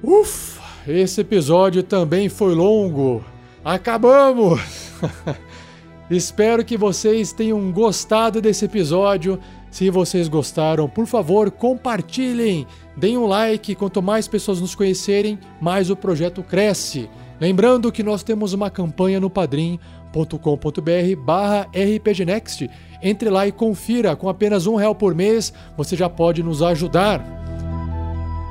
Ufa, 0.01 0.63
esse 0.87 1.21
episódio 1.21 1.83
também 1.83 2.27
foi 2.27 2.55
longo. 2.55 3.23
Acabamos! 3.63 4.59
Espero 6.09 6.65
que 6.65 6.77
vocês 6.77 7.33
tenham 7.33 7.71
gostado 7.71 8.41
desse 8.41 8.65
episódio. 8.65 9.39
Se 9.69 9.89
vocês 9.91 10.27
gostaram, 10.27 10.87
por 10.89 11.05
favor, 11.05 11.51
compartilhem, 11.51 12.65
deem 12.97 13.17
um 13.17 13.27
like. 13.27 13.75
Quanto 13.75 14.01
mais 14.01 14.27
pessoas 14.27 14.59
nos 14.59 14.75
conhecerem, 14.75 15.39
mais 15.61 15.89
o 15.89 15.95
projeto 15.95 16.43
cresce. 16.43 17.09
Lembrando 17.39 17.91
que 17.91 18.03
nós 18.03 18.23
temos 18.23 18.53
uma 18.53 18.69
campanha 18.69 19.19
no 19.19 19.29
padrim.com.br 19.29 21.21
barra 21.23 21.67
rpgnext. 21.71 22.67
Entre 23.01 23.29
lá 23.29 23.47
e 23.47 23.51
confira, 23.51 24.15
com 24.15 24.27
apenas 24.27 24.65
um 24.65 24.75
real 24.75 24.95
por 24.95 25.13
mês 25.13 25.53
você 25.77 25.95
já 25.95 26.09
pode 26.09 26.41
nos 26.41 26.61
ajudar. 26.61 27.23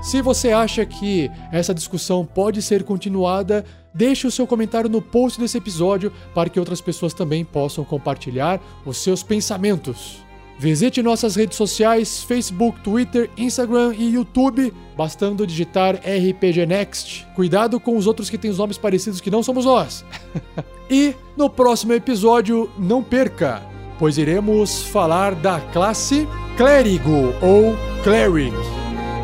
Se 0.03 0.23
você 0.23 0.53
acha 0.53 0.87
que 0.87 1.29
essa 1.51 1.75
discussão 1.75 2.25
pode 2.25 2.63
ser 2.63 2.85
continuada, 2.85 3.65
deixe 3.93 4.25
o 4.25 4.31
seu 4.31 4.47
comentário 4.47 4.89
no 4.89 5.03
post 5.03 5.41
desse 5.41 5.59
episódio 5.59 6.13
para 6.33 6.49
que 6.49 6.61
outras 6.61 6.81
pessoas 6.81 7.13
também 7.13 7.45
possam 7.45 7.85
compartilhar 7.85 8.61
os 8.85 8.99
seus 8.99 9.25
pensamentos. 9.25 10.26
Visite 10.59 11.03
nossas 11.03 11.37
redes 11.37 11.57
sociais: 11.57 12.23
Facebook, 12.23 12.81
Twitter, 12.81 13.31
Instagram 13.37 13.95
e 13.97 14.15
YouTube, 14.15 14.73
bastando 14.97 15.47
digitar 15.47 15.97
RPG 15.97 16.67
Next. 16.67 17.27
Cuidado 17.35 17.79
com 17.79 17.97
os 17.97 18.07
outros 18.07 18.31
que 18.31 18.39
têm 18.39 18.51
os 18.51 18.59
nomes 18.59 18.79
parecidos 18.79 19.21
que 19.21 19.31
não 19.31 19.43
somos 19.43 19.65
nós. 19.65 20.05
e 20.91 21.15
no 21.37 21.51
próximo 21.51 21.93
episódio, 21.93 22.71
não 22.79 23.03
perca, 23.03 23.63
pois 23.99 24.17
iremos 24.17 24.83
falar 24.83 25.35
da 25.35 25.61
classe 25.61 26.27
Clérigo 26.57 27.35
ou 27.43 27.77
Cleric. 28.03 28.57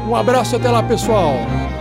Um 0.06 0.14
abraço 0.14 0.56
até 0.56 0.70
lá, 0.70 0.82
pessoal! 0.82 1.71